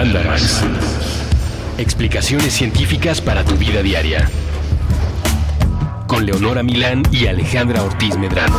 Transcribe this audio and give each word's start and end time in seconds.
Mandarax. 0.00 0.62
Explicaciones 1.76 2.54
científicas 2.54 3.20
para 3.20 3.44
tu 3.44 3.54
vida 3.56 3.82
diaria. 3.82 4.30
Con 6.06 6.24
Leonora 6.24 6.62
Milán 6.62 7.02
y 7.12 7.26
Alejandra 7.26 7.82
Ortiz 7.82 8.16
Medrano. 8.16 8.58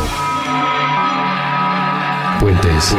Puentes. 2.38 2.94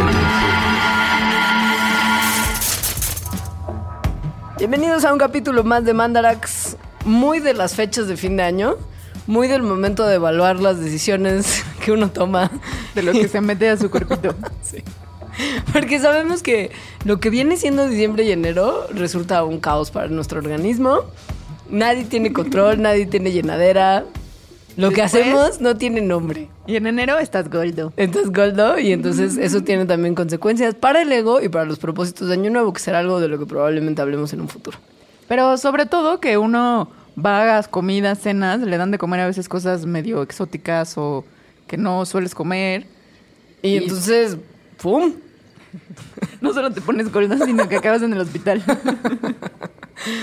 Bienvenidos 4.57 5.05
a 5.05 5.13
un 5.13 5.19
capítulo 5.19 5.63
más 5.63 5.85
de 5.85 5.93
Mandarax, 5.93 6.75
muy 7.05 7.39
de 7.39 7.53
las 7.53 7.75
fechas 7.75 8.09
de 8.09 8.17
fin 8.17 8.35
de 8.35 8.43
año, 8.43 8.75
muy 9.25 9.47
del 9.47 9.63
momento 9.63 10.05
de 10.05 10.15
evaluar 10.15 10.59
las 10.59 10.81
decisiones 10.81 11.63
que 11.79 11.93
uno 11.93 12.11
toma. 12.11 12.51
De 12.93 13.03
lo 13.03 13.13
que 13.13 13.29
se 13.29 13.39
mete 13.39 13.69
a 13.69 13.77
su 13.77 13.89
cuerpito. 13.89 14.35
Sí. 14.61 14.83
Porque 15.73 15.99
sabemos 15.99 16.43
que 16.43 16.71
lo 17.05 17.19
que 17.19 17.29
viene 17.29 17.57
siendo 17.57 17.87
diciembre 17.87 18.23
y 18.23 18.31
enero 18.31 18.87
resulta 18.93 19.43
un 19.43 19.59
caos 19.59 19.91
para 19.91 20.07
nuestro 20.07 20.39
organismo. 20.39 20.99
Nadie 21.69 22.05
tiene 22.05 22.33
control, 22.33 22.81
nadie 22.81 23.05
tiene 23.05 23.31
llenadera. 23.31 24.05
Lo 24.75 24.89
que 24.89 25.03
Después- 25.03 25.23
hacemos 25.23 25.61
no 25.61 25.77
tiene 25.77 26.01
nombre. 26.01 26.49
Y 26.65 26.75
en 26.77 26.87
enero 26.87 27.19
estás 27.19 27.49
goldo. 27.49 27.93
Entonces, 27.97 28.31
Goldo, 28.31 28.79
y 28.79 28.91
entonces 28.91 29.37
eso 29.37 29.61
tiene 29.61 29.85
también 29.85 30.15
consecuencias 30.15 30.73
para 30.75 31.01
el 31.01 31.11
ego 31.11 31.41
y 31.41 31.49
para 31.49 31.65
los 31.65 31.77
propósitos 31.77 32.27
de 32.29 32.33
Año 32.35 32.49
Nuevo, 32.49 32.73
que 32.73 32.79
será 32.79 32.99
algo 32.99 33.19
de 33.19 33.27
lo 33.27 33.37
que 33.37 33.45
probablemente 33.45 34.01
hablemos 34.01 34.33
en 34.33 34.41
un 34.41 34.47
futuro. 34.47 34.77
Pero 35.27 35.57
sobre 35.57 35.85
todo 35.85 36.19
que 36.19 36.37
uno 36.37 36.89
va 37.23 37.57
a 37.59 37.63
comidas, 37.63 38.19
cenas, 38.19 38.61
le 38.61 38.77
dan 38.77 38.89
de 38.91 38.97
comer 38.97 39.19
a 39.19 39.27
veces 39.27 39.47
cosas 39.47 39.85
medio 39.85 40.21
exóticas 40.23 40.97
o 40.97 41.23
que 41.67 41.77
no 41.77 42.05
sueles 42.05 42.33
comer. 42.33 42.87
Y, 43.61 43.69
Y- 43.69 43.77
entonces, 43.77 44.37
¡pum! 44.81 45.13
No 46.41 46.53
solo 46.53 46.71
te 46.71 46.81
pones 46.81 47.11
golda, 47.11 47.37
sino 47.45 47.67
que 47.69 47.77
acabas 47.77 48.01
en 48.01 48.13
el 48.13 48.19
hospital. 48.19 48.63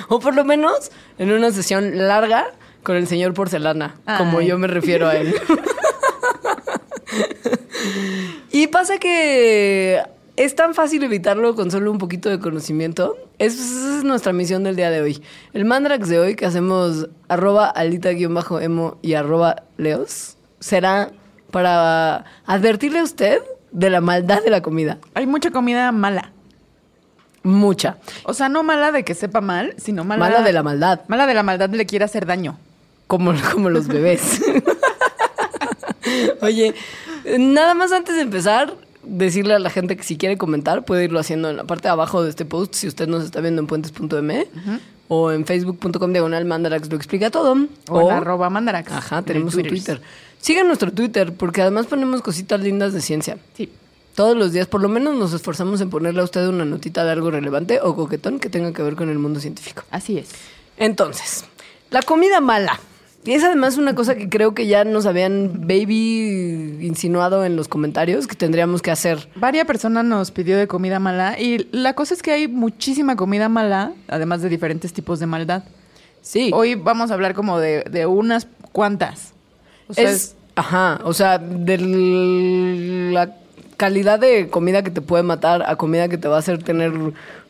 O 0.09 0.21
por 0.21 0.35
lo 0.35 0.45
menos 0.45 0.91
en 1.19 1.33
una 1.33 1.51
sesión 1.51 1.97
larga 1.97 2.47
con 2.83 2.97
el 2.97 3.07
señor 3.07 3.33
porcelana, 3.35 3.95
como 4.19 4.41
yo 4.43 4.59
me 4.59 4.67
refiero 4.67 5.09
a 5.09 5.17
él. 5.17 5.35
y 8.53 8.67
pasa 8.67 8.99
que 8.99 10.03
es 10.37 10.55
tan 10.55 10.75
fácil 10.75 11.03
evitarlo 11.05 11.55
con 11.55 11.71
solo 11.71 11.91
un 11.91 11.99
poquito 11.99 12.29
de 12.29 12.39
conocimiento. 12.39 13.17
Es- 13.39 13.55
Esa 13.59 13.99
es 13.99 14.05
nuestra 14.05 14.33
misión 14.33 14.65
del 14.65 14.77
día 14.77 14.91
de 14.91 15.01
hoy. 15.03 15.23
El 15.53 15.65
mandrax 15.65 16.09
de 16.09 16.19
hoy 16.19 16.35
que 16.37 16.47
hacemos 16.47 17.09
arroba 17.29 17.69
alita-emo 17.69 18.99
y 19.03 19.15
arroba 19.15 19.65
leos 19.77 20.37
será 20.59 21.11
para 21.51 22.25
advertirle 22.47 23.01
a 23.01 23.05
usted 23.05 23.39
de 23.73 23.91
la 23.91 24.01
maldad 24.01 24.43
de 24.43 24.51
la 24.51 24.63
comida. 24.63 24.99
Hay 25.15 25.27
mucha 25.27 25.51
comida 25.51 25.93
mala. 25.93 26.33
Mucha. 27.43 27.97
O 28.25 28.35
sea, 28.35 28.49
no 28.49 28.63
mala 28.63 28.93
de 28.93 29.05
que 29.05 29.15
sepa 29.15 29.41
mal, 29.41 29.75
sino 29.79 30.05
mala... 30.05 30.21
Mala 30.21 30.43
de 30.43 30.53
la 30.53 30.63
maldad. 30.63 31.01
Mala 31.09 31.27
de 31.27 31.35
la 31.35 31.43
maldad 31.43 31.71
le 31.71 31.87
quiere 31.87 32.05
hacer 32.05 32.27
daño. 32.27 32.59
Como, 33.07 33.33
como 33.53 33.71
los 33.71 33.89
bebés. 33.89 34.43
Oye, 36.43 36.75
nada 37.39 37.75
más 37.75 37.93
antes 37.93 38.17
de 38.17 38.23
empezar, 38.23 38.75
decirle 39.03 39.55
a 39.55 39.59
la 39.59 39.71
gente 39.71 39.97
que 39.97 40.03
si 40.03 40.17
quiere 40.17 40.37
comentar, 40.37 40.85
puede 40.85 41.05
irlo 41.05 41.19
haciendo 41.19 41.51
en 41.51 41.57
la 41.57 41.65
parte 41.65 41.89
de 41.89 41.93
abajo 41.93 42.23
de 42.23 42.31
este 42.31 42.45
post, 42.45 42.75
si 42.75 42.89
usted 42.89 43.09
nos 43.09 43.25
está 43.25 43.41
viendo 43.41 43.61
en 43.61 43.67
puentes.me 43.67 44.49
o 45.09 45.33
en 45.33 45.45
facebook.com 45.45 46.13
diagonal 46.13 46.45
mandarax 46.45 46.89
lo 46.91 46.97
explica 46.97 47.31
todo. 47.31 47.57
O, 47.89 48.11
en 48.11 48.17
arroba 48.17 48.51
mandarax. 48.51 48.93
Ajá, 48.93 49.19
en 49.19 49.25
tenemos 49.25 49.55
un 49.55 49.65
Twitter. 49.65 50.01
Sigan 50.41 50.67
nuestro 50.67 50.93
Twitter, 50.93 51.35
porque 51.35 51.63
además 51.63 51.87
ponemos 51.87 52.23
cositas 52.23 52.61
lindas 52.61 52.93
de 52.93 53.01
ciencia. 53.01 53.39
Sí. 53.55 53.71
Todos 54.15 54.37
los 54.37 54.53
días, 54.53 54.67
por 54.67 54.81
lo 54.81 54.89
menos 54.89 55.15
nos 55.15 55.33
esforzamos 55.33 55.81
en 55.81 55.91
ponerle 55.91 56.21
a 56.21 56.25
usted 56.25 56.47
una 56.49 56.65
notita 56.65 57.05
de 57.05 57.13
algo 57.13 57.31
relevante 57.31 57.81
o 57.83 57.95
coquetón 57.95 58.41
que 58.41 58.49
tenga 58.49 58.73
que 58.73 58.83
ver 58.83 58.97
con 58.97 59.09
el 59.11 59.19
mundo 59.19 59.41
científico. 59.41 59.85
Así 59.91 60.19
es. 60.19 60.31
Entonces, 60.77 61.45
la 61.91 62.03
comida 62.03 62.41
mala. 62.41 62.81
Y 63.23 63.33
es 63.33 63.45
además 63.45 63.77
una 63.77 63.95
cosa 63.95 64.15
que 64.15 64.31
creo 64.31 64.55
que 64.55 64.67
ya 64.67 64.85
nos 64.85 65.05
habían 65.05 65.67
baby 65.69 66.79
insinuado 66.81 67.45
en 67.45 67.55
los 67.55 67.69
comentarios 67.69 68.27
que 68.27 68.35
tendríamos 68.35 68.81
que 68.81 68.91
hacer. 68.91 69.29
Varia 69.37 69.67
persona 69.67 70.03
nos 70.03 70.31
pidió 70.31 70.57
de 70.57 70.67
comida 70.67 70.99
mala 70.99 71.39
y 71.39 71.69
la 71.71 71.93
cosa 71.95 72.15
es 72.15 72.23
que 72.23 72.31
hay 72.31 72.49
muchísima 72.49 73.17
comida 73.17 73.51
mala, 73.51 73.93
además 74.09 74.41
de 74.41 74.49
diferentes 74.49 74.95
tipos 74.95 75.21
de 75.21 75.27
maldad. 75.27 75.65
Sí. 76.23 76.51
Hoy 76.55 76.77
vamos 76.77 77.11
a 77.11 77.15
hablar 77.15 77.35
como 77.35 77.61
de, 77.61 77.85
de 77.85 78.07
unas 78.07 78.49
cuantas. 78.73 79.35
O 79.91 79.95
sea, 79.95 80.11
es, 80.11 80.37
ajá, 80.55 81.01
o 81.05 81.13
sea, 81.13 81.39
de 81.39 81.79
la 83.13 83.35
calidad 83.77 84.21
de 84.21 84.49
comida 84.49 84.83
que 84.83 84.91
te 84.91 85.01
puede 85.01 85.23
matar 85.23 85.65
a 85.67 85.77
comida 85.77 86.09
que 86.09 86.19
te 86.19 86.29
va 86.29 86.37
a 86.37 86.39
hacer 86.39 86.63
tener 86.63 86.93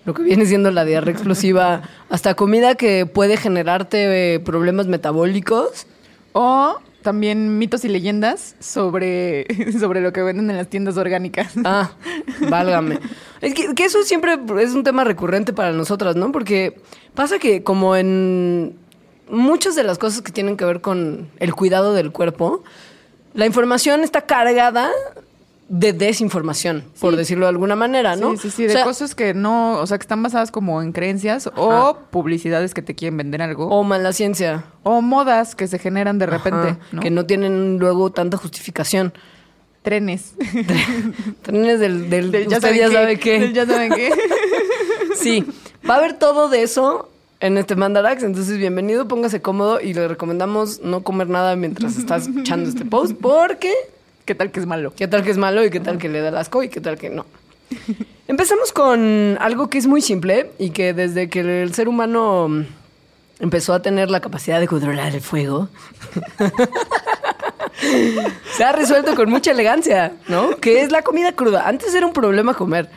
lo 0.05 0.15
que 0.15 0.23
viene 0.23 0.47
siendo 0.47 0.71
la 0.71 0.85
diarrea 0.85 1.13
explosiva, 1.13 1.83
hasta 2.09 2.35
comida 2.35 2.77
que 2.77 3.05
puede 3.05 3.37
generarte 3.37 4.35
eh, 4.35 4.41
problemas 4.41 4.87
metabólicos. 4.87 5.87
O 6.33 6.79
también 7.03 7.59
mitos 7.59 7.85
y 7.85 7.89
leyendas 7.89 8.55
sobre, 8.61 9.47
sobre 9.79 10.01
lo 10.01 10.13
que 10.13 10.23
venden 10.23 10.51
en 10.51 10.57
las 10.57 10.69
tiendas 10.69 10.97
orgánicas. 10.97 11.53
Ah, 11.65 11.93
válgame. 12.49 12.99
Es 13.41 13.55
que, 13.55 13.75
que 13.75 13.85
eso 13.85 14.03
siempre 14.05 14.39
es 14.61 14.73
un 14.73 14.85
tema 14.85 15.05
recurrente 15.05 15.53
para 15.53 15.73
nosotras, 15.73 16.17
¿no? 16.17 16.33
Porque 16.33 16.81
pasa 17.15 17.39
que 17.39 17.63
como 17.63 17.97
en 17.97 18.77
muchas 19.31 19.75
de 19.75 19.83
las 19.83 19.99
cosas 19.99 20.23
que 20.23 20.33
tienen 20.33 20.57
que 20.57 20.65
ver 20.65 20.81
con 20.81 21.29
el 21.39 21.55
cuidado 21.55 21.95
del 21.95 22.13
cuerpo, 22.13 22.63
la 23.35 23.47
información 23.47 24.03
está 24.03 24.23
cargada 24.23 24.91
de 25.71 25.93
desinformación, 25.93 26.83
por 26.99 27.15
decirlo 27.15 27.47
de 27.47 27.51
alguna 27.51 27.77
manera, 27.77 28.17
¿no? 28.17 28.33
Sí, 28.33 28.39
sí, 28.39 28.51
sí, 28.51 28.63
de 28.65 28.71
O 28.71 28.73
sea, 28.73 28.85
cosas 28.85 29.15
que 29.15 29.35
no, 29.35 29.79
o 29.79 29.87
sea, 29.87 29.99
que 29.99 30.03
están 30.03 30.21
basadas 30.21 30.51
como 30.51 30.83
en 30.83 30.91
creencias 30.91 31.49
o 31.55 31.97
publicidades 32.11 32.75
que 32.75 32.83
te 32.83 32.97
quieren 32.97 33.17
vender 33.17 33.41
algo. 33.41 33.69
O 33.69 33.85
mala 33.85 34.13
ciencia. 34.13 34.65
O 34.83 35.01
modas 35.01 35.55
que 35.55 35.69
se 35.69 35.79
generan 35.79 36.19
de 36.19 36.27
repente, 36.27 36.71
Ajá, 36.71 36.79
¿no? 36.91 37.01
Que 37.01 37.11
no 37.11 37.25
tienen 37.25 37.79
luego 37.79 38.11
tanta 38.11 38.37
justificación. 38.37 39.13
Trenes. 39.83 40.35
Trenes 41.43 41.79
del, 41.79 42.11
del, 42.11 42.33
Del 42.33 42.49
usted 42.49 42.75
ya 42.75 42.91
sabe 42.91 43.19
qué. 43.21 43.39
Del 43.39 43.55
ya 43.55 43.65
saben 43.65 43.93
qué. 43.93 44.13
Sí, 45.17 45.45
va 45.89 45.95
a 45.95 45.99
haber 45.99 46.15
todo 46.15 46.49
de 46.49 46.63
eso 46.63 47.11
en 47.41 47.57
este 47.57 47.75
Mandarax, 47.75 48.23
entonces 48.23 48.59
bienvenido, 48.59 49.09
póngase 49.09 49.41
cómodo 49.41 49.81
y 49.81 49.95
le 49.95 50.09
recomendamos 50.09 50.81
no 50.83 51.03
comer 51.03 51.29
nada 51.29 51.57
mientras 51.57 51.97
estás 51.97 52.23
escuchando 52.29 52.69
este 52.69 52.85
post, 52.85 53.15
porque 53.21 53.73
¿Qué 54.27 54.35
tal 54.35 54.51
que 54.51 54.61
es 54.61 54.67
malo? 54.67 54.93
qué 54.95 55.09
tal 55.09 55.25
que 55.25 55.31
es 55.31 55.39
malo 55.39 55.65
y 55.65 55.71
qué 55.71 55.81
tal 55.81 55.99
que 55.99 56.09
le 56.09 56.21
da 56.21 56.39
asco 56.39 56.63
y 56.63 56.69
qué 56.69 56.81
tal 56.81 56.99
que 56.99 57.09
no. 57.09 57.25
Empezamos 58.29 58.73
con 58.73 59.39
algo 59.41 59.71
que 59.71 59.79
es 59.79 59.87
muy 59.87 60.03
simple 60.03 60.51
y 60.59 60.71
que 60.71 60.93
desde 60.93 61.29
que 61.29 61.63
el 61.63 61.75
ser 61.75 61.89
humano 61.89 62.65
empezó 63.41 63.73
a 63.73 63.81
tener 63.81 64.11
la 64.11 64.21
capacidad 64.21 64.61
de 64.61 64.69
controlar 64.69 65.15
el 65.15 65.23
fuego, 65.23 65.69
se 68.57 68.65
ha 68.65 68.73
resuelto 68.73 69.17
con 69.17 69.31
mucha 69.31 69.51
elegancia, 69.51 70.13
¿no? 70.29 70.57
Que 70.59 70.83
es 70.83 70.93
la 70.93 71.03
comida 71.03 71.33
cruda. 71.33 71.67
Antes 71.67 71.95
era 71.95 72.07
un 72.07 72.13
problema 72.13 72.55
comer. 72.55 72.91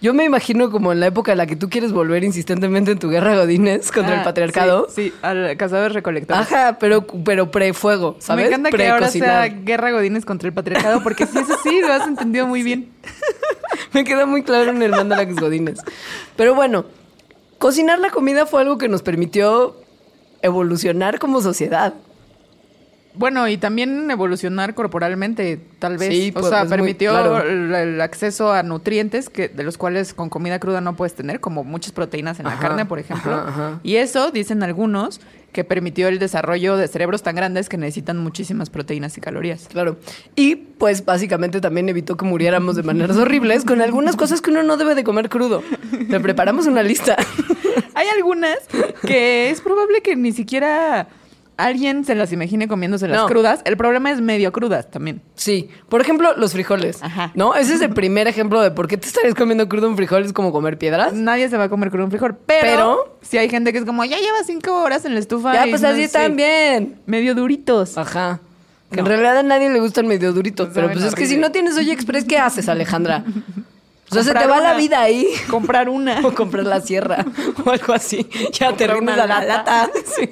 Yo 0.00 0.14
me 0.14 0.24
imagino 0.24 0.70
como 0.70 0.92
en 0.92 1.00
la 1.00 1.06
época 1.08 1.32
en 1.32 1.38
la 1.38 1.46
que 1.46 1.56
tú 1.56 1.68
quieres 1.68 1.90
volver 1.92 2.22
insistentemente 2.22 2.92
en 2.92 3.00
tu 3.00 3.08
guerra 3.10 3.34
godines 3.36 3.90
contra 3.90 4.14
el 4.14 4.20
Ah, 4.20 4.24
patriarcado. 4.24 4.86
Sí, 4.88 5.08
sí, 5.08 5.14
al 5.22 5.56
cazador 5.56 5.92
recolector. 5.92 6.36
Ajá, 6.36 6.76
pero, 6.78 7.04
pero 7.24 7.50
pre-fuego, 7.50 8.14
¿sabes? 8.20 8.44
Me 8.44 8.48
encanta 8.48 8.70
que 8.76 8.88
ahora 8.88 9.08
sea 9.08 9.48
guerra 9.48 9.90
godines 9.90 10.24
contra 10.24 10.46
el 10.48 10.54
patriarcado, 10.54 11.02
porque 11.02 11.26
sí, 11.26 11.38
eso 11.38 11.56
sí, 11.64 11.80
lo 11.80 11.92
has 11.92 12.06
entendido 12.06 12.46
muy 12.46 12.62
bien. 12.64 12.90
Me 13.92 14.04
queda 14.04 14.24
muy 14.26 14.42
claro 14.44 14.70
en 14.70 14.80
el 14.82 14.92
Mandalax 14.92 15.34
Godines. 15.34 15.80
Pero 16.36 16.54
bueno, 16.54 16.84
cocinar 17.58 17.98
la 17.98 18.10
comida 18.10 18.46
fue 18.46 18.60
algo 18.60 18.78
que 18.78 18.86
nos 18.88 19.02
permitió 19.02 19.74
evolucionar 20.42 21.18
como 21.18 21.40
sociedad. 21.40 21.94
Bueno, 23.14 23.48
y 23.48 23.56
también 23.56 24.10
evolucionar 24.10 24.74
corporalmente, 24.74 25.60
tal 25.78 25.98
vez. 25.98 26.08
Sí, 26.08 26.30
o 26.30 26.40
pues, 26.40 26.48
sea, 26.48 26.62
es 26.62 26.68
muy 26.68 26.76
permitió 26.76 27.10
claro. 27.10 27.42
el, 27.42 27.74
el 27.74 28.00
acceso 28.00 28.52
a 28.52 28.62
nutrientes 28.62 29.28
que 29.28 29.48
de 29.48 29.64
los 29.64 29.76
cuales 29.76 30.14
con 30.14 30.28
comida 30.28 30.58
cruda 30.60 30.80
no 30.80 30.94
puedes 30.94 31.14
tener, 31.14 31.40
como 31.40 31.64
muchas 31.64 31.92
proteínas 31.92 32.38
en 32.38 32.46
la 32.46 32.58
carne, 32.58 32.86
por 32.86 32.98
ejemplo. 32.98 33.32
ajá, 33.32 33.48
ajá. 33.48 33.80
Y 33.82 33.96
eso, 33.96 34.30
dicen 34.30 34.62
algunos, 34.62 35.20
que 35.52 35.64
permitió 35.64 36.08
el 36.08 36.18
desarrollo 36.18 36.76
de 36.76 36.88
cerebros 36.88 37.22
tan 37.22 37.34
grandes 37.34 37.68
que 37.68 37.76
necesitan 37.76 38.18
muchísimas 38.18 38.70
proteínas 38.70 39.16
y 39.16 39.20
calorías. 39.20 39.66
Claro. 39.68 39.96
Y 40.36 40.56
pues 40.56 41.04
básicamente 41.04 41.60
también 41.60 41.88
evitó 41.88 42.16
que 42.16 42.24
muriéramos 42.24 42.76
de 42.76 42.82
maneras 42.82 43.16
horribles 43.16 43.64
con 43.64 43.80
algunas 43.80 44.16
cosas 44.16 44.42
que 44.42 44.50
uno 44.50 44.62
no 44.62 44.76
debe 44.76 44.94
de 44.94 45.04
comer 45.04 45.28
crudo. 45.28 45.62
Le 46.08 46.20
preparamos 46.20 46.66
una 46.66 46.82
lista. 46.82 47.16
Hay 47.94 48.06
algunas 48.08 48.58
que 49.06 49.50
es 49.50 49.60
probable 49.60 50.02
que 50.02 50.16
ni 50.16 50.32
siquiera 50.32 51.08
alguien 51.58 52.04
se 52.06 52.14
las 52.14 52.32
imagine 52.32 52.66
comiéndose 52.68 53.06
las 53.08 53.18
No. 53.18 53.26
crudas. 53.26 53.60
El 53.66 53.76
problema 53.76 54.10
es 54.10 54.20
medio 54.22 54.50
crudas 54.52 54.90
también. 54.90 55.20
Sí. 55.34 55.68
Por 55.90 56.00
ejemplo, 56.00 56.34
los 56.36 56.52
frijoles. 56.52 57.02
Ajá. 57.02 57.32
¿No? 57.34 57.54
Ese 57.54 57.74
es 57.74 57.82
el 57.82 57.90
primer 57.90 58.26
ejemplo 58.28 58.62
de 58.62 58.70
por 58.70 58.88
qué 58.88 58.96
te 58.96 59.06
estarías 59.06 59.34
comiendo 59.34 59.68
crudo 59.68 59.88
un 59.88 59.96
frijol. 59.96 60.24
Es 60.24 60.32
como 60.32 60.52
comer 60.52 60.78
piedras. 60.78 61.12
Nadie 61.12 61.48
se 61.50 61.58
va 61.58 61.64
a 61.64 61.68
comer 61.68 61.90
con 61.90 62.00
un 62.00 62.10
frijol, 62.10 62.34
pero, 62.46 62.62
Pero- 62.62 63.18
si 63.20 63.36
hay 63.36 63.50
gente 63.50 63.72
que 63.72 63.78
es 63.80 63.84
como, 63.84 64.04
ya 64.06 64.16
lleva 64.18 64.38
cinco 64.46 64.72
horas 64.82 65.04
en 65.04 65.12
la 65.14 65.20
estufa. 65.20 65.52
Ya, 65.52 65.66
y 65.66 65.70
pues 65.70 65.82
no 65.82 65.88
así 65.88 66.08
bien. 66.32 67.00
Medio 67.06 67.34
duritos. 67.34 67.98
Ajá. 67.98 68.40
Que 68.90 69.00
en 69.00 69.06
realidad 69.06 69.36
a 69.36 69.42
nadie 69.42 69.68
le 69.68 69.80
gustan 69.80 70.06
medio 70.06 70.32
duritos. 70.32 70.70
Pero 70.72 70.90
pues 70.90 71.04
es 71.04 71.14
que 71.14 71.26
si 71.26 71.36
no 71.36 71.52
tienes 71.52 71.76
Oye 71.76 71.92
Express, 71.92 72.24
¿qué 72.24 72.38
haces, 72.38 72.68
Alejandra? 72.70 73.22
O 74.10 74.14
sea, 74.14 74.22
se 74.24 74.32
te 74.32 74.46
va 74.46 74.60
la 74.60 74.72
vida 74.74 75.02
ahí. 75.02 75.26
Comprar 75.50 75.90
una. 75.90 76.20
O 76.26 76.32
comprar 76.32 76.64
la 76.64 76.80
sierra 76.80 77.26
o 77.64 77.70
algo 77.70 77.92
así. 77.92 78.26
Ya 78.52 78.72
te 78.74 78.86
Comprar 78.86 78.94
rindes 78.96 79.14
a 79.18 79.26
la 79.26 79.44
lata. 79.44 79.82
lata. 79.82 79.90
Sí. 80.16 80.30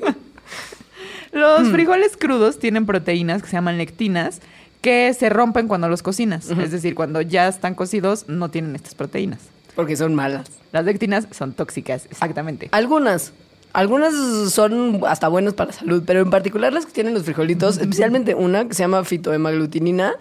Los 1.36 1.68
frijoles 1.68 2.16
crudos 2.16 2.58
tienen 2.58 2.86
proteínas 2.86 3.42
que 3.42 3.48
se 3.48 3.56
llaman 3.56 3.76
lectinas 3.78 4.40
que 4.80 5.12
se 5.14 5.28
rompen 5.28 5.68
cuando 5.68 5.88
los 5.88 6.02
cocinas. 6.02 6.48
Es 6.50 6.70
decir, 6.70 6.94
cuando 6.94 7.20
ya 7.20 7.48
están 7.48 7.74
cocidos 7.74 8.28
no 8.28 8.50
tienen 8.50 8.74
estas 8.76 8.94
proteínas. 8.94 9.40
Porque 9.74 9.96
son 9.96 10.14
malas. 10.14 10.48
Las 10.72 10.84
lectinas 10.84 11.28
son 11.32 11.52
tóxicas, 11.52 12.06
exactamente. 12.10 12.68
Algunas. 12.72 13.32
Algunas 13.72 14.14
son 14.50 15.02
hasta 15.06 15.28
buenas 15.28 15.52
para 15.52 15.70
la 15.70 15.76
salud, 15.76 16.02
pero 16.06 16.20
en 16.20 16.30
particular 16.30 16.72
las 16.72 16.86
que 16.86 16.92
tienen 16.92 17.12
los 17.12 17.24
frijolitos, 17.24 17.76
especialmente 17.76 18.34
una 18.34 18.66
que 18.66 18.74
se 18.74 18.84
llama 18.84 19.04
fitohemaglutinina, 19.04 20.14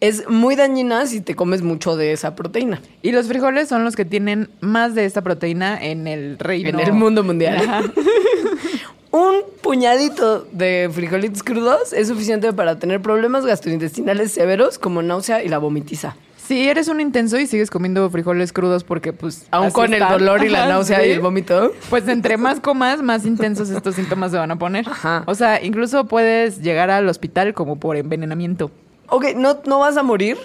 es 0.00 0.28
muy 0.28 0.56
dañina 0.56 1.06
si 1.06 1.20
te 1.20 1.34
comes 1.34 1.62
mucho 1.62 1.96
de 1.96 2.12
esa 2.12 2.34
proteína. 2.34 2.82
Y 3.02 3.12
los 3.12 3.28
frijoles 3.28 3.68
son 3.68 3.84
los 3.84 3.96
que 3.96 4.04
tienen 4.04 4.48
más 4.60 4.94
de 4.94 5.04
esta 5.04 5.22
proteína 5.22 5.80
en 5.80 6.06
el 6.06 6.38
reino. 6.38 6.68
En 6.68 6.80
el 6.80 6.92
mundo 6.92 7.22
mundial. 7.22 7.92
Un 9.10 9.42
puñadito 9.62 10.46
de 10.52 10.90
frijolitos 10.92 11.42
crudos 11.42 11.92
es 11.92 12.08
suficiente 12.08 12.52
para 12.52 12.78
tener 12.78 13.00
problemas 13.00 13.46
gastrointestinales 13.46 14.32
severos 14.32 14.78
como 14.78 15.02
náusea 15.02 15.42
y 15.42 15.48
la 15.48 15.58
vomitiza. 15.58 16.16
Si 16.46 16.68
eres 16.68 16.86
un 16.86 17.00
intenso 17.00 17.38
y 17.38 17.46
sigues 17.48 17.70
comiendo 17.70 18.08
frijoles 18.08 18.52
crudos 18.52 18.84
porque 18.84 19.12
pues... 19.12 19.46
Aún 19.50 19.72
con 19.72 19.92
el 19.92 20.00
dolor 20.00 20.44
y 20.44 20.48
la 20.48 20.68
náusea 20.68 21.00
sí. 21.00 21.08
y 21.08 21.10
el 21.10 21.20
vómito. 21.20 21.72
Pues 21.90 22.06
entre 22.06 22.36
más 22.36 22.60
comas, 22.60 23.02
más 23.02 23.26
intensos 23.26 23.68
estos 23.70 23.96
síntomas 23.96 24.30
se 24.30 24.38
van 24.38 24.52
a 24.52 24.56
poner. 24.56 24.88
Ajá. 24.88 25.24
O 25.26 25.34
sea, 25.34 25.60
incluso 25.64 26.06
puedes 26.06 26.62
llegar 26.62 26.90
al 26.90 27.08
hospital 27.08 27.52
como 27.52 27.80
por 27.80 27.96
envenenamiento. 27.96 28.70
Ok, 29.08 29.34
no, 29.36 29.58
no 29.66 29.80
vas 29.80 29.96
a 29.96 30.04
morir, 30.04 30.36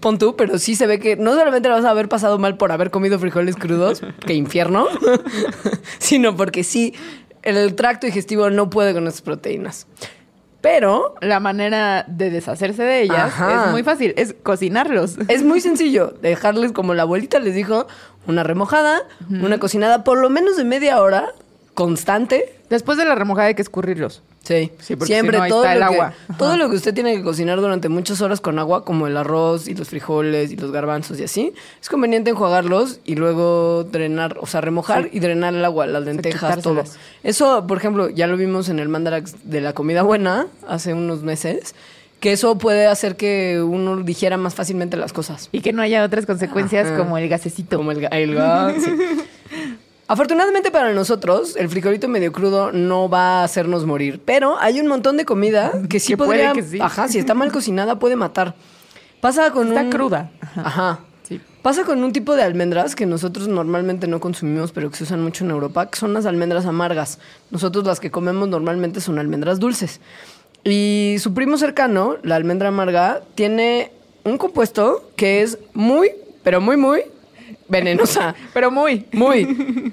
pon 0.00 0.18
tú, 0.18 0.36
pero 0.36 0.58
sí 0.58 0.74
se 0.74 0.86
ve 0.86 0.98
que 0.98 1.16
no 1.16 1.32
solamente 1.34 1.68
la 1.68 1.76
vas 1.76 1.84
a 1.84 1.90
haber 1.90 2.08
pasado 2.08 2.38
mal 2.38 2.56
por 2.56 2.72
haber 2.72 2.90
comido 2.90 3.18
frijoles 3.18 3.56
crudos, 3.56 4.02
que 4.24 4.34
infierno, 4.34 4.86
sino 5.98 6.36
porque 6.36 6.64
sí, 6.64 6.94
el 7.42 7.74
tracto 7.74 8.06
digestivo 8.06 8.50
no 8.50 8.70
puede 8.70 8.92
con 8.94 9.06
estas 9.06 9.22
proteínas. 9.22 9.86
Pero 10.60 11.16
La 11.20 11.40
manera 11.40 12.04
de 12.06 12.30
deshacerse 12.30 12.84
de 12.84 13.02
ellas 13.02 13.18
Ajá. 13.32 13.66
es 13.66 13.72
muy 13.72 13.82
fácil, 13.82 14.14
es 14.16 14.34
cocinarlos. 14.44 15.16
es 15.28 15.42
muy 15.42 15.60
sencillo 15.60 16.14
dejarles, 16.22 16.70
como 16.72 16.94
la 16.94 17.02
abuelita 17.02 17.40
les 17.40 17.54
dijo, 17.56 17.88
una 18.28 18.44
remojada, 18.44 19.00
una 19.28 19.58
cocinada 19.58 20.04
por 20.04 20.18
lo 20.18 20.30
menos 20.30 20.56
de 20.56 20.62
media 20.64 21.00
hora, 21.02 21.30
constante. 21.74 22.60
Después 22.70 22.96
de 22.96 23.04
la 23.04 23.16
remojada 23.16 23.48
hay 23.48 23.54
que 23.56 23.62
escurrirlos. 23.62 24.22
Sí, 24.44 24.72
Sí, 24.80 24.96
porque 24.96 25.06
siempre 25.12 25.36
si 25.36 25.38
no, 25.38 25.42
ahí 25.44 25.50
todo 25.50 25.62
está 25.62 25.72
el 25.74 25.78
lo 25.80 25.84
agua. 25.86 26.12
Todo 26.38 26.56
lo 26.56 26.68
que 26.68 26.74
usted 26.76 26.92
tiene 26.92 27.14
que 27.14 27.22
cocinar 27.22 27.60
durante 27.60 27.88
muchas 27.88 28.20
horas 28.20 28.40
con 28.40 28.58
agua, 28.58 28.84
como 28.84 29.06
el 29.06 29.16
arroz 29.16 29.68
y 29.68 29.74
los 29.74 29.88
frijoles 29.88 30.50
y 30.50 30.56
los 30.56 30.72
garbanzos 30.72 31.20
y 31.20 31.24
así, 31.24 31.52
es 31.80 31.88
conveniente 31.88 32.30
enjuagarlos 32.30 32.98
y 33.04 33.14
luego 33.14 33.84
drenar, 33.84 34.38
o 34.40 34.46
sea, 34.46 34.60
remojar 34.60 35.08
y 35.12 35.20
drenar 35.20 35.54
el 35.54 35.64
agua, 35.64 35.86
las 35.86 36.02
lentejas, 36.04 36.60
todo. 36.60 36.82
Eso, 37.22 37.66
por 37.68 37.78
ejemplo, 37.78 38.08
ya 38.08 38.26
lo 38.26 38.36
vimos 38.36 38.68
en 38.68 38.80
el 38.80 38.88
mandarax 38.88 39.34
de 39.44 39.60
la 39.60 39.74
comida 39.74 40.02
buena 40.02 40.48
hace 40.66 40.92
unos 40.92 41.22
meses, 41.22 41.74
que 42.18 42.32
eso 42.32 42.58
puede 42.58 42.86
hacer 42.86 43.16
que 43.16 43.60
uno 43.64 43.96
digiera 43.98 44.36
más 44.36 44.54
fácilmente 44.54 44.96
las 44.96 45.12
cosas. 45.12 45.48
Y 45.52 45.60
que 45.60 45.72
no 45.72 45.82
haya 45.82 46.04
otras 46.04 46.26
consecuencias 46.26 46.86
Ajá. 46.88 46.96
como 46.98 47.16
el 47.18 47.28
gasecito. 47.28 47.76
Como 47.76 47.92
el, 47.92 48.08
el 48.10 48.36
ga- 48.36 48.74
sí. 48.80 48.90
Afortunadamente 50.08 50.70
para 50.70 50.92
nosotros, 50.92 51.56
el 51.56 51.68
frijolito 51.68 52.08
medio 52.08 52.32
crudo 52.32 52.72
no 52.72 53.08
va 53.08 53.40
a 53.40 53.44
hacernos 53.44 53.86
morir. 53.86 54.20
Pero 54.24 54.58
hay 54.58 54.80
un 54.80 54.86
montón 54.86 55.16
de 55.16 55.24
comida 55.24 55.72
que 55.88 56.00
sí 56.00 56.12
Que 56.12 56.16
puede 56.16 56.30
podría. 56.30 56.52
que 56.52 56.62
sí. 56.62 56.78
Ajá, 56.80 57.08
si 57.08 57.18
está 57.18 57.34
mal 57.34 57.50
cocinada, 57.52 57.98
puede 57.98 58.16
matar. 58.16 58.54
Pasa 59.20 59.50
con 59.52 59.68
Está 59.68 59.82
un. 59.82 59.90
cruda. 59.90 60.30
Ajá. 60.40 60.62
Ajá. 60.64 60.98
Sí. 61.22 61.40
Pasa 61.62 61.84
con 61.84 62.02
un 62.02 62.12
tipo 62.12 62.34
de 62.34 62.42
almendras 62.42 62.96
que 62.96 63.06
nosotros 63.06 63.46
normalmente 63.48 64.08
no 64.08 64.18
consumimos, 64.20 64.72
pero 64.72 64.90
que 64.90 64.96
se 64.96 65.04
usan 65.04 65.22
mucho 65.22 65.44
en 65.44 65.50
Europa, 65.52 65.88
que 65.88 65.96
son 65.98 66.12
las 66.12 66.26
almendras 66.26 66.66
amargas. 66.66 67.18
Nosotros 67.50 67.84
las 67.86 68.00
que 68.00 68.10
comemos 68.10 68.48
normalmente 68.48 69.00
son 69.00 69.18
almendras 69.20 69.60
dulces. 69.60 70.00
Y 70.64 71.16
su 71.20 71.32
primo 71.34 71.56
cercano, 71.58 72.16
la 72.22 72.36
almendra 72.36 72.68
amarga, 72.68 73.20
tiene 73.36 73.92
un 74.24 74.38
compuesto 74.38 75.10
que 75.16 75.42
es 75.42 75.58
muy, 75.72 76.10
pero 76.42 76.60
muy, 76.60 76.76
muy 76.76 77.02
venenosa. 77.72 78.36
Pero 78.54 78.70
muy. 78.70 79.06
Muy. 79.12 79.90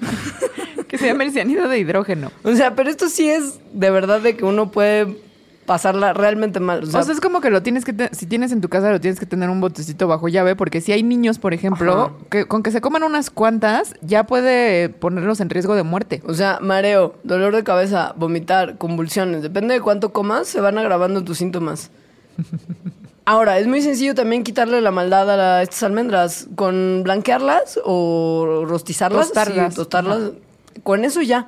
Que 0.86 0.98
se 0.98 1.06
llama 1.06 1.22
el 1.22 1.30
cianuro 1.30 1.68
de 1.68 1.78
hidrógeno. 1.78 2.32
O 2.42 2.52
sea, 2.56 2.74
pero 2.74 2.90
esto 2.90 3.08
sí 3.08 3.30
es 3.30 3.60
de 3.72 3.92
verdad 3.92 4.20
de 4.20 4.36
que 4.36 4.44
uno 4.44 4.72
puede 4.72 5.18
pasarla 5.64 6.12
realmente 6.12 6.58
mal. 6.58 6.82
O 6.82 6.86
sea, 6.86 6.98
O 6.98 7.02
sea, 7.04 7.14
es 7.14 7.20
como 7.20 7.40
que 7.40 7.48
lo 7.48 7.62
tienes 7.62 7.84
que, 7.84 7.94
si 8.10 8.26
tienes 8.26 8.50
en 8.50 8.60
tu 8.60 8.68
casa, 8.68 8.90
lo 8.90 9.00
tienes 9.00 9.20
que 9.20 9.26
tener 9.26 9.50
un 9.50 9.60
botecito 9.60 10.08
bajo 10.08 10.26
llave, 10.26 10.56
porque 10.56 10.80
si 10.80 10.90
hay 10.90 11.04
niños, 11.04 11.38
por 11.38 11.54
ejemplo, 11.54 12.18
que 12.28 12.46
con 12.46 12.64
que 12.64 12.72
se 12.72 12.80
coman 12.80 13.04
unas 13.04 13.30
cuantas, 13.30 13.94
ya 14.02 14.24
puede 14.26 14.88
ponerlos 14.88 15.38
en 15.38 15.48
riesgo 15.48 15.76
de 15.76 15.84
muerte. 15.84 16.22
o 16.26 16.34
sea, 16.34 16.58
mareo, 16.60 17.14
dolor 17.22 17.54
de 17.54 17.62
cabeza, 17.62 18.12
vomitar, 18.16 18.76
convulsiones, 18.76 19.42
depende 19.42 19.74
de 19.74 19.80
cuánto 19.80 20.12
comas, 20.12 20.48
se 20.48 20.60
van 20.60 20.76
agravando 20.76 21.22
tus 21.22 21.38
síntomas. 21.38 21.92
Ahora, 23.24 23.58
es 23.58 23.66
muy 23.66 23.82
sencillo 23.82 24.14
también 24.14 24.42
quitarle 24.42 24.80
la 24.80 24.90
maldad 24.90 25.30
a 25.30 25.36
la- 25.36 25.62
estas 25.62 25.82
almendras 25.84 26.48
con 26.56 27.02
blanquearlas 27.04 27.78
o 27.84 28.64
rostizarlas, 28.66 29.26
Tostarlas. 29.28 29.74
sí, 29.74 29.76
tostarlas. 29.76 30.18
Con 30.82 31.04
eso 31.04 31.20
ya. 31.22 31.46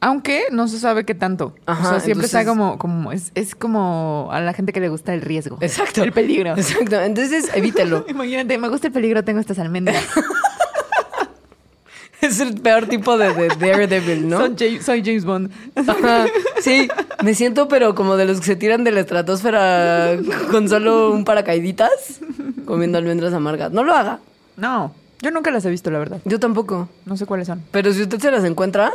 Aunque 0.00 0.46
no 0.50 0.66
se 0.66 0.80
sabe 0.80 1.04
qué 1.04 1.14
tanto. 1.14 1.54
Ajá, 1.64 1.86
o 1.86 1.90
sea, 1.90 2.00
siempre 2.00 2.26
está 2.26 2.44
como, 2.44 2.76
como 2.76 3.12
es, 3.12 3.30
es 3.36 3.54
como 3.54 4.30
a 4.32 4.40
la 4.40 4.52
gente 4.52 4.72
que 4.72 4.80
le 4.80 4.88
gusta 4.88 5.14
el 5.14 5.20
riesgo. 5.20 5.58
Exacto. 5.60 6.02
El 6.02 6.10
peligro. 6.12 6.56
Exacto. 6.56 7.00
Entonces, 7.00 7.50
evítelo. 7.54 8.04
Imagínate, 8.08 8.58
me 8.58 8.68
gusta 8.68 8.88
el 8.88 8.92
peligro, 8.92 9.22
tengo 9.22 9.38
estas 9.38 9.60
almendras. 9.60 10.02
es 12.22 12.40
el 12.40 12.54
peor 12.60 12.86
tipo 12.86 13.18
de, 13.18 13.32
de 13.34 13.48
Daredevil, 13.48 14.28
¿no? 14.28 14.38
Soy, 14.38 14.54
James, 14.58 14.84
soy 14.84 15.02
James 15.04 15.24
Bond. 15.24 15.50
Ajá, 15.76 16.26
sí, 16.60 16.88
me 17.22 17.34
siento 17.34 17.68
pero 17.68 17.94
como 17.94 18.16
de 18.16 18.24
los 18.24 18.40
que 18.40 18.46
se 18.46 18.56
tiran 18.56 18.84
de 18.84 18.92
la 18.92 19.00
estratosfera 19.00 20.16
con 20.50 20.68
solo 20.68 21.12
un 21.12 21.24
paracaíditas 21.24 22.20
comiendo 22.64 22.98
almendras 22.98 23.34
amargas. 23.34 23.72
No 23.72 23.84
lo 23.84 23.94
haga. 23.94 24.20
No, 24.56 24.94
yo 25.20 25.30
nunca 25.30 25.50
las 25.50 25.64
he 25.64 25.70
visto, 25.70 25.90
la 25.90 25.98
verdad. 25.98 26.20
Yo 26.24 26.40
tampoco. 26.40 26.88
No 27.06 27.16
sé 27.16 27.26
cuáles 27.26 27.46
son. 27.46 27.62
Pero 27.70 27.92
si 27.92 28.02
usted 28.02 28.18
se 28.18 28.30
las 28.30 28.44
encuentra, 28.44 28.92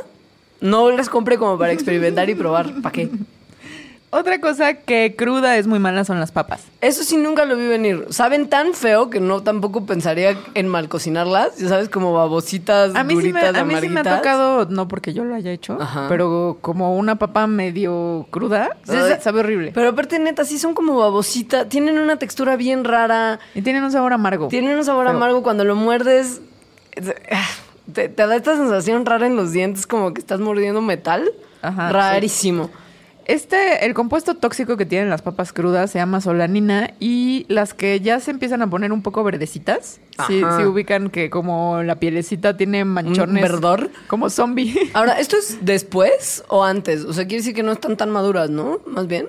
no 0.62 0.90
las 0.92 1.10
compre 1.10 1.38
como 1.38 1.58
para 1.58 1.72
experimentar 1.72 2.30
y 2.30 2.36
probar. 2.36 2.82
¿Para 2.82 2.94
qué? 2.94 3.10
Otra 4.09 4.39
cosa 4.39 4.74
que 4.75 5.15
cruda 5.18 5.57
es 5.57 5.68
muy 5.68 5.80
mala 5.80 6.06
son 6.06 6.21
las 6.21 6.31
papas. 6.31 6.63
Eso 6.80 7.04
sí 7.04 7.18
nunca 7.18 7.44
lo 7.44 7.57
vi 7.57 7.68
venir. 7.68 8.06
Saben 8.09 8.48
tan 8.48 8.74
feo 8.74 9.09
que 9.09 9.19
no 9.19 9.44
tampoco 9.44 9.86
pensaría 9.86 10.38
en 10.54 10.69
mal 10.69 10.88
cocinarlas. 10.88 11.57
Ya 11.57 11.68
sabes, 11.68 11.89
como 11.89 12.13
babositas, 12.13 12.95
A 12.95 13.04
mí, 13.04 13.16
sí 13.21 13.33
me, 13.33 13.42
duritas, 13.42 13.56
a 13.56 13.66
mí 13.66 13.76
sí 13.81 13.90
me 13.90 13.99
ha 13.99 14.04
tocado, 14.04 14.66
no 14.69 14.87
porque 14.87 15.14
yo 15.14 15.26
lo 15.26 15.35
haya 15.35 15.52
hecho, 15.52 15.78
Ajá. 15.81 16.06
pero 16.07 16.57
como 16.61 16.95
una 16.95 17.18
papa 17.18 17.47
medio 17.47 18.28
cruda, 18.30 18.78
Sí, 18.85 18.94
sabe 19.19 19.42
horrible. 19.42 19.71
Pero 19.73 19.90
aparte, 19.90 20.19
neta, 20.19 20.45
sí 20.45 20.57
son 20.57 20.73
como 20.73 20.97
babositas. 20.97 21.68
Tienen 21.68 21.99
una 21.99 22.18
textura 22.18 22.56
bien 22.56 22.85
rara. 22.85 23.40
y 23.56 23.61
tienen 23.61 23.83
un 23.83 23.92
sabor 23.92 24.14
amargo. 24.14 24.47
Tiene 24.47 24.73
un 24.73 24.85
sabor 24.85 25.07
amargo 25.09 25.44
cuando 25.44 25.66
lo 25.66 25.76
muerdes. 25.76 26.40
Te, 27.94 28.09
te 28.09 28.28
da 28.28 28.35
esta 28.35 28.56
sensación 28.56 29.06
rara 29.06 29.28
en 29.28 29.35
los 29.35 29.52
dientes, 29.52 29.85
como 29.85 30.14
que 30.14 30.21
estás 30.21 30.40
mordiendo 30.40 30.81
metal. 30.81 31.30
Ajá, 31.61 31.92
Rarísimo. 31.92 32.69
Este, 33.28 33.86
el 33.86 33.94
compuesto 33.94 34.36
tóxico 34.36 34.78
que 34.78 34.86
tienen 34.86 35.10
las 35.10 35.22
papas 35.22 35.52
crudas 35.52 35.92
se 35.92 36.00
llama 36.00 36.22
solanina 36.22 36.92
y 37.02 37.46
las 37.50 37.74
que 37.74 38.00
ya 38.00 38.22
se 38.22 38.31
empiezan 38.31 38.62
a 38.62 38.69
poner 38.69 38.94
un 38.94 39.02
poco 39.02 39.22
verdecitas, 39.24 40.00
si 40.28 40.42
Ajá. 40.42 40.66
ubican 40.68 41.10
que 41.10 41.30
como 41.30 41.84
la 41.84 41.96
pielecita 41.96 42.56
tiene 42.56 42.86
manchones. 42.86 43.42
verdor? 43.44 43.90
Como 44.07 44.30
zombie. 44.30 44.74
Ahora, 44.94 45.19
¿esto 45.19 45.36
es 45.36 45.57
después 45.66 46.46
o 46.48 46.64
antes? 46.64 47.04
O 47.04 47.12
sea, 47.12 47.26
quiere 47.26 47.40
decir 47.42 47.54
que 47.54 47.64
no 47.64 47.74
están 47.74 47.98
tan 47.98 48.10
maduras, 48.12 48.50
¿no? 48.50 48.80
Más 48.88 49.07
bien. 49.07 49.28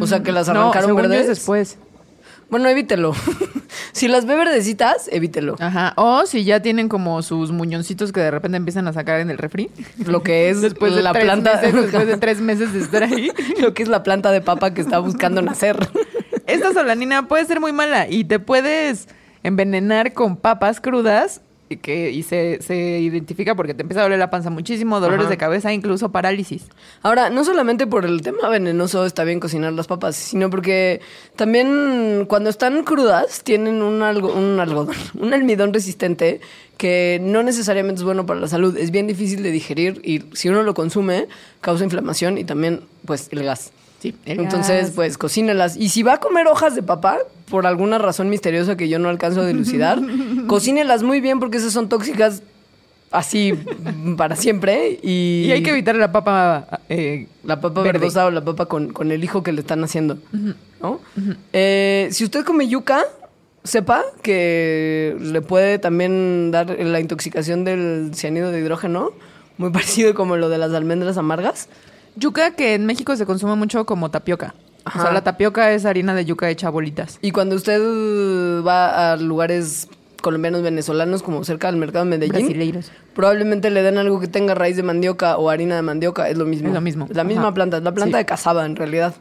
O 0.00 0.06
sea, 0.06 0.22
que 0.22 0.30
las 0.30 0.46
No, 0.46 0.60
arrancaron 0.60 0.90
yo 0.90 0.94
verdes. 0.94 1.22
es 1.22 1.26
después. 1.26 1.78
Bueno, 2.54 2.68
evítelo. 2.68 3.12
si 3.92 4.06
las 4.06 4.26
ve 4.26 4.36
verdecitas, 4.36 5.08
evítelo. 5.10 5.56
Ajá. 5.58 5.92
O 5.96 6.24
si 6.24 6.44
ya 6.44 6.62
tienen 6.62 6.88
como 6.88 7.20
sus 7.22 7.50
muñoncitos 7.50 8.12
que 8.12 8.20
de 8.20 8.30
repente 8.30 8.56
empiezan 8.56 8.86
a 8.86 8.92
sacar 8.92 9.18
en 9.18 9.28
el 9.28 9.38
refri. 9.38 9.72
Lo 10.06 10.22
que 10.22 10.50
es 10.50 10.60
Después 10.60 10.94
de 10.94 11.02
la 11.02 11.12
planta. 11.12 11.56
meses, 11.56 11.74
después 11.74 12.06
de 12.06 12.16
tres 12.16 12.40
meses 12.40 12.72
de 12.72 12.78
estar 12.78 13.02
ahí. 13.02 13.32
lo 13.60 13.74
que 13.74 13.82
es 13.82 13.88
la 13.88 14.04
planta 14.04 14.30
de 14.30 14.40
papa 14.40 14.72
que 14.72 14.82
está 14.82 15.00
buscando 15.00 15.42
nacer. 15.42 15.76
Esta 16.46 16.72
solanina 16.72 17.26
puede 17.26 17.44
ser 17.44 17.58
muy 17.58 17.72
mala 17.72 18.06
y 18.08 18.22
te 18.22 18.38
puedes 18.38 19.08
envenenar 19.42 20.12
con 20.12 20.36
papas 20.36 20.80
crudas 20.80 21.40
y, 21.74 21.76
que, 21.76 22.10
y 22.10 22.22
se, 22.22 22.60
se 22.62 23.00
identifica 23.00 23.54
porque 23.54 23.74
te 23.74 23.82
empieza 23.82 24.00
a 24.00 24.04
doler 24.04 24.18
la 24.18 24.30
panza 24.30 24.50
muchísimo, 24.50 25.00
dolores 25.00 25.26
Ajá. 25.26 25.30
de 25.30 25.36
cabeza, 25.36 25.72
incluso 25.72 26.10
parálisis. 26.10 26.64
Ahora, 27.02 27.30
no 27.30 27.44
solamente 27.44 27.86
por 27.86 28.04
el 28.04 28.22
tema 28.22 28.48
venenoso 28.48 29.04
está 29.04 29.24
bien 29.24 29.40
cocinar 29.40 29.72
las 29.72 29.86
papas, 29.86 30.16
sino 30.16 30.50
porque 30.50 31.00
también 31.36 32.24
cuando 32.28 32.50
están 32.50 32.82
crudas 32.84 33.42
tienen 33.44 33.82
un, 33.82 34.02
algo, 34.02 34.32
un 34.32 34.58
algodón, 34.58 34.96
un 35.18 35.34
almidón 35.34 35.72
resistente 35.72 36.40
que 36.76 37.20
no 37.22 37.42
necesariamente 37.42 38.00
es 38.00 38.04
bueno 38.04 38.26
para 38.26 38.40
la 38.40 38.48
salud. 38.48 38.76
Es 38.76 38.90
bien 38.90 39.06
difícil 39.06 39.42
de 39.42 39.50
digerir 39.50 40.00
y 40.04 40.24
si 40.32 40.48
uno 40.48 40.62
lo 40.62 40.74
consume 40.74 41.28
causa 41.60 41.84
inflamación 41.84 42.38
y 42.38 42.44
también 42.44 42.80
pues 43.04 43.28
el 43.30 43.44
gas. 43.44 43.72
Sí, 44.04 44.14
Entonces, 44.26 44.90
pues 44.94 45.16
cocínelas. 45.16 45.78
Y 45.78 45.88
si 45.88 46.02
va 46.02 46.14
a 46.14 46.20
comer 46.20 46.46
hojas 46.46 46.74
de 46.74 46.82
papa, 46.82 47.20
por 47.48 47.66
alguna 47.66 47.96
razón 47.96 48.28
misteriosa 48.28 48.76
que 48.76 48.90
yo 48.90 48.98
no 48.98 49.08
alcanzo 49.08 49.40
a 49.40 49.46
dilucidar, 49.46 49.98
Cocínelas 50.46 51.02
muy 51.02 51.22
bien 51.22 51.40
porque 51.40 51.56
esas 51.56 51.72
son 51.72 51.88
tóxicas 51.88 52.42
así 53.10 53.54
para 54.18 54.36
siempre. 54.36 54.98
Y, 55.02 55.44
Y 55.46 55.52
hay 55.52 55.62
que 55.62 55.70
evitar 55.70 55.96
la 55.96 56.12
papa 56.12 56.80
eh, 56.90 57.28
la 57.44 57.62
papa 57.62 57.80
verde. 57.80 57.98
verdosa 57.98 58.26
o 58.26 58.30
la 58.30 58.44
papa 58.44 58.66
con, 58.66 58.92
con 58.92 59.10
el 59.10 59.24
hijo 59.24 59.42
que 59.42 59.52
le 59.52 59.62
están 59.62 59.82
haciendo. 59.82 60.18
¿no? 60.82 61.00
Eh, 61.54 62.08
si 62.10 62.24
usted 62.24 62.44
come 62.44 62.68
yuca, 62.68 63.04
sepa 63.62 64.02
que 64.20 65.16
le 65.18 65.40
puede 65.40 65.78
también 65.78 66.50
dar 66.50 66.78
la 66.78 67.00
intoxicación 67.00 67.64
del 67.64 68.10
cianuro 68.14 68.50
de 68.50 68.60
hidrógeno, 68.60 69.12
muy 69.56 69.70
parecido 69.72 70.12
como 70.12 70.36
lo 70.36 70.50
de 70.50 70.58
las 70.58 70.74
almendras 70.74 71.16
amargas. 71.16 71.70
Yuca 72.16 72.52
que 72.52 72.74
en 72.74 72.86
México 72.86 73.16
se 73.16 73.26
consume 73.26 73.54
mucho 73.56 73.84
como 73.86 74.10
tapioca. 74.10 74.54
Ajá. 74.84 74.98
O 74.98 75.02
sea, 75.02 75.12
la 75.12 75.24
tapioca 75.24 75.72
es 75.72 75.84
harina 75.86 76.14
de 76.14 76.24
yuca 76.24 76.48
hecha 76.50 76.68
bolitas. 76.70 77.18
Y 77.22 77.30
cuando 77.30 77.56
usted 77.56 77.80
va 78.66 79.12
a 79.12 79.16
lugares 79.16 79.88
colombianos, 80.20 80.62
venezolanos, 80.62 81.22
como 81.22 81.42
cerca 81.44 81.68
del 81.68 81.76
mercado 81.78 82.04
de 82.04 82.10
Medellín, 82.12 82.32
Brasileiros. 82.46 82.90
probablemente 83.14 83.70
le 83.70 83.82
den 83.82 83.98
algo 83.98 84.20
que 84.20 84.28
tenga 84.28 84.54
raíz 84.54 84.76
de 84.76 84.82
mandioca 84.82 85.36
o 85.36 85.50
harina 85.50 85.76
de 85.76 85.82
mandioca, 85.82 86.28
es 86.28 86.38
lo 86.38 86.44
mismo. 86.46 86.68
Es 86.68 86.74
lo 86.74 86.80
mismo. 86.80 87.06
La 87.10 87.24
misma 87.24 87.42
Ajá. 87.44 87.54
planta, 87.54 87.76
es 87.78 87.82
la 87.82 87.92
planta 87.92 88.16
Sí. 88.18 88.22
de 88.22 88.26
cazaba 88.26 88.64
en 88.66 88.76
realidad. 88.76 89.14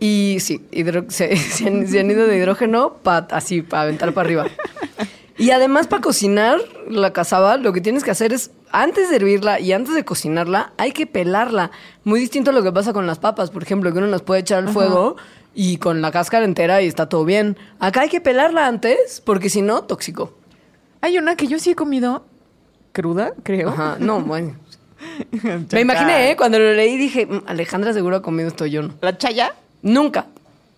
Y 0.00 0.38
sí, 0.40 0.64
hidro- 0.72 1.06
ci- 1.06 1.30
cian- 1.36 1.86
cianuro 1.86 2.26
de 2.26 2.36
hidrógeno, 2.36 2.94
pa- 3.02 3.28
así, 3.30 3.62
para 3.62 3.82
aventar 3.84 4.12
para 4.12 4.26
arriba. 4.26 4.46
Y 5.36 5.50
además 5.50 5.86
para 5.88 6.00
cocinar 6.02 6.58
la 6.88 7.12
cazaba, 7.12 7.56
lo 7.56 7.72
que 7.72 7.80
tienes 7.80 8.04
que 8.04 8.10
hacer 8.10 8.32
es, 8.32 8.50
antes 8.70 9.10
de 9.10 9.16
hervirla 9.16 9.58
y 9.60 9.72
antes 9.72 9.94
de 9.94 10.04
cocinarla, 10.04 10.72
hay 10.76 10.92
que 10.92 11.06
pelarla. 11.06 11.70
Muy 12.04 12.20
distinto 12.20 12.50
a 12.50 12.54
lo 12.54 12.62
que 12.62 12.70
pasa 12.72 12.92
con 12.92 13.06
las 13.06 13.18
papas, 13.18 13.50
por 13.50 13.62
ejemplo, 13.62 13.92
que 13.92 13.98
uno 13.98 14.06
las 14.06 14.22
puede 14.22 14.40
echar 14.42 14.58
al 14.58 14.68
fuego 14.68 15.16
y 15.54 15.78
con 15.78 16.02
la 16.02 16.12
cáscara 16.12 16.44
entera 16.44 16.82
y 16.82 16.86
está 16.86 17.08
todo 17.08 17.24
bien. 17.24 17.56
Acá 17.80 18.02
hay 18.02 18.08
que 18.08 18.20
pelarla 18.20 18.66
antes, 18.66 19.20
porque 19.24 19.48
si 19.50 19.60
no, 19.62 19.82
tóxico. 19.84 20.32
Hay 21.00 21.18
una 21.18 21.36
que 21.36 21.46
yo 21.48 21.58
sí 21.58 21.70
he 21.70 21.74
comido 21.74 22.24
cruda, 22.92 23.34
creo. 23.42 23.70
Ajá, 23.70 23.96
no, 23.98 24.20
bueno. 24.22 24.54
Me 25.72 25.80
imaginé, 25.80 26.30
¿eh? 26.30 26.36
Cuando 26.36 26.58
lo 26.58 26.72
leí 26.72 26.96
dije, 26.96 27.26
"Mm, 27.26 27.42
Alejandra 27.46 27.92
seguro 27.92 28.16
ha 28.16 28.22
comido 28.22 28.48
esto 28.48 28.66
yo 28.66 28.82
no. 28.82 28.94
¿La 29.02 29.18
chaya? 29.18 29.54
Nunca. 29.82 30.26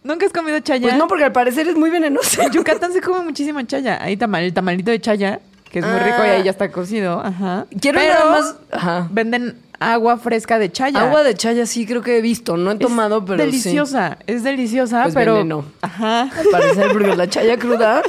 ¿Nunca 0.07 0.27
has 0.27 0.33
comido 0.33 0.59
chaya? 0.61 0.89
Pues 0.89 0.97
no, 0.99 1.09
porque 1.09 1.25
al 1.25 1.33
parecer 1.33 1.67
es 1.69 1.77
muy 1.77 1.91
venenosa. 1.91 2.45
En 2.45 2.53
Yucatán 2.53 2.93
se 2.93 3.01
come 3.01 3.21
muchísima 3.25 3.67
chaya. 3.67 3.99
Hay 4.03 4.17
tamal, 4.17 4.45
el 4.45 4.53
tamalito 4.55 4.91
de 4.91 5.01
chaya, 5.01 5.41
que 5.71 5.81
es 5.81 5.85
muy 5.85 5.99
rico 5.99 6.19
y 6.25 6.29
Ah. 6.29 6.33
ahí 6.35 6.43
ya 6.45 6.51
está 6.53 6.71
cocido. 6.71 7.21
Ajá. 7.25 7.67
Quiero 7.81 7.99
Pero 7.99 8.15
nada 8.15 8.31
más- 8.31 8.55
ajá. 8.71 9.09
Venden 9.11 9.57
agua 9.81 10.17
fresca 10.17 10.59
de 10.59 10.71
chaya. 10.71 11.01
Agua 11.01 11.23
de 11.25 11.35
chaya 11.35 11.67
sí 11.67 11.85
creo 11.87 12.03
que 12.03 12.19
he 12.19 12.21
visto. 12.23 12.57
No 12.57 12.71
he 12.71 12.75
Es 12.75 12.81
tomado, 12.81 13.25
pero 13.25 13.39
sí. 13.43 13.47
deliciosa, 13.47 14.19
es 14.27 14.43
deliciosa, 14.45 15.03
Pues 15.03 15.15
pero 15.15 15.35
veneno. 15.35 15.65
ajá. 15.83 16.23
Al 16.23 16.47
parecer, 16.53 16.89
porque 16.93 17.17
la 17.17 17.29
chaya 17.29 17.59
cruda 17.59 18.03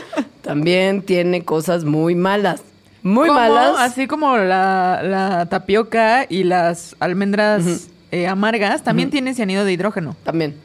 también 0.43 1.01
tiene 1.01 1.43
cosas 1.43 1.83
muy 1.83 2.15
malas. 2.15 2.61
Muy 3.03 3.27
Como- 3.29 3.39
malas. 3.39 3.75
Así 3.79 4.05
como 4.07 4.37
la, 4.37 5.01
la 5.03 5.45
tapioca 5.47 6.25
y 6.29 6.43
las 6.43 6.95
almendras 6.99 7.87
eh, 8.11 8.27
amargas, 8.27 8.83
también 8.83 9.09
tiene 9.09 9.33
cianuro 9.33 9.65
de 9.65 9.73
hidrógeno. 9.73 10.15
También. 10.23 10.55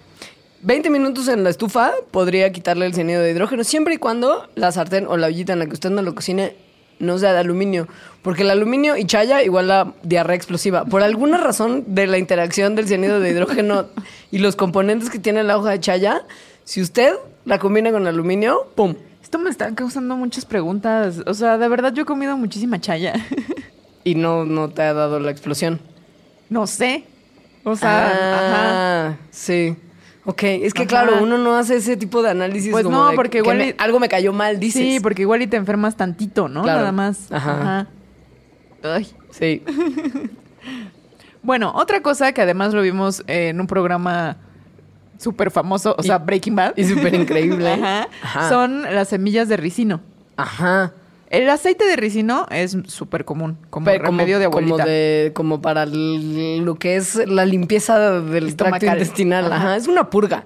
20 0.62 0.90
minutos 0.90 1.26
en 1.28 1.42
la 1.42 1.50
estufa 1.50 1.92
podría 2.10 2.52
quitarle 2.52 2.86
el 2.86 2.94
cianuro 2.94 3.20
de 3.20 3.32
hidrógeno, 3.32 3.64
siempre 3.64 3.94
y 3.94 3.98
cuando 3.98 4.48
la 4.54 4.70
sartén 4.70 5.06
o 5.08 5.16
la 5.16 5.26
ollita 5.26 5.52
en 5.52 5.58
la 5.58 5.66
que 5.66 5.72
usted 5.72 5.90
no 5.90 6.02
lo 6.02 6.14
cocine 6.14 6.54
no 7.00 7.18
sea 7.18 7.32
de 7.32 7.40
aluminio. 7.40 7.88
Porque 8.22 8.42
el 8.42 8.50
aluminio 8.50 8.96
y 8.96 9.04
chaya 9.04 9.42
igual 9.42 9.70
a 9.72 9.92
diarrea 10.04 10.36
explosiva. 10.36 10.84
Por 10.84 11.02
alguna 11.02 11.36
razón 11.36 11.84
de 11.88 12.06
la 12.06 12.18
interacción 12.18 12.76
del 12.76 12.86
cianuro 12.86 13.18
de 13.18 13.30
hidrógeno 13.30 13.86
y 14.30 14.38
los 14.38 14.54
componentes 14.54 15.10
que 15.10 15.18
tiene 15.18 15.42
la 15.42 15.58
hoja 15.58 15.70
de 15.70 15.80
chaya, 15.80 16.24
si 16.62 16.80
usted 16.80 17.14
la 17.44 17.58
combina 17.58 17.90
con 17.90 18.06
aluminio, 18.06 18.70
¡pum! 18.76 18.94
Esto 19.20 19.40
me 19.40 19.50
está 19.50 19.74
causando 19.74 20.16
muchas 20.16 20.44
preguntas. 20.44 21.22
O 21.26 21.34
sea, 21.34 21.58
de 21.58 21.66
verdad 21.68 21.92
yo 21.92 22.02
he 22.02 22.06
comido 22.06 22.36
muchísima 22.36 22.80
chaya. 22.80 23.14
Y 24.04 24.16
no, 24.16 24.44
no 24.44 24.68
te 24.68 24.82
ha 24.82 24.92
dado 24.94 25.20
la 25.20 25.30
explosión. 25.30 25.80
no 26.50 26.66
sé. 26.66 27.04
O 27.62 27.76
sea, 27.76 28.08
ajá. 28.08 29.06
ah, 29.10 29.16
sí. 29.30 29.76
Ok, 30.24 30.42
es 30.44 30.72
que 30.72 30.82
Ajá. 30.82 30.88
claro, 30.88 31.22
uno 31.22 31.36
no 31.38 31.56
hace 31.56 31.76
ese 31.76 31.96
tipo 31.96 32.22
de 32.22 32.30
análisis. 32.30 32.70
Pues 32.70 32.84
como 32.84 32.96
no, 32.98 33.08
de 33.10 33.16
porque 33.16 33.30
que 33.30 33.38
igual 33.38 33.58
me- 33.58 33.68
y- 33.70 33.74
algo 33.78 33.98
me 33.98 34.08
cayó 34.08 34.32
mal, 34.32 34.60
dices. 34.60 34.80
Sí, 34.80 35.00
porque 35.00 35.22
igual 35.22 35.42
y 35.42 35.48
te 35.48 35.56
enfermas 35.56 35.96
tantito, 35.96 36.48
¿no? 36.48 36.62
Claro. 36.62 36.78
Nada 36.80 36.92
más. 36.92 37.30
Ajá. 37.32 37.88
Ay. 38.84 39.08
Sí. 39.30 39.62
Bueno, 41.42 41.72
otra 41.74 42.02
cosa 42.02 42.30
que 42.32 42.40
además 42.40 42.72
lo 42.72 42.82
vimos 42.82 43.24
en 43.26 43.60
un 43.60 43.66
programa 43.66 44.36
súper 45.18 45.50
famoso, 45.50 45.96
o 45.98 46.02
Y- 46.02 46.06
sea, 46.06 46.18
Breaking 46.18 46.54
Bad. 46.54 46.74
y 46.76 46.84
súper 46.84 47.14
increíble. 47.14 47.68
Ajá. 47.72 48.08
Ajá. 48.22 48.48
Son 48.48 48.82
las 48.82 49.08
semillas 49.08 49.48
de 49.48 49.56
ricino. 49.56 50.00
Ajá. 50.36 50.92
El 51.32 51.48
aceite 51.48 51.86
de 51.86 51.96
ricino 51.96 52.46
es 52.50 52.76
súper 52.88 53.24
común, 53.24 53.56
como 53.70 53.86
Pero 53.86 54.04
remedio 54.04 54.38
de 54.38 54.44
abuelita. 54.44 54.74
Como, 54.76 54.86
de- 54.86 55.32
como 55.34 55.62
para 55.62 55.86
lo 55.86 56.74
que 56.76 56.96
es 56.96 57.14
la 57.26 57.46
limpieza 57.46 57.98
del 58.20 58.54
tracto 58.54 58.76
Estomacal. 58.76 58.98
intestinal. 58.98 59.46
Ajá. 59.46 59.56
Ajá. 59.56 59.76
Es 59.76 59.88
una 59.88 60.10
purga. 60.10 60.44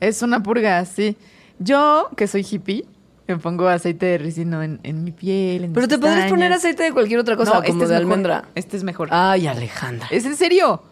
Es 0.00 0.22
una 0.22 0.42
purga, 0.42 0.84
sí. 0.86 1.16
Yo, 1.58 2.08
que 2.16 2.26
soy 2.26 2.46
hippie, 2.50 2.86
me 3.28 3.36
pongo 3.36 3.68
aceite 3.68 4.06
de 4.06 4.18
ricino 4.18 4.62
en, 4.62 4.80
en 4.84 5.04
mi 5.04 5.12
piel. 5.12 5.64
en 5.64 5.72
Pero 5.74 5.86
te 5.86 5.98
podrías 5.98 6.30
poner 6.30 6.50
aceite 6.52 6.82
de 6.82 6.92
cualquier 6.92 7.20
otra 7.20 7.36
cosa, 7.36 7.50
No, 7.52 7.56
como 7.62 7.68
este 7.68 7.84
es 7.84 7.88
de 7.90 7.94
mejor. 7.96 8.02
almendra. 8.12 8.44
Este 8.54 8.76
es 8.78 8.84
mejor. 8.84 9.08
Ay, 9.10 9.46
Alejandra. 9.46 10.08
¿Es 10.10 10.24
en 10.24 10.36
serio? 10.36 10.82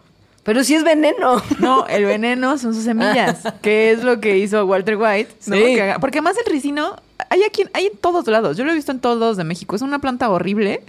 Pero 0.43 0.63
si 0.63 0.75
es 0.75 0.83
veneno. 0.83 1.41
No, 1.59 1.87
el 1.87 2.05
veneno 2.05 2.57
son 2.59 2.73
sus 2.75 2.83
semillas, 2.83 3.41
que 3.63 3.91
es 3.91 4.03
lo 4.03 4.19
que 4.19 4.37
hizo 4.37 4.65
Walter 4.65 4.97
White. 4.97 5.31
¿no? 5.47 5.55
Sí. 5.55 5.77
Porque 5.99 6.19
además 6.19 6.35
el 6.45 6.51
ricino 6.53 6.95
hay 7.31 7.43
aquí, 7.43 7.63
hay 7.73 7.87
en 7.87 7.97
todos 7.97 8.27
lados. 8.27 8.57
Yo 8.57 8.63
lo 8.65 8.71
he 8.71 8.75
visto 8.75 8.91
en 8.91 8.99
todos 8.99 9.17
lados 9.19 9.37
de 9.37 9.43
México. 9.43 9.75
Es 9.75 9.81
una 9.81 9.99
planta 9.99 10.29
horrible. 10.29 10.81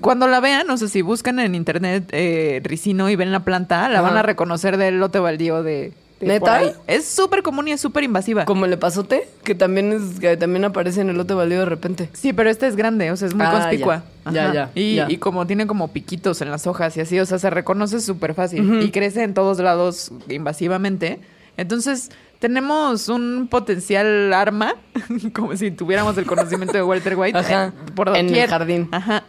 Cuando 0.00 0.26
la 0.28 0.38
vean, 0.40 0.66
no 0.66 0.76
sé 0.76 0.88
si 0.88 1.02
buscan 1.02 1.40
en 1.40 1.54
internet 1.54 2.04
eh, 2.12 2.60
ricino 2.62 3.08
y 3.10 3.16
ven 3.16 3.32
la 3.32 3.40
planta, 3.44 3.88
la 3.88 4.00
Ajá. 4.00 4.08
van 4.08 4.16
a 4.18 4.22
reconocer 4.22 4.76
del 4.76 5.00
lote 5.00 5.18
baldío 5.18 5.64
de, 5.64 5.92
de. 6.20 6.74
Es 6.86 7.06
súper 7.08 7.42
común 7.42 7.66
y 7.66 7.72
es 7.72 7.80
súper 7.80 8.04
invasiva. 8.04 8.44
Como 8.44 8.66
el 8.66 8.72
epazote, 8.72 9.26
que 9.42 9.56
también 9.56 9.92
es, 9.92 10.20
que 10.20 10.36
también 10.36 10.64
aparece 10.64 11.00
en 11.00 11.10
el 11.10 11.16
lote 11.16 11.34
baldío 11.34 11.60
de 11.60 11.64
repente. 11.66 12.08
Sí, 12.12 12.32
pero 12.32 12.50
esta 12.50 12.68
es 12.68 12.76
grande, 12.76 13.10
o 13.10 13.16
sea, 13.16 13.26
es 13.26 13.34
muy 13.34 13.46
Ah, 13.46 13.50
conspicua. 13.52 14.04
ya. 14.30 14.52
Ya, 14.52 14.70
Y, 14.76 14.94
ya. 14.96 15.06
y 15.10 15.16
como 15.16 15.46
tiene 15.48 15.66
como 15.66 15.88
piquitos 15.88 16.40
en 16.40 16.50
las 16.52 16.68
hojas 16.68 16.96
y 16.96 17.00
así, 17.00 17.18
o 17.18 17.26
sea, 17.26 17.40
se 17.40 17.50
reconoce 17.50 18.00
súper 18.00 18.34
fácil. 18.34 18.82
Y 18.82 18.90
crece 18.92 19.24
en 19.24 19.34
todos 19.34 19.58
lados 19.58 20.12
invasivamente. 20.28 21.18
Entonces, 21.56 22.10
tenemos 22.40 23.08
un 23.08 23.46
potencial 23.48 24.32
arma, 24.32 24.74
como 25.32 25.56
si 25.56 25.70
tuviéramos 25.70 26.18
el 26.18 26.26
conocimiento 26.26 26.72
de 26.72 26.82
Walter 26.82 27.14
White, 27.16 27.38
Ajá. 27.38 27.66
eh, 27.66 27.72
por 27.94 28.16
En 28.16 28.34
el 28.34 28.48
jardín. 28.48 28.88
Ajá. 28.90 29.22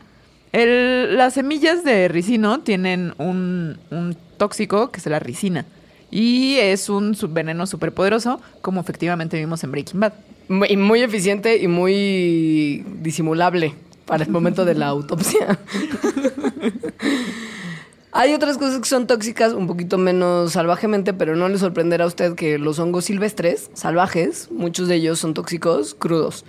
El- 0.51 1.15
las 1.15 1.35
semillas 1.35 1.83
de 1.83 2.07
ricino 2.07 2.61
tienen 2.61 3.13
un, 3.19 3.77
un 3.91 4.17
tóxico 4.37 4.91
que 4.91 4.99
es 4.99 5.05
la 5.05 5.19
ricina. 5.19 5.65
Y 6.09 6.55
es 6.57 6.89
un 6.89 7.15
veneno 7.29 7.65
súper 7.67 7.93
poderoso, 7.93 8.41
como 8.61 8.81
efectivamente 8.81 9.37
vimos 9.37 9.63
en 9.63 9.71
Breaking 9.71 9.99
Bad. 10.01 10.13
Y 10.67 10.75
muy 10.75 11.01
eficiente 11.01 11.57
y 11.57 11.69
muy 11.69 12.83
disimulable 13.01 13.75
para 14.05 14.25
el 14.25 14.29
momento 14.29 14.65
de 14.65 14.75
la 14.75 14.87
autopsia. 14.87 15.57
Hay 18.13 18.33
otras 18.33 18.57
cosas 18.57 18.79
que 18.79 18.89
son 18.89 19.07
tóxicas 19.07 19.53
un 19.53 19.67
poquito 19.67 19.97
menos 19.97 20.51
salvajemente, 20.53 21.13
pero 21.13 21.35
no 21.35 21.47
le 21.47 21.57
sorprenderá 21.57 22.03
a 22.03 22.07
usted 22.07 22.35
que 22.35 22.57
los 22.57 22.77
hongos 22.79 23.05
silvestres, 23.05 23.69
salvajes, 23.73 24.49
muchos 24.51 24.87
de 24.89 24.95
ellos 24.95 25.19
son 25.19 25.33
tóxicos 25.33 25.95
crudos. 25.97 26.43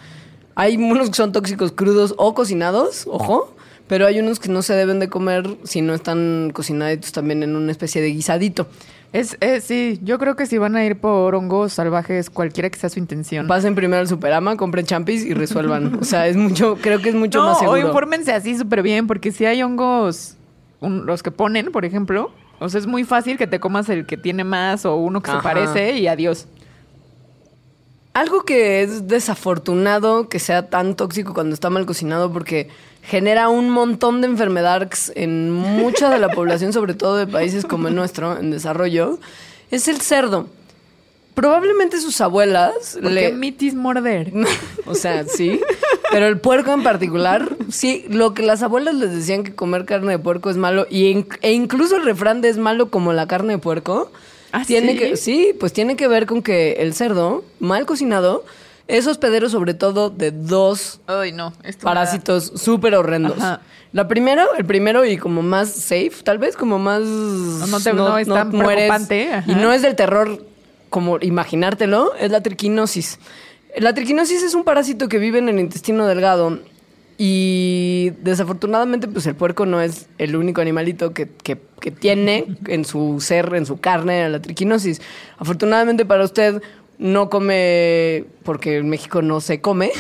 Hay 0.57 0.77
unos 0.77 1.09
que 1.11 1.15
son 1.15 1.31
tóxicos 1.33 1.71
crudos 1.73 2.15
o 2.19 2.35
cocinados, 2.35 3.07
ojo, 3.09 3.55
pero 3.87 4.07
hay 4.07 4.19
unos 4.19 4.41
que 4.41 4.49
no 4.49 4.63
se 4.63 4.75
deben 4.75 4.99
de 4.99 5.09
comer 5.09 5.57
si 5.63 5.83
no 5.83 5.95
están 5.95 6.51
cocinaditos 6.53 7.13
también 7.13 7.43
en 7.45 7.55
una 7.55 7.71
especie 7.71 8.03
de 8.03 8.09
guisadito. 8.09 8.67
Es, 9.13 9.37
es- 9.41 9.63
sí, 9.65 10.01
yo 10.03 10.19
creo 10.19 10.35
que 10.37 10.47
si 10.47 10.59
van 10.59 10.75
a 10.75 10.85
ir 10.85 10.99
por 10.99 11.35
hongos 11.37 11.75
salvajes, 11.75 12.29
cualquiera 12.29 12.71
que 12.71 12.79
sea 12.79 12.89
su 12.91 12.99
intención. 12.99 13.47
Pasen 13.47 13.75
primero 13.77 14.01
al 14.01 14.09
Superama, 14.09 14.57
compren 14.57 14.85
champis 14.85 15.25
y 15.25 15.33
resuelvan. 15.35 15.99
O 16.01 16.05
sea, 16.05 16.27
es 16.27 16.37
mucho, 16.37 16.77
creo 16.83 17.01
que 17.01 17.11
es 17.11 17.15
mucho 17.15 17.39
no, 17.41 17.47
más 17.47 17.59
o 17.59 17.61
seguro. 17.61 17.87
infórmense 17.87 18.33
así 18.33 18.57
súper 18.59 18.83
bien, 18.83 19.07
porque 19.07 19.31
si 19.31 19.45
hay 19.45 19.63
hongos, 19.63 20.37
un- 20.83 21.07
los 21.07 21.23
que 21.23 21.31
ponen, 21.31 21.73
por 21.73 21.85
ejemplo, 21.87 22.31
o 22.61 22.69
sea, 22.69 22.79
es 22.79 22.87
muy 22.87 23.05
fácil 23.05 23.39
que 23.39 23.47
te 23.47 23.59
comas 23.59 23.89
el 23.89 24.05
que 24.07 24.17
tiene 24.19 24.45
más 24.45 24.85
o 24.85 24.97
uno 24.97 25.23
que 25.23 25.31
se 25.31 25.39
parece 25.39 25.97
y 25.99 26.07
adiós. 26.09 26.47
Algo 28.15 28.43
que 28.45 28.83
es 28.83 29.09
desafortunado 29.09 30.29
que 30.29 30.39
sea 30.39 30.69
tan 30.69 30.97
tóxico 30.97 31.33
cuando 31.33 31.55
está 31.55 31.71
mal 31.71 31.87
cocinado 31.87 32.31
porque 32.31 32.69
genera 33.03 33.49
un 33.49 33.71
montón 33.71 34.21
de 34.21 34.27
enfermedades 34.27 35.11
en 35.17 35.51
mucha 35.51 36.11
de 36.11 36.19
la 36.19 36.29
población, 36.35 36.75
sobre 36.75 36.93
todo 36.93 37.17
de 37.17 37.27
países 37.27 37.65
como 37.65 37.89
el 37.89 37.95
nuestro, 37.95 38.39
en 38.39 38.51
desarrollo, 38.51 39.19
es 39.71 39.89
el 39.89 40.01
cerdo. 40.03 40.47
Probablemente 41.35 41.99
sus 41.99 42.21
abuelas 42.21 42.99
Porque 43.01 43.09
le... 43.15 43.33
mitis 43.33 43.75
morder. 43.75 44.31
O 44.87 44.95
sea, 44.95 45.25
sí. 45.25 45.59
Pero 46.11 46.27
el 46.27 46.39
puerco 46.39 46.73
en 46.73 46.83
particular, 46.83 47.49
sí, 47.73 48.05
lo 48.09 48.35
que 48.35 48.43
las 48.43 48.63
abuelas 48.63 48.95
les 48.95 49.11
decían 49.13 49.43
que 49.45 49.55
comer 49.55 49.85
carne 49.85 50.13
de 50.13 50.19
puerco 50.19 50.51
es 50.51 50.57
malo, 50.57 50.87
y 50.91 51.25
e 51.43 51.53
incluso 51.53 51.97
el 51.97 52.05
refrán 52.05 52.41
de 52.41 52.49
es 52.51 52.59
malo 52.59 52.91
como 52.91 53.13
la 53.13 53.27
carne 53.27 53.55
de 53.55 53.59
puerco, 53.59 54.13
¿Ah, 54.53 54.63
tiene 54.67 54.93
sí? 54.93 54.99
que, 54.99 55.17
sí, 55.17 55.55
pues 55.59 55.73
tiene 55.73 55.97
que 55.97 56.07
ver 56.09 56.27
con 56.27 56.43
que 56.43 56.73
el 56.75 56.95
cerdo, 56.95 57.45
mal 57.59 57.87
cocinado, 57.87 58.45
Es 58.89 59.07
hospedero 59.07 59.49
sobre 59.49 59.75
todo 59.75 60.11
de 60.11 60.33
dos 60.33 61.01
Ay, 61.07 61.33
no. 61.33 61.53
parásitos 61.83 62.53
súper 62.57 62.95
horrendos. 62.97 63.39
Ajá. 63.39 63.61
La 63.93 64.09
primero, 64.09 64.43
el 64.59 64.65
primero 64.67 65.05
y 65.05 65.17
como 65.17 65.41
más 65.41 65.71
safe, 65.71 66.13
tal 66.25 66.39
vez, 66.39 66.57
como 66.57 66.79
más... 66.79 67.01
no 67.03 67.81
te- 67.81 67.93
no 67.95 68.19
es 68.19 68.27
tan 68.29 68.51
preocupante. 68.51 69.43
Y 69.47 69.55
no 69.55 69.73
es 69.73 69.83
del 69.83 69.95
terror 69.95 70.45
como 70.91 71.19
imaginártelo, 71.21 72.13
es 72.19 72.31
la 72.33 72.43
triquinosis. 72.43 73.19
La 73.79 73.95
triquinosis 73.95 74.43
es 74.43 74.55
un 74.55 74.65
parásito 74.65 75.09
que 75.09 75.19
vive 75.19 75.39
en 75.39 75.49
el 75.49 75.61
intestino 75.61 76.07
delgado 76.07 76.59
y 77.25 78.11
desafortunadamente 78.21 79.07
pues 79.07 79.27
el 79.29 79.37
puerco 79.37 79.65
no 79.65 79.81
es 79.81 80.09
el 80.19 80.35
único 80.35 80.61
animalito 80.61 81.15
que, 81.15 81.29
que- 81.29 81.57
que 81.81 81.93
tiene 81.93 82.47
en 82.67 82.85
su 82.85 83.21
ser, 83.21 83.55
en 83.55 83.65
su 83.65 83.79
carne, 83.81 84.29
la 84.29 84.43
triquinosis. 84.43 85.01
Afortunadamente 85.39 86.05
para 86.05 86.25
usted 86.25 86.61
no 86.99 87.31
come, 87.31 88.25
porque 88.45 88.79
en 88.79 88.89
México 88.89 89.23
no 89.23 89.41
se 89.41 89.61
come, 89.61 89.93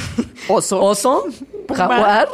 oso, 0.48 0.82
oso 0.82 1.24
jaguar, 1.72 2.28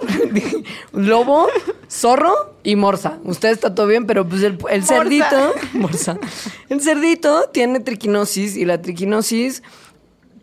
lobo, 0.92 1.48
zorro 1.90 2.54
y 2.64 2.74
morsa. 2.76 3.18
Usted 3.24 3.50
está 3.50 3.74
todo 3.74 3.86
bien, 3.86 4.06
pero 4.06 4.26
pues 4.26 4.42
el, 4.42 4.52
el 4.70 4.80
Morsa. 4.80 4.86
cerdito, 4.86 5.54
morsa, 5.74 6.18
el 6.70 6.80
cerdito 6.80 7.48
tiene 7.52 7.80
triquinosis 7.80 8.56
y 8.56 8.64
la 8.64 8.80
triquinosis 8.82 9.62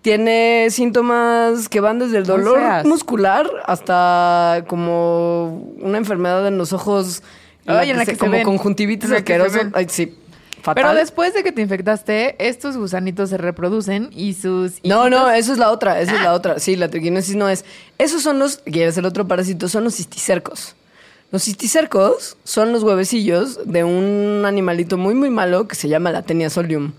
tiene 0.06 0.68
síntomas 0.70 1.68
que 1.68 1.80
van 1.80 1.98
desde 1.98 2.20
el 2.20 2.28
dolor 2.28 2.60
seas. 2.60 2.86
muscular 2.86 3.50
hasta 3.66 4.64
como 4.68 5.74
una 5.80 5.98
enfermedad 5.98 6.48
en 6.48 6.60
los 6.60 6.74
ojos. 6.74 7.24
Ay, 7.66 7.90
en 7.90 7.98
la 7.98 8.06
que 8.06 8.12
se 8.12 8.20
como 8.20 8.34
ven. 8.34 8.44
conjuntivitis 8.44 9.10
En 9.10 9.16
la 9.16 9.24
que 9.24 9.34
se 9.34 9.42
asqueroso. 9.42 9.72
Ay, 9.74 9.88
sí. 9.90 10.16
Fatal. 10.62 10.76
Pero 10.76 10.94
después 10.94 11.34
de 11.34 11.42
que 11.42 11.52
te 11.52 11.64
infectaste, 11.64 12.36
estos 12.38 12.78
gusanitos 12.78 13.32
se 13.32 13.40
reproducen 13.40 14.12
y 14.12 14.36
sus. 14.36 14.74
No, 14.84 15.10
no, 15.10 15.32
eso 15.32 15.52
es 15.52 15.58
la 15.58 15.72
otra, 15.72 16.00
esa 16.00 16.14
es 16.14 16.22
la 16.22 16.34
otra. 16.34 16.60
Sí, 16.60 16.76
la 16.76 16.88
triquinosis 16.88 17.36
no 17.36 17.50
es. 17.50 17.66
Esos 17.98 18.22
son 18.22 18.38
los, 18.38 18.62
y 18.64 18.82
es 18.82 18.96
el 19.00 19.06
otro 19.06 19.28
parásito, 19.28 19.70
son 19.70 19.86
los 19.86 19.96
cisticercos. 19.96 20.76
Los 21.32 21.46
cisticercos 21.46 22.38
son 22.44 22.74
los 22.74 22.84
huevecillos 22.84 23.60
de 23.66 23.84
un 23.84 24.44
animalito 24.46 25.00
muy, 25.00 25.16
muy 25.16 25.32
malo 25.32 25.68
que 25.68 25.74
se 25.74 25.90
llama 25.90 26.12
la 26.12 26.22
tenia 26.22 26.52
solium. 26.52 26.92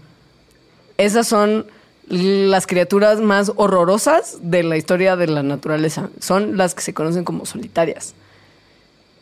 Esas 0.98 1.28
son 1.28 1.66
las 2.08 2.66
criaturas 2.66 3.20
más 3.20 3.52
horrorosas 3.56 4.38
de 4.42 4.62
la 4.62 4.76
historia 4.76 5.16
de 5.16 5.26
la 5.26 5.42
naturaleza. 5.42 6.10
Son 6.20 6.56
las 6.56 6.74
que 6.74 6.82
se 6.82 6.94
conocen 6.94 7.24
como 7.24 7.46
solitarias. 7.46 8.14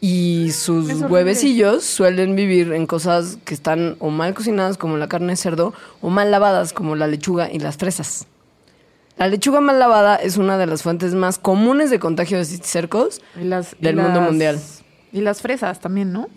Y 0.01 0.51
sus 0.53 1.01
huevecillos 1.01 1.83
suelen 1.85 2.37
vivir 2.37 2.73
en 2.75 2.87
cosas 2.87 3.39
que 3.47 3.55
están 3.55 3.97
o 4.01 4.11
mal 4.11 4.35
cocinadas 4.35 4.77
como 4.77 4.99
la 4.99 5.09
carne 5.09 5.33
de 5.33 5.37
cerdo 5.37 5.73
o 6.03 6.11
mal 6.11 6.31
lavadas 6.31 6.75
como 6.75 6.95
la 6.95 7.07
lechuga 7.07 7.51
y 7.51 7.59
las 7.59 7.79
fresas. 7.79 8.27
La 9.17 9.29
lechuga 9.29 9.61
mal 9.63 9.79
lavada 9.79 10.17
es 10.17 10.37
una 10.37 10.59
de 10.59 10.67
las 10.67 10.83
fuentes 10.83 11.15
más 11.15 11.39
comunes 11.39 11.89
de 11.89 11.99
contagio 12.01 12.37
de 12.37 12.45
las- 13.45 13.75
y 13.81 13.83
del 13.83 13.97
mundo 13.97 14.21
las- 14.21 14.29
mundial. 14.31 14.61
Y 15.13 15.21
las 15.23 15.41
fresas 15.41 15.81
también, 15.81 16.13
¿no? 16.13 16.29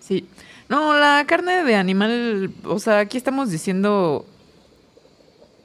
Sí. 0.00 0.26
No, 0.70 0.94
la 0.98 1.24
carne 1.26 1.62
de 1.64 1.74
animal, 1.74 2.52
o 2.64 2.78
sea, 2.78 3.00
aquí 3.00 3.18
estamos 3.18 3.50
diciendo 3.50 4.24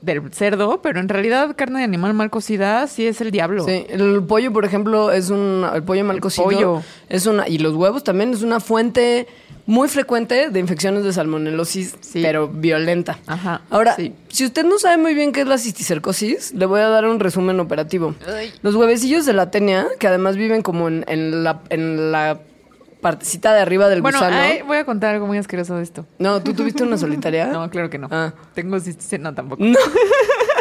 del 0.01 0.31
cerdo, 0.33 0.81
pero 0.81 0.99
en 0.99 1.09
realidad 1.09 1.55
carne 1.57 1.79
de 1.79 1.85
animal 1.85 2.13
mal 2.13 2.29
cocida 2.29 2.87
sí 2.87 3.05
es 3.05 3.19
el 3.21 3.31
diablo. 3.31 3.65
Sí, 3.65 3.85
el 3.89 4.23
pollo, 4.23 4.53
por 4.53 4.63
ejemplo, 4.65 5.11
es 5.11 5.29
un 5.29 5.65
el 5.73 5.83
pollo 5.83 6.05
mal 6.05 6.19
cocido. 6.21 6.45
pollo. 6.45 6.81
Es 7.09 7.25
una 7.25 7.47
y 7.47 7.57
los 7.57 7.75
huevos 7.75 8.03
también 8.03 8.31
es 8.33 8.41
una 8.41 8.59
fuente 8.59 9.27
muy 9.65 9.87
frecuente 9.87 10.49
de 10.49 10.59
infecciones 10.59 11.03
de 11.03 11.13
salmonelosis, 11.13 11.95
Sí. 11.99 12.21
pero 12.23 12.47
violenta. 12.47 13.19
Ajá, 13.27 13.61
Ahora, 13.69 13.95
sí. 13.95 14.13
si 14.29 14.45
usted 14.45 14.63
no 14.65 14.79
sabe 14.79 14.97
muy 14.97 15.13
bien 15.13 15.31
qué 15.31 15.41
es 15.41 15.47
la 15.47 15.57
cisticercosis, 15.59 16.53
le 16.53 16.65
voy 16.65 16.79
a 16.81 16.87
dar 16.87 17.05
un 17.07 17.19
resumen 17.19 17.59
operativo. 17.59 18.15
Los 18.63 18.75
huevecillos 18.75 19.25
de 19.27 19.33
la 19.33 19.51
tenia, 19.51 19.85
que 19.99 20.07
además 20.07 20.37
viven 20.37 20.61
como 20.63 20.87
en, 20.87 21.05
en 21.07 21.43
la 21.43 21.59
en 21.69 22.11
la 22.11 22.39
partecita 23.01 23.53
de 23.53 23.61
arriba 23.61 23.87
del 23.89 24.01
Bueno, 24.01 24.19
gusano. 24.19 24.35
ay, 24.37 24.61
voy 24.61 24.77
a 24.77 24.85
contar 24.85 25.15
algo 25.15 25.27
muy 25.27 25.37
asqueroso 25.37 25.75
de 25.77 25.83
esto. 25.83 26.05
No, 26.17 26.41
¿tú 26.41 26.53
tuviste 26.53 26.83
una 26.83 26.97
solitaria? 26.97 27.47
No, 27.53 27.69
claro 27.69 27.89
que 27.89 27.97
no. 27.97 28.07
Ah. 28.11 28.33
Tengo 28.53 28.77
no 29.19 29.33
tampoco. 29.33 29.63
No. 29.63 29.77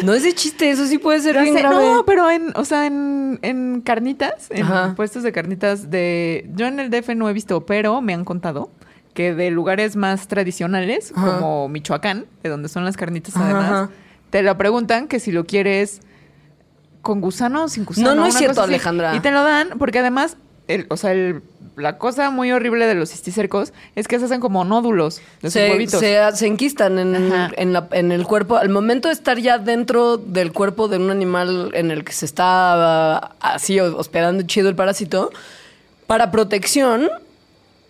No 0.05 0.15
es 0.15 0.23
de 0.23 0.33
chiste, 0.33 0.71
eso 0.71 0.87
sí 0.87 0.99
puede 0.99 1.21
ser 1.21 1.35
Ya 1.35 1.43
bien 1.43 1.55
sé, 1.55 1.61
grave. 1.61 1.85
no, 1.85 2.05
pero 2.07 2.31
en, 2.31 2.53
o 2.55 2.65
sea, 2.65 2.87
en, 2.87 3.41
en 3.43 3.81
carnitas, 3.81 4.47
en 4.51 4.63
Ajá. 4.65 4.95
puestos 4.95 5.25
de 5.25 5.33
carnitas 5.33 5.91
de... 5.91 6.49
Yo 6.55 6.67
en 6.67 6.79
el 6.79 6.89
DF 6.91 7.09
no 7.17 7.29
he 7.29 7.33
visto, 7.33 7.67
pero 7.67 8.01
me 8.01 8.15
han 8.15 8.25
contado 8.25 8.71
que 9.15 9.35
de 9.35 9.51
lugares 9.51 9.97
más 9.97 10.29
tradicionales, 10.29 11.13
Ajá. 11.17 11.39
como 11.41 11.69
Michoacán, 11.69 12.27
de 12.45 12.49
donde 12.49 12.69
son 12.69 12.85
las 12.85 12.97
carnitas 12.97 13.35
Ajá, 13.35 13.45
además, 13.47 13.91
te 14.31 14.43
lo 14.43 14.57
preguntan 14.57 15.09
que 15.09 15.19
si 15.19 15.33
lo 15.33 15.45
quieres 15.47 16.01
con 17.03 17.21
gusano 17.21 17.65
o 17.65 17.69
sin 17.69 17.85
gusano. 17.85 18.11
No, 18.15 18.21
no 18.21 18.27
es 18.27 18.35
cierto, 18.35 18.61
así. 18.61 18.71
Alejandra. 18.71 19.17
Y 19.17 19.21
te 19.21 19.33
lo 19.33 19.43
dan 19.43 19.71
porque 19.79 19.99
además, 19.99 20.37
el, 20.69 20.87
o 20.91 20.97
sea, 20.97 21.13
el- 21.13 21.43
la 21.79 21.97
cosa 21.99 22.31
muy 22.31 22.53
horrible 22.53 22.87
de 22.87 22.95
los 22.95 23.11
cisticercos 23.11 23.73
es 23.97 24.07
que 24.09 24.19
se 24.19 24.25
hacen 24.27 24.41
como 24.41 24.65
nódulos 24.65 25.17
de 25.41 25.49
sus 25.49 25.53
se, 25.55 25.71
huevitos. 25.71 26.01
se, 26.01 26.19
se 26.35 26.47
enquistan 26.47 26.99
en, 26.99 27.15
en, 27.57 27.73
la- 27.73 27.89
en 27.93 28.13
el 28.13 28.25
cuerpo. 28.27 28.57
Al 28.57 28.69
momento 28.69 29.09
de 29.09 29.15
estar 29.15 29.39
ya 29.39 29.59
dentro 29.59 30.17
del 30.17 30.53
cuerpo 30.53 30.89
de 30.89 30.97
un 30.99 31.11
animal 31.11 31.71
en 31.75 31.91
el 31.91 32.05
que 32.05 32.13
se 32.13 32.27
está 32.27 33.17
ah, 33.19 33.33
así 33.41 33.79
hospedando 33.81 34.43
chido 34.45 34.69
el 34.69 34.75
parásito, 34.77 35.31
para 36.07 36.31
protección, 36.31 37.09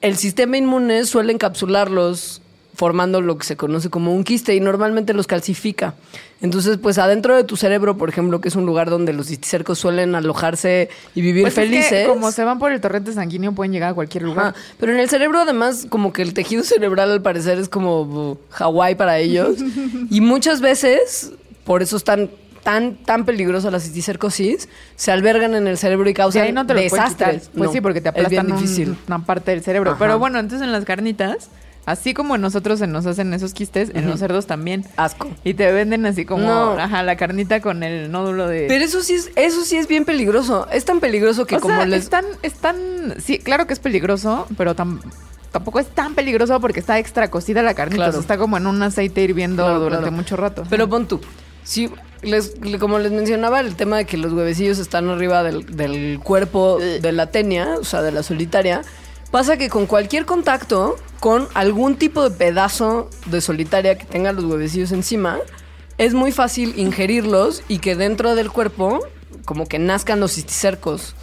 el 0.00 0.16
sistema 0.16 0.56
inmune 0.56 1.04
suele 1.04 1.32
encapsularlos 1.32 2.40
formando 2.78 3.20
lo 3.20 3.36
que 3.36 3.44
se 3.44 3.56
conoce 3.56 3.90
como 3.90 4.14
un 4.14 4.22
quiste 4.22 4.54
y 4.54 4.60
normalmente 4.60 5.12
los 5.12 5.26
calcifica. 5.26 5.94
Entonces, 6.40 6.78
pues 6.78 6.96
adentro 6.98 7.34
de 7.34 7.42
tu 7.42 7.56
cerebro, 7.56 7.96
por 7.98 8.08
ejemplo, 8.08 8.40
que 8.40 8.46
es 8.46 8.54
un 8.54 8.66
lugar 8.66 8.88
donde 8.88 9.12
los 9.12 9.26
cisticercos 9.26 9.80
suelen 9.80 10.14
alojarse 10.14 10.88
y 11.16 11.20
vivir 11.20 11.42
Pues 11.42 11.58
es 11.58 11.64
que 11.64 11.68
felices. 11.68 12.08
como 12.08 12.30
se 12.30 12.44
van 12.44 12.60
por 12.60 12.70
el 12.70 12.80
torrente 12.80 13.12
sanguíneo, 13.12 13.50
pueden 13.50 13.72
llegar 13.72 13.90
a 13.90 13.94
cualquier 13.94 14.22
lugar. 14.22 14.46
Ajá, 14.46 14.54
Pero 14.78 14.92
en 14.92 15.00
el 15.00 15.08
cerebro, 15.08 15.40
además, 15.40 15.88
como 15.90 16.12
que 16.12 16.22
el 16.22 16.34
tejido 16.34 16.62
cerebral 16.62 17.10
al 17.10 17.20
parecer 17.20 17.58
es 17.58 17.68
como 17.68 18.02
uh, 18.02 18.38
Hawái 18.50 18.94
para 18.94 19.18
ellos. 19.18 19.56
y 20.10 20.20
muchas 20.20 20.60
veces, 20.60 21.32
por 21.64 21.82
eso 21.82 21.96
es 21.96 22.04
tan, 22.04 22.30
tan, 22.62 23.24
peligrosa 23.24 23.72
la 23.72 23.80
cisticercosis, 23.80 24.68
se 24.94 25.10
albergan 25.10 25.56
en 25.56 25.66
el 25.66 25.76
cerebro 25.78 26.08
y 26.08 26.14
causan 26.14 26.42
ahí 26.42 26.52
no 26.52 26.64
te 26.64 26.74
desastres. 26.74 27.50
Pues 27.52 27.66
No, 27.66 27.72
sí, 27.72 27.80
porque 27.80 28.00
te 28.00 28.10
es 28.10 28.14
bien 28.14 28.26
aplastan 28.26 28.52
un- 28.52 28.62
difícil. 28.62 28.96
una 29.08 29.24
parte 29.24 29.50
del 29.50 29.64
cerebro. 29.64 29.90
Ajá. 29.90 29.98
Pero 29.98 30.20
bueno, 30.20 30.38
entonces 30.38 30.64
en 30.64 30.70
las 30.70 30.84
carnitas, 30.84 31.50
así 31.90 32.14
como 32.14 32.34
en 32.36 32.40
nosotros 32.40 32.78
se 32.78 32.86
nos 32.86 33.06
hacen 33.06 33.32
esos 33.34 33.52
quistes, 33.54 33.90
en 33.94 34.08
los 34.08 34.20
cerdos 34.20 34.46
también. 34.46 34.84
Asco. 34.96 35.28
Y 35.44 35.54
te 35.54 35.70
venden 35.72 36.06
así 36.06 36.24
como, 36.24 36.44
No. 36.46 36.72
ajá, 36.72 37.02
la 37.02 37.16
carnita 37.16 37.60
con 37.60 37.82
el 37.82 38.10
nódulo 38.10 38.46
de... 38.46 38.66
Pero 38.68 38.84
eso 38.84 39.02
sí 39.02 39.14
es, 39.14 39.30
eso 39.36 39.64
sí 39.64 39.76
es 39.76 39.88
bien 39.88 40.04
peligroso. 40.04 40.66
Es 40.72 40.84
tan 40.84 41.00
peligroso 41.00 41.46
que 41.46 41.56
o 41.56 41.60
como 41.60 41.76
sea, 41.76 41.86
les. 41.86 42.04
es 42.04 42.10
tan, 42.10 42.24
es 42.42 42.54
tan... 42.54 42.76
Sí, 43.20 43.38
claro 43.38 43.66
que 43.66 43.72
es 43.72 43.78
peligroso, 43.80 44.46
pero 44.56 44.74
tan... 44.74 45.00
Tampoco 45.50 45.80
es 45.80 45.86
tan 45.88 46.14
peligroso 46.14 46.60
porque 46.60 46.78
está 46.80 46.98
extra 46.98 47.30
cocida 47.30 47.62
la 47.62 47.72
carnita. 47.74 47.96
Claro. 47.96 48.10
o 48.10 48.12
sea, 48.12 48.20
está 48.20 48.36
como 48.38 48.58
en 48.58 48.66
un 48.66 48.82
aceite 48.82 49.22
hirviendo 49.22 49.64
Claro, 49.64 49.80
durante 49.80 50.02
claro. 50.08 50.16
mucho 50.16 50.36
rato. 50.36 50.64
Pero 50.68 50.88
pon 50.90 51.08
tú. 51.08 51.20
Si 51.64 51.90
les, 52.22 52.60
le- 52.60 52.78
como 52.78 52.98
les 52.98 53.12
mencionaba, 53.12 53.60
el 53.60 53.74
tema 53.74 53.96
de 53.96 54.04
que 54.04 54.18
los 54.18 54.32
huevecillos 54.34 54.78
están 54.78 55.08
arriba 55.08 55.42
del, 55.42 55.64
del 55.74 56.20
cuerpo 56.22 56.78
de 56.78 57.12
la 57.12 57.28
tenia, 57.30 57.76
o 57.80 57.84
sea, 57.84 58.02
de 58.02 58.12
la 58.12 58.22
solitaria, 58.22 58.82
pasa 59.30 59.56
que 59.56 59.68
con 59.68 59.86
cualquier 59.86 60.24
contacto 60.24 60.96
con 61.20 61.48
algún 61.54 61.96
tipo 61.96 62.28
de 62.28 62.36
pedazo 62.36 63.10
de 63.26 63.40
solitaria 63.40 63.98
que 63.98 64.04
tenga 64.04 64.32
los 64.32 64.44
huevecillos 64.44 64.92
encima, 64.92 65.38
es 65.98 66.14
muy 66.14 66.32
fácil 66.32 66.78
ingerirlos 66.78 67.62
y 67.68 67.78
que 67.78 67.96
dentro 67.96 68.34
del 68.34 68.50
cuerpo, 68.50 69.00
como 69.44 69.66
que 69.66 69.78
nazcan 69.78 70.20
los 70.20 70.32
cisticercos, 70.32 71.14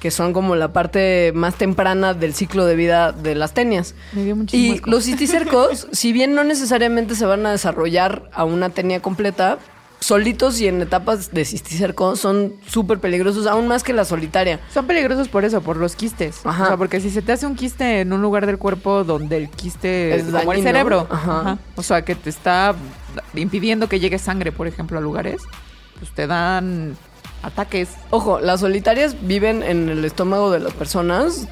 que 0.00 0.10
son 0.10 0.32
como 0.32 0.56
la 0.56 0.72
parte 0.72 1.32
más 1.34 1.56
temprana 1.56 2.14
del 2.14 2.32
ciclo 2.34 2.64
de 2.64 2.74
vida 2.74 3.12
de 3.12 3.34
las 3.34 3.52
tenias. 3.52 3.94
Me 4.12 4.24
dio 4.24 4.36
Y 4.52 4.80
los 4.86 5.04
cisticercos, 5.04 5.86
si 5.92 6.12
bien 6.12 6.34
no 6.34 6.42
necesariamente 6.42 7.14
se 7.14 7.26
van 7.26 7.44
a 7.44 7.50
desarrollar 7.52 8.30
a 8.32 8.44
una 8.44 8.70
tenia 8.70 9.00
completa, 9.00 9.58
solitos 10.00 10.60
y 10.60 10.66
en 10.66 10.80
etapas 10.80 11.30
de 11.30 11.44
cisticerco 11.44 12.16
son 12.16 12.54
súper 12.66 12.98
peligrosos, 12.98 13.46
aún 13.46 13.68
más 13.68 13.82
que 13.82 13.92
la 13.92 14.04
solitaria. 14.04 14.58
Son 14.72 14.86
peligrosos 14.86 15.28
por 15.28 15.44
eso, 15.44 15.60
por 15.60 15.76
los 15.76 15.94
quistes. 15.94 16.40
Ajá. 16.44 16.64
O 16.64 16.66
sea, 16.68 16.76
porque 16.76 17.00
si 17.00 17.10
se 17.10 17.20
te 17.22 17.32
hace 17.32 17.46
un 17.46 17.54
quiste 17.54 18.00
en 18.00 18.12
un 18.12 18.22
lugar 18.22 18.46
del 18.46 18.58
cuerpo 18.58 19.04
donde 19.04 19.36
el 19.36 19.50
quiste 19.50 20.14
Es 20.14 20.26
es 20.26 20.32
como 20.34 20.52
el 20.52 20.62
cerebro, 20.62 21.06
Ajá. 21.10 21.40
ajá, 21.40 21.58
o 21.76 21.82
sea, 21.82 22.02
que 22.02 22.14
te 22.14 22.30
está 22.30 22.74
impidiendo 23.34 23.88
que 23.88 24.00
llegue 24.00 24.18
sangre, 24.18 24.52
por 24.52 24.66
ejemplo, 24.66 24.96
a 24.98 25.00
lugares, 25.02 25.42
pues 25.98 26.10
te 26.12 26.26
dan 26.26 26.96
ataques. 27.42 27.90
Ojo, 28.10 28.40
las 28.40 28.60
solitarias 28.60 29.16
viven 29.26 29.62
en 29.62 29.88
el 29.90 30.04
estómago 30.04 30.50
de 30.50 30.60
las 30.60 30.72
personas. 30.72 31.46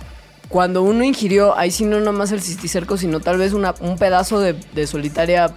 Cuando 0.48 0.82
uno 0.82 1.04
ingirió, 1.04 1.56
ahí 1.58 1.70
sí 1.70 1.84
no 1.84 2.00
nomás 2.00 2.32
el 2.32 2.40
cisticerco, 2.40 2.96
sino 2.96 3.20
tal 3.20 3.36
vez 3.36 3.52
una- 3.52 3.74
un 3.80 3.98
pedazo 3.98 4.40
de, 4.40 4.54
de 4.54 4.86
solitaria, 4.86 5.54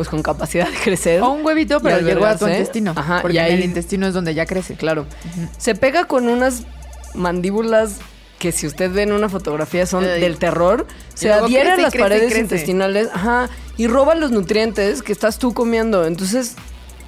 pues 0.00 0.08
con 0.08 0.22
capacidad 0.22 0.66
de 0.66 0.76
crecer. 0.82 1.20
O 1.22 1.28
un 1.30 1.44
huevito, 1.44 1.78
pero 1.80 2.00
llegó 2.00 2.24
a 2.24 2.34
tu 2.38 2.46
intestino. 2.48 2.94
Ajá, 2.96 3.18
porque 3.20 3.36
y 3.36 3.38
en 3.38 3.44
ahí- 3.44 3.52
el 3.52 3.64
intestino 3.64 4.06
es 4.06 4.14
donde 4.14 4.32
ya 4.32 4.46
crece. 4.46 4.72
Claro. 4.76 5.04
Se 5.58 5.74
pega 5.74 6.06
con 6.06 6.26
unas 6.26 6.62
mandíbulas 7.14 7.98
que 8.38 8.50
si 8.50 8.66
usted 8.66 8.90
ve 8.90 9.02
en 9.02 9.12
una 9.12 9.28
fotografía 9.28 9.84
son 9.84 10.04
Ay. 10.04 10.22
del 10.22 10.38
terror. 10.38 10.86
Se 11.12 11.28
luego 11.28 11.44
adhiere 11.44 11.72
a 11.72 11.76
las 11.76 11.90
crece 11.90 11.98
paredes 11.98 12.24
crece. 12.28 12.40
intestinales, 12.40 13.08
ajá, 13.12 13.50
y 13.76 13.88
roba 13.88 14.14
los 14.14 14.30
nutrientes 14.30 15.02
que 15.02 15.12
estás 15.12 15.38
tú 15.38 15.52
comiendo. 15.52 16.06
Entonces, 16.06 16.54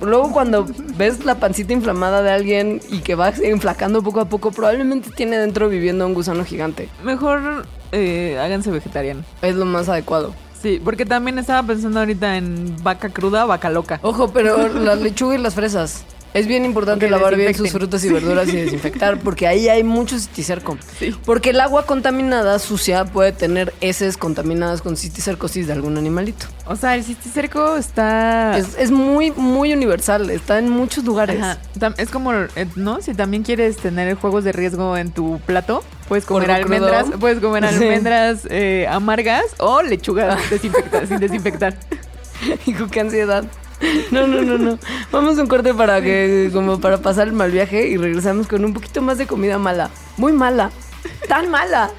luego 0.02 0.30
cuando 0.32 0.66
ves 0.98 1.24
la 1.24 1.36
pancita 1.36 1.72
inflamada 1.72 2.20
de 2.22 2.30
alguien 2.30 2.82
y 2.90 2.98
que 2.98 3.14
va 3.14 3.30
enflacando 3.30 4.02
poco 4.02 4.20
a 4.20 4.26
poco, 4.26 4.50
probablemente 4.50 5.08
tiene 5.16 5.38
dentro 5.38 5.70
viviendo 5.70 6.06
un 6.06 6.12
gusano 6.12 6.44
gigante. 6.44 6.90
Mejor 7.02 7.64
eh, 7.92 8.36
háganse 8.38 8.70
vegetariano. 8.70 9.24
Es 9.40 9.54
lo 9.54 9.64
más 9.64 9.88
adecuado. 9.88 10.34
Sí, 10.62 10.80
porque 10.82 11.04
también 11.04 11.38
estaba 11.40 11.66
pensando 11.66 11.98
ahorita 11.98 12.36
en 12.36 12.76
vaca 12.84 13.08
cruda 13.08 13.44
vaca 13.44 13.68
loca. 13.68 13.98
Ojo, 14.02 14.28
pero 14.32 14.68
las 14.68 15.00
lechugas 15.00 15.38
y 15.38 15.42
las 15.42 15.54
fresas. 15.56 16.04
Es 16.34 16.46
bien 16.46 16.64
importante 16.64 17.10
lavar 17.10 17.36
bien 17.36 17.54
sus 17.54 17.70
frutas 17.72 18.02
y 18.04 18.08
verduras 18.08 18.48
y 18.48 18.56
desinfectar, 18.56 19.18
porque 19.20 19.46
ahí 19.46 19.68
hay 19.68 19.82
mucho 19.84 20.18
cisticerco. 20.18 20.78
Sí. 20.98 21.14
Porque 21.26 21.50
el 21.50 21.60
agua 21.60 21.84
contaminada, 21.84 22.58
sucia, 22.58 23.04
puede 23.04 23.32
tener 23.32 23.74
heces 23.82 24.16
contaminadas 24.16 24.80
con 24.80 24.96
cisticercosis 24.96 25.66
de 25.66 25.74
algún 25.74 25.98
animalito. 25.98 26.46
O 26.66 26.76
sea, 26.76 26.94
el 26.94 27.04
cisticerco 27.04 27.76
está... 27.76 28.56
Es, 28.56 28.78
es 28.78 28.90
muy, 28.90 29.30
muy 29.32 29.74
universal, 29.74 30.30
está 30.30 30.58
en 30.58 30.70
muchos 30.70 31.04
lugares. 31.04 31.38
Ajá. 31.42 31.58
Es 31.98 32.08
como, 32.08 32.32
eh, 32.32 32.48
¿no? 32.76 33.02
Si 33.02 33.12
también 33.12 33.42
quieres 33.42 33.76
tener 33.76 34.14
juegos 34.14 34.44
de 34.44 34.52
riesgo 34.52 34.96
en 34.96 35.10
tu 35.12 35.38
plato, 35.44 35.84
puedes 36.08 36.24
comer 36.24 36.44
crudo. 36.46 36.56
almendras, 36.62 37.06
puedes 37.20 37.40
comer 37.40 37.68
Sí. 37.68 37.74
almendras 37.74 38.46
eh, 38.48 38.86
amargas 38.88 39.44
o 39.58 39.82
lechugas 39.82 40.38
desinfectadas, 40.50 41.10
sin 41.10 41.18
desinfectar. 41.20 41.76
Hijo, 42.66 42.86
qué 42.88 43.00
ansiedad. 43.00 43.44
No, 44.10 44.26
no, 44.26 44.42
no, 44.42 44.58
no. 44.58 44.78
Vamos 45.10 45.38
a 45.38 45.42
un 45.42 45.48
corte 45.48 45.74
para 45.74 46.00
que, 46.02 46.50
como 46.52 46.80
para 46.80 46.98
pasar 46.98 47.28
el 47.28 47.32
mal 47.32 47.50
viaje 47.50 47.88
y 47.88 47.96
regresamos 47.96 48.46
con 48.46 48.64
un 48.64 48.72
poquito 48.72 49.02
más 49.02 49.18
de 49.18 49.26
comida 49.26 49.58
mala. 49.58 49.90
Muy 50.16 50.32
mala. 50.32 50.70
Tan 51.28 51.50
mala. 51.50 51.90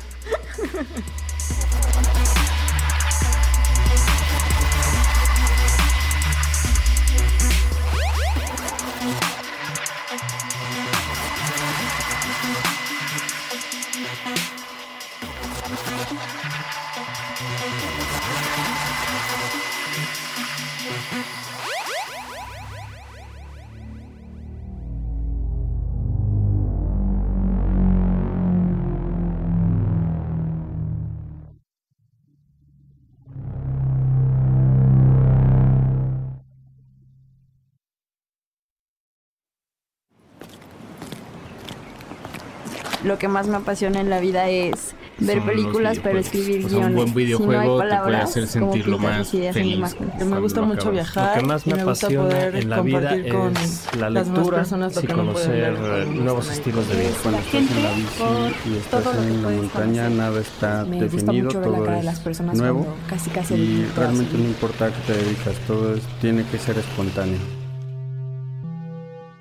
Lo 43.14 43.20
que 43.20 43.28
más 43.28 43.48
me 43.48 43.58
apasiona 43.58 44.02
en 44.02 44.10
la 44.10 44.20
vida 44.20 44.50
es 44.50 44.96
ver 45.20 45.38
Son 45.38 45.46
películas, 45.48 46.00
pero 46.02 46.18
escribir 46.18 46.66
O 46.66 46.70
sea, 46.70 46.80
un 46.80 46.86
guiones. 46.86 46.96
buen 46.96 47.14
videojuego 47.14 47.52
si 47.52 47.56
no 47.56 47.62
hay 47.62 47.68
te 47.68 47.74
puede 47.76 47.90
palabras, 47.90 48.24
hacer 48.24 48.44
¿cómo 48.44 48.74
sentir 48.74 48.88
lo 48.88 48.98
pintas 48.98 49.18
más 49.20 49.34
en 49.36 49.54
feliz. 49.54 49.96
me 50.26 50.40
gusta 50.40 50.62
mucho 50.64 50.80
acabas. 50.80 50.94
viajar 50.94 51.36
Lo 51.36 51.42
que 51.42 51.48
más 51.48 51.68
me 51.68 51.76
me 51.76 51.82
apasiona 51.84 52.44
en 52.48 52.70
la 52.72 52.82
vida 52.82 53.16
es 53.16 53.86
la 54.00 54.10
lectura 54.10 54.56
personas 54.56 55.04
y 55.04 55.06
no 55.06 55.16
conocer 55.16 55.76
cuando 55.76 55.98
eh, 56.02 56.06
nuevos 56.08 56.50
estilos 56.50 56.90
de 56.90 56.96
vida. 56.96 57.10
Cuando 57.22 57.40
estás 57.40 57.62
en 57.62 57.84
la 57.84 57.92
bici 57.92 58.70
y 58.72 58.78
estás 58.78 59.06
en 59.06 59.42
puedes 59.44 59.58
montaña, 59.58 60.04
conocer. 60.06 60.12
nada 60.18 60.42
está 60.42 60.86
Me 60.86 61.02
definido, 61.04 61.52
la 61.52 61.62
todo 61.62 61.84
cara 61.84 61.98
de 61.98 62.04
las 62.04 62.18
es 62.18 62.20
personas 62.20 62.58
nuevo 62.58 62.88
casi 63.08 63.30
casi 63.30 63.54
y 63.54 63.86
realmente 63.96 64.36
no 64.40 64.46
importa 64.46 64.86
a 64.88 64.90
qué 64.90 65.14
te 65.14 65.14
dedicas, 65.14 65.54
todo 65.68 65.94
es, 65.94 66.02
tiene 66.20 66.44
que 66.46 66.58
ser 66.58 66.80
espontáneo. 66.80 67.38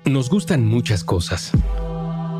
Nos 0.05 0.29
gustan 0.29 0.63
muchas 0.63 1.03
cosas. 1.03 1.51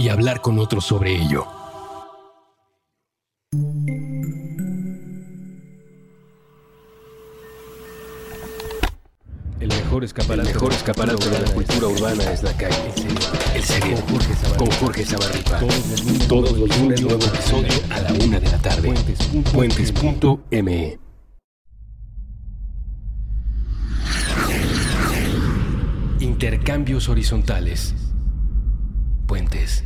y 0.00 0.08
hablar 0.08 0.40
con 0.40 0.58
otros 0.58 0.86
sobre 0.86 1.14
ello. 1.14 1.46
El 9.60 9.68
mejor 9.68 10.04
escaparate, 10.04 10.48
el 10.48 10.54
mejor 10.54 10.72
escaparate 10.72 11.28
de 11.28 11.40
la 11.40 11.52
cultura 11.52 11.88
urbana 11.88 12.32
es 12.32 12.42
la 12.42 12.56
calle. 12.56 12.94
El 13.54 13.62
cerebro. 13.62 14.02
Con 14.56 14.70
Jorge 14.70 15.04
Zabarripa. 15.04 15.60
Todos 16.28 16.56
los 16.56 16.78
lunes 16.78 17.02
nuevo 17.02 17.22
episodio 17.22 17.72
a 17.90 18.00
la 18.00 18.12
una 18.24 18.40
de 18.40 18.50
la 18.50 18.58
tarde. 18.58 18.94
Puentes.me. 19.52 20.98
Intercambios 26.20 27.08
horizontales. 27.10 27.94
Puentes. 29.30 29.84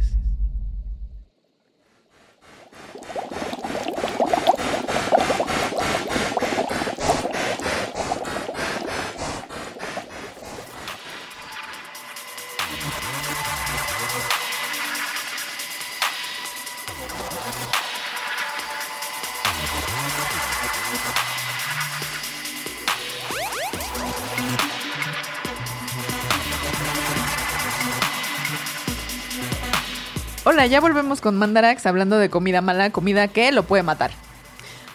Hola, 30.46 30.66
ya 30.66 30.78
volvemos 30.78 31.22
con 31.22 31.37
Mandarax 31.37 31.87
hablando 31.87 32.18
de 32.18 32.28
comida 32.28 32.61
mala, 32.61 32.90
comida 32.90 33.28
que 33.28 33.50
lo 33.50 33.62
puede 33.62 33.83
matar. 33.83 34.11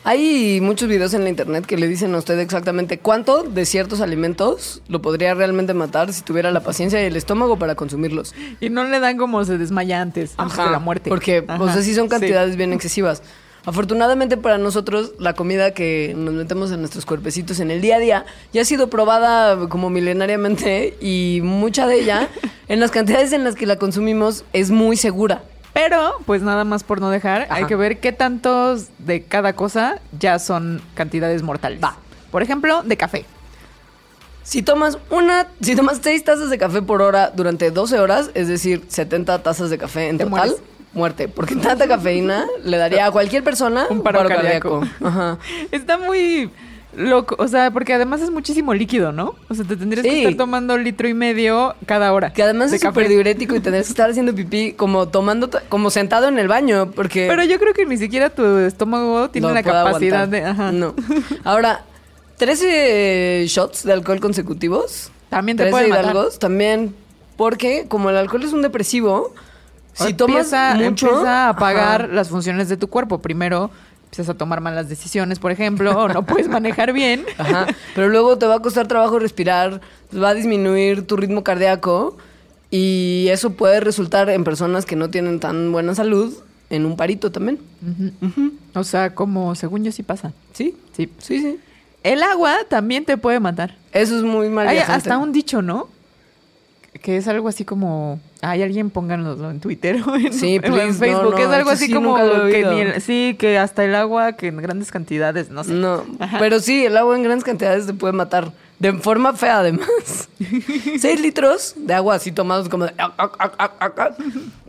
Hay 0.03 0.61
muchos 0.61 0.87
videos 0.87 1.15
en 1.15 1.23
la 1.23 1.29
internet 1.29 1.65
que 1.65 1.75
le 1.75 1.87
dicen 1.87 2.13
a 2.13 2.19
usted 2.19 2.37
exactamente 2.39 2.99
cuánto 2.99 3.41
de 3.41 3.65
ciertos 3.65 3.99
alimentos 3.99 4.83
lo 4.87 5.01
podría 5.01 5.33
realmente 5.33 5.73
matar 5.73 6.13
si 6.13 6.21
tuviera 6.21 6.51
la 6.51 6.59
paciencia 6.59 7.01
y 7.01 7.07
el 7.07 7.15
estómago 7.15 7.57
para 7.57 7.73
consumirlos. 7.73 8.35
Y 8.59 8.69
no 8.69 8.83
le 8.83 8.99
dan 8.99 9.17
como 9.17 9.43
se 9.43 9.57
desmaya 9.57 10.01
antes, 10.01 10.35
antes 10.37 10.57
de 10.57 10.69
la 10.69 10.77
muerte. 10.77 11.09
Porque, 11.09 11.43
Ajá, 11.47 11.61
o 11.61 11.67
sea, 11.73 11.81
sí 11.81 11.95
son 11.95 12.05
sí. 12.05 12.09
cantidades 12.11 12.55
bien 12.55 12.71
excesivas. 12.71 13.23
Afortunadamente 13.65 14.37
para 14.37 14.57
nosotros, 14.57 15.11
la 15.19 15.33
comida 15.33 15.71
que 15.71 16.13
nos 16.15 16.33
metemos 16.33 16.71
en 16.71 16.79
nuestros 16.79 17.05
cuerpecitos 17.05 17.59
en 17.59 17.71
el 17.71 17.81
día 17.81 17.97
a 17.97 17.99
día 17.99 18.25
ya 18.53 18.61
ha 18.61 18.65
sido 18.65 18.89
probada 18.89 19.67
como 19.69 19.89
milenariamente 19.89 20.97
y 21.01 21.41
mucha 21.43 21.85
de 21.85 21.99
ella, 21.99 22.29
en 22.67 22.79
las 22.79 22.91
cantidades 22.91 23.33
en 23.33 23.43
las 23.43 23.55
que 23.55 23.65
la 23.65 23.75
consumimos, 23.77 24.45
es 24.53 24.71
muy 24.71 24.97
segura. 24.97 25.43
Pero, 25.73 26.15
pues 26.25 26.41
nada 26.41 26.63
más 26.63 26.83
por 26.83 26.99
no 26.99 27.09
dejar, 27.09 27.43
hay 27.43 27.59
Ajá. 27.61 27.67
que 27.67 27.75
ver 27.75 27.99
qué 27.99 28.11
tantos 28.11 28.87
de 28.97 29.23
cada 29.23 29.53
cosa 29.53 29.99
ya 30.17 30.39
son 30.39 30.81
cantidades 30.95 31.43
mortales. 31.43 31.81
Va. 31.83 31.95
Por 32.31 32.41
ejemplo, 32.41 32.81
de 32.83 32.97
café. 32.97 33.25
Si 34.43 34.63
tomas 34.63 34.97
una, 35.11 35.47
si 35.61 35.75
tomas 35.75 35.99
6 36.01 36.23
tazas 36.23 36.49
de 36.49 36.57
café 36.57 36.81
por 36.81 37.01
hora 37.01 37.31
durante 37.35 37.69
12 37.69 37.99
horas, 37.99 38.31
es 38.33 38.47
decir, 38.47 38.83
70 38.87 39.43
tazas 39.43 39.69
de 39.69 39.77
café 39.77 40.09
en 40.09 40.17
total, 40.17 40.29
mueres. 40.29 40.55
Muerte. 40.93 41.27
Porque 41.27 41.55
tanta 41.55 41.87
cafeína 41.87 42.45
le 42.63 42.77
daría 42.77 43.05
a 43.05 43.11
cualquier 43.11 43.43
persona 43.43 43.85
Un 43.89 44.01
paro 44.01 44.27
cardíaco. 44.27 44.81
Ajá. 45.03 45.37
Está 45.71 45.97
muy 45.97 46.49
loco, 46.95 47.35
o 47.37 47.47
sea, 47.47 47.69
porque 47.69 47.93
además 47.93 48.19
es 48.21 48.31
muchísimo 48.31 48.73
líquido, 48.73 49.11
¿no? 49.11 49.35
O 49.47 49.53
sea, 49.53 49.63
te 49.63 49.75
tendrías 49.75 50.03
Sí. 50.03 50.09
que 50.11 50.17
estar 50.23 50.35
tomando 50.35 50.75
litro 50.77 51.07
y 51.07 51.13
medio 51.13 51.75
cada 51.85 52.11
hora. 52.11 52.33
Que 52.33 52.41
además 52.41 52.71
de 52.71 52.77
es 52.77 52.81
súper 52.81 53.07
diurético 53.07 53.55
y 53.55 53.59
tendrías 53.59 53.85
que 53.85 53.91
estar 53.91 54.09
haciendo 54.09 54.33
pipí 54.33 54.73
como 54.73 55.07
tomando, 55.07 55.49
como 55.69 55.91
sentado 55.91 56.27
en 56.27 56.39
el 56.39 56.47
baño, 56.47 56.89
porque... 56.91 57.27
Pero 57.29 57.43
yo 57.43 57.59
creo 57.59 57.73
que 57.75 57.85
ni 57.85 57.97
siquiera 57.97 58.31
tu 58.31 58.57
estómago 58.57 59.29
tiene 59.29 59.47
no 59.47 59.53
la 59.53 59.61
capacidad 59.61 60.23
aguantar. 60.23 60.29
de... 60.29 60.45
Ajá. 60.45 60.71
No. 60.71 60.95
Ahora, 61.43 61.83
13 62.37 63.45
shots 63.47 63.83
de 63.83 63.93
alcohol 63.93 64.19
consecutivos. 64.19 65.11
También 65.29 65.57
te 65.57 65.63
13 65.63 65.71
puede 65.71 65.87
matar. 65.89 66.05
hidalgos, 66.05 66.39
también, 66.39 66.95
porque 67.37 67.85
como 67.87 68.09
el 68.09 68.17
alcohol 68.17 68.43
es 68.43 68.53
un 68.53 68.63
depresivo, 68.63 69.33
si 70.07 70.13
tomas 70.13 70.53
empieza, 70.53 70.73
mucho... 70.75 71.07
empieza 71.07 71.45
a 71.45 71.49
apagar 71.49 72.03
Ajá. 72.03 72.13
las 72.13 72.29
funciones 72.29 72.69
de 72.69 72.77
tu 72.77 72.87
cuerpo. 72.87 73.19
Primero 73.19 73.71
empiezas 74.05 74.29
a 74.29 74.37
tomar 74.37 74.59
malas 74.61 74.89
decisiones, 74.89 75.37
por 75.37 75.51
ejemplo, 75.51 75.91
o 75.91 76.07
no 76.07 76.25
puedes 76.25 76.47
manejar 76.47 76.93
bien. 76.93 77.25
Ajá. 77.37 77.67
Pero 77.93 78.09
luego 78.09 78.37
te 78.37 78.47
va 78.47 78.55
a 78.55 78.59
costar 78.59 78.87
trabajo 78.87 79.19
respirar, 79.19 79.81
va 80.11 80.29
a 80.29 80.33
disminuir 80.33 81.05
tu 81.05 81.15
ritmo 81.15 81.43
cardíaco 81.43 82.17
y 82.71 83.27
eso 83.29 83.51
puede 83.51 83.79
resultar 83.79 84.29
en 84.29 84.43
personas 84.43 84.85
que 84.85 84.95
no 84.95 85.09
tienen 85.09 85.39
tan 85.39 85.71
buena 85.71 85.93
salud 85.95 86.35
en 86.69 86.85
un 86.85 86.95
parito 86.95 87.31
también. 87.31 87.59
O 88.73 88.83
sea, 88.83 89.15
como 89.15 89.55
según 89.55 89.83
yo 89.83 89.91
sí 89.91 90.03
pasa. 90.03 90.33
¿Sí? 90.53 90.75
Sí. 90.95 91.09
Sí, 91.19 91.41
sí. 91.41 91.59
El 92.03 92.23
agua 92.23 92.57
también 92.69 93.05
te 93.05 93.17
puede 93.17 93.39
matar. 93.39 93.75
Eso 93.91 94.17
es 94.17 94.23
muy 94.23 94.49
mal 94.49 94.67
Hay 94.67 94.77
hasta 94.77 95.17
un 95.17 95.31
dicho, 95.31 95.61
¿no? 95.61 95.89
Que 97.01 97.17
es 97.17 97.27
algo 97.27 97.47
así 97.47 97.65
como... 97.65 98.19
Hay 98.41 98.63
alguien 98.63 98.89
pónganoslo 98.89 99.51
en 99.51 99.59
Twitter 99.59 100.01
o 100.07 100.15
en, 100.15 100.31
Sí, 100.33 100.53
o 100.53 100.65
en 100.65 100.73
please, 100.73 100.93
Facebook. 100.93 101.31
no, 101.31 101.37
es 101.37 101.47
algo 101.47 101.69
así 101.71 101.87
sí 101.87 101.93
como 101.93 102.15
que 102.15 102.21
oído. 102.21 102.71
ni 102.73 102.81
el- 102.81 103.01
sí, 103.01 103.35
que 103.37 103.57
hasta 103.57 103.83
el 103.83 103.93
agua 103.95 104.33
que 104.33 104.47
en 104.47 104.57
grandes 104.57 104.91
cantidades, 104.91 105.49
no 105.49 105.63
sé. 105.63 105.73
No, 105.73 106.03
Ajá. 106.19 106.37
pero 106.39 106.59
sí, 106.59 106.85
el 106.85 106.95
agua 106.97 107.15
en 107.17 107.23
grandes 107.23 107.43
cantidades 107.43 107.85
te 107.85 107.93
puede 107.93 108.13
matar. 108.13 108.51
De 108.79 108.93
forma 108.93 109.33
fea, 109.33 109.59
además. 109.59 109.89
Seis 110.99 111.19
litros 111.19 111.73
de 111.75 111.93
agua 111.93 112.15
así 112.15 112.31
tomados 112.31 112.69
como 112.69 112.85
de... 112.85 112.93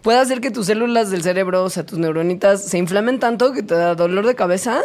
puede 0.02 0.18
hacer 0.18 0.40
que 0.40 0.50
tus 0.50 0.66
células 0.66 1.10
del 1.10 1.22
cerebro, 1.22 1.62
o 1.62 1.70
sea, 1.70 1.86
tus 1.86 1.98
neuronitas, 1.98 2.64
se 2.64 2.76
inflamen 2.78 3.20
tanto 3.20 3.52
que 3.52 3.62
te 3.62 3.74
da 3.74 3.94
dolor 3.94 4.26
de 4.26 4.34
cabeza, 4.34 4.80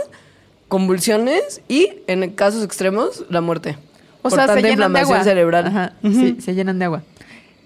convulsiones 0.67 1.61
y, 1.67 1.89
en 2.07 2.29
casos 2.31 2.63
extremos, 2.63 3.25
la 3.29 3.41
muerte. 3.41 3.77
O 4.21 4.29
Por 4.29 4.33
sea, 4.33 4.47
se 4.53 4.61
llenan 4.61 4.93
de 4.93 4.99
agua. 4.99 5.23
cerebral. 5.23 5.67
Ajá, 5.67 5.93
sí, 6.03 6.37
se 6.39 6.53
llenan 6.53 6.79
de 6.79 6.85
agua. 6.85 7.03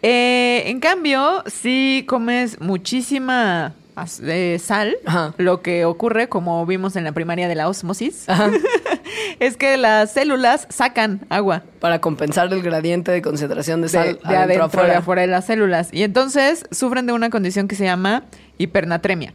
Eh, 0.02 0.64
en 0.68 0.80
cambio, 0.80 1.44
si 1.48 2.06
comes 2.08 2.62
muchísima 2.62 3.74
eh, 4.24 4.58
sal, 4.64 4.98
Ajá. 5.06 5.34
lo 5.38 5.62
que 5.62 5.84
ocurre, 5.84 6.30
como 6.30 6.66
vimos 6.66 6.96
en 6.96 7.04
la 7.04 7.12
primaria 7.12 7.48
de 7.50 7.56
la 7.56 7.68
osmosis, 7.68 8.26
es 9.40 9.58
que 9.58 9.76
las 9.76 10.14
células 10.14 10.68
sacan 10.70 11.22
agua 11.30 11.64
Para 11.80 12.00
compensar 12.00 12.52
el 12.54 12.62
gradiente 12.62 13.12
de 13.12 13.22
concentración 13.22 13.82
de 13.82 13.88
de, 13.88 13.90
sal 13.90 14.20
de 14.26 14.38
adentro, 14.38 14.84
de 14.84 14.94
afuera 14.94 15.22
de 15.22 15.28
las 15.28 15.46
células. 15.46 15.90
Y 15.92 16.04
entonces 16.04 16.66
sufren 16.72 17.06
de 17.06 17.14
una 17.14 17.30
condición 17.30 17.68
que 17.68 17.76
se 17.76 17.84
llama 17.84 18.24
hipernatremia. 18.58 19.34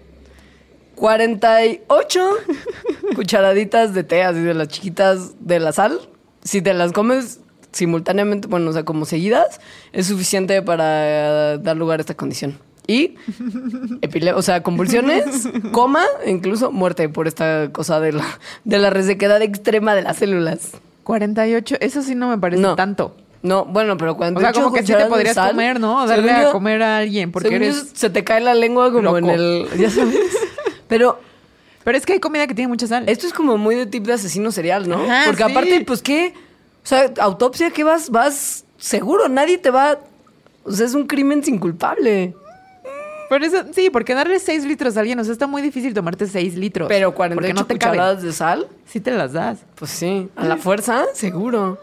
48 0.95 2.31
cucharaditas 3.17 3.93
de 3.93 4.05
té, 4.05 4.23
así 4.23 4.41
de 4.41 4.55
las 4.55 4.69
chiquitas 4.69 5.33
de 5.41 5.61
la 5.61 5.73
sal. 5.73 6.01
Si 6.43 6.63
te 6.63 6.73
las 6.73 6.93
comes 6.93 7.41
simultáneamente, 7.75 8.49
bueno, 8.49 8.71
o 8.71 8.73
sea, 8.73 8.85
como 8.85 9.05
seguidas, 9.05 9.61
es 9.93 10.07
suficiente 10.07 10.63
para 10.63 11.59
dar 11.59 11.77
lugar 11.77 12.01
a 12.01 12.03
esta 12.03 12.15
condición. 12.15 12.59
Y, 12.87 13.17
o 14.35 14.43
sea, 14.43 14.63
convulsiones, 14.63 15.49
coma, 15.73 16.05
incluso 16.27 16.71
muerte 16.71 17.09
por 17.09 17.27
esta 17.29 17.71
cosa 17.73 17.99
de 18.01 18.13
la, 18.13 18.25
de 18.65 18.79
la 18.79 18.91
resequedad 18.91 19.41
extrema 19.43 19.95
de 19.95 20.03
las 20.03 20.19
células. 20.19 20.73
48, 21.05 21.77
eso 21.81 22.03
sí 22.03 22.15
no 22.15 22.29
me 22.29 22.39
parece 22.39 22.63
No. 22.63 22.77
tanto. 22.77 23.17
No, 23.43 23.67
bueno, 23.67 23.99
pero 23.99 24.17
cuando 24.17 24.39
O 24.39 24.43
sea, 24.43 24.53
como 24.53 24.73
que 24.73 24.83
sí 24.87 24.95
te 24.95 25.05
podrías 25.05 25.37
comer, 25.37 25.79
¿no? 25.79 26.07
Darle 26.07 26.33
a 26.33 26.51
comer 26.51 26.83
a 26.83 26.99
alguien, 26.99 27.31
porque 27.31 27.55
eres... 27.55 27.91
se 27.93 28.09
te 28.09 28.25
cae 28.25 28.41
la 28.41 28.55
lengua 28.55 28.91
como 28.91 29.03
loco. 29.03 29.19
en 29.19 29.29
el... 29.29 29.67
Ya 29.79 29.91
sabes. 29.91 30.17
Pero 30.89 31.19
Pero 31.85 31.99
es 31.99 32.07
que 32.07 32.15
hay 32.15 32.21
comida 32.21 32.47
que 32.47 32.55
tiene 32.55 32.69
mucha 32.69 32.87
sal. 32.87 33.05
Esto 33.07 33.27
es 33.27 33.35
como 33.35 33.59
muy 33.59 33.75
de 33.75 33.85
tip 33.87 34.07
de 34.07 34.15
asesino 34.15 34.51
serial, 34.51 34.89
¿no? 34.89 34.97
Ajá, 35.05 35.25
Porque 35.27 35.45
sí. 35.45 35.51
aparte, 35.51 35.85
pues, 35.87 36.01
¿qué? 36.01 36.33
O 36.85 36.87
sea, 36.87 37.11
autopsia, 37.19 37.71
¿qué 37.71 37.83
vas? 37.83 38.11
Vas 38.11 38.65
seguro, 38.77 39.29
nadie 39.29 39.57
te 39.57 39.71
va... 39.71 39.99
O 40.65 40.71
sea, 40.71 40.87
es 40.87 40.95
un 40.95 41.07
crimen 41.07 41.43
sin 41.43 41.59
culpable. 41.59 42.35
Por 43.29 43.43
eso, 43.43 43.65
sí, 43.73 43.89
porque 43.91 44.15
darle 44.15 44.39
6 44.39 44.65
litros 44.67 44.97
a 44.97 45.01
alguien, 45.01 45.19
o 45.19 45.25
sea, 45.25 45.33
está 45.33 45.47
muy 45.47 45.63
difícil 45.63 45.95
tomarte 45.95 46.27
6 46.27 46.57
litros. 46.57 46.89
Pero 46.89 47.09
porque 47.09 47.35
48 47.35 47.55
no 47.55 47.67
te 47.67 47.79
caben. 47.79 47.99
cucharadas 47.99 48.23
de 48.23 48.33
sal, 48.33 48.69
Sí 48.87 49.01
te 49.01 49.11
las 49.11 49.33
das. 49.33 49.59
pues 49.75 49.91
sí. 49.91 50.29
A 50.37 50.45
la 50.45 50.57
fuerza, 50.59 51.07
seguro. 51.15 51.79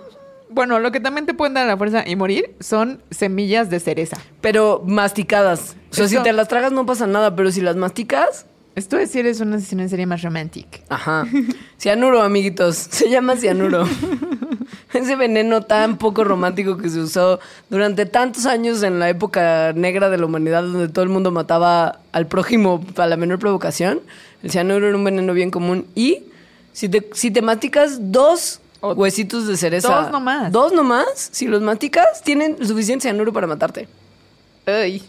Bueno, 0.50 0.80
lo 0.80 0.92
que 0.92 1.00
también 1.00 1.26
te 1.26 1.34
pueden 1.34 1.56
dar 1.56 1.64
a 1.64 1.68
la 1.68 1.78
fuerza 1.78 2.04
y 2.08 2.16
morir 2.16 2.56
son 2.60 3.02
semillas 3.10 3.70
de 3.70 3.80
cereza. 3.80 4.18
Pero 4.40 4.84
masticadas. 4.86 5.76
O 5.92 5.96
sea, 5.96 6.08
si 6.08 6.18
te 6.20 6.32
las 6.32 6.48
tragas 6.48 6.72
no 6.72 6.86
pasa 6.86 7.08
nada, 7.08 7.36
pero 7.36 7.52
si 7.52 7.62
las 7.62 7.76
masticas... 7.76 8.46
Esto 8.82 8.98
es 8.98 9.12
si 9.12 9.20
eres 9.20 9.40
una 9.42 9.58
asesino 9.58 9.84
en 9.84 9.90
serie 9.90 10.08
más 10.08 10.24
romantic. 10.24 10.82
Ajá. 10.90 11.28
Cianuro, 11.78 12.24
amiguitos. 12.24 12.76
Se 12.90 13.12
llama 13.12 13.36
cianuro. 13.38 13.88
Ese 14.94 15.16
veneno 15.16 15.62
tan 15.62 15.98
poco 16.00 16.24
romántico 16.24 16.78
que 16.78 16.90
se 16.90 17.00
usó 17.00 17.40
durante 17.70 18.08
tantos 18.08 18.48
años 18.48 18.82
en 18.82 18.98
la 18.98 19.08
época 19.08 19.72
negra 19.76 20.10
de 20.10 20.18
la 20.18 20.26
humanidad, 20.26 20.64
donde 20.64 20.88
todo 20.90 21.04
el 21.04 21.10
mundo 21.10 21.30
mataba 21.32 22.00
al 22.12 22.26
prójimo 22.26 22.84
a 22.98 23.06
la 23.06 23.18
menor 23.18 23.38
provocación. 23.38 24.00
El 24.42 24.50
cianuro 24.50 24.88
era 24.88 24.98
un 24.98 25.04
veneno 25.04 25.34
bien 25.36 25.52
común. 25.52 25.86
Y 25.94 26.24
si 26.74 26.90
te, 26.90 27.08
si 27.14 27.30
te 27.30 27.44
masticas 27.44 28.12
dos 28.12 28.62
O- 28.82 28.94
huesitos 28.94 29.46
de 29.46 29.58
cereza. 29.58 29.88
Dos 29.96 30.12
nomás. 30.12 30.52
Dos 30.52 30.74
nomás. 30.74 31.30
Si 31.32 31.46
los 31.48 31.62
masticas, 31.62 32.24
tienen 32.24 32.58
suficiente 32.66 33.04
cianuro 33.04 33.32
para 33.32 33.46
matarte. 33.46 33.88
Ay, 34.66 35.04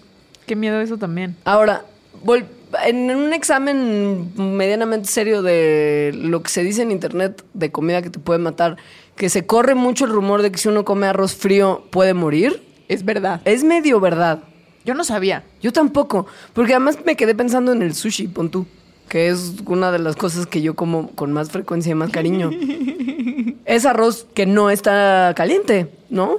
qué 0.47 0.55
miedo 0.57 0.79
eso 0.83 0.99
también. 0.99 1.35
Ahora, 1.45 1.85
vol- 2.25 2.45
en 2.85 3.11
un 3.11 3.33
examen 3.33 4.33
medianamente 4.37 5.09
serio 5.09 5.43
de 5.43 6.13
lo 6.15 6.43
que 6.43 6.51
se 6.51 6.63
dice 6.63 6.83
en 6.83 6.91
internet 6.91 7.45
de 7.55 7.71
comida 7.71 8.03
que 8.03 8.11
te 8.11 8.19
puede 8.19 8.39
matar, 8.39 8.77
que 9.17 9.29
se 9.29 9.47
corre 9.47 9.75
mucho 9.75 10.05
el 10.05 10.11
rumor 10.13 10.43
de 10.43 10.51
que 10.51 10.59
si 10.59 10.69
uno 10.69 10.85
come 10.85 11.07
arroz 11.07 11.35
frío 11.35 11.85
puede 11.91 12.15
morir, 12.15 12.63
Es 12.89 13.05
verdad. 13.05 13.41
es 13.45 13.65
medio 13.65 14.01
verdad. 14.01 14.41
Yo 14.85 14.95
no 14.95 15.05
sabía. 15.05 15.45
Yo 15.61 15.73
tampoco, 15.73 16.27
porque 16.55 16.73
además 16.73 16.99
me 17.05 17.15
quedé 17.17 17.35
pensando 17.35 17.73
en 17.73 17.83
el 17.83 17.95
sushi, 17.95 18.27
pon 18.29 18.51
tú, 18.51 18.67
que 19.09 19.29
es 19.29 19.55
una 19.67 19.93
de 19.93 19.99
las 20.01 20.17
cosas 20.17 20.47
que 20.47 20.61
yo 20.63 20.75
como 20.75 21.11
con 21.11 21.33
más 21.33 21.51
frecuencia 21.51 21.93
y 21.93 21.95
más 21.95 22.11
cariño. 22.11 22.51
es 23.65 23.87
arroz 23.87 24.27
que 24.35 24.47
no 24.47 24.71
está 24.71 25.33
caliente, 25.37 25.89
¿no? 26.11 26.37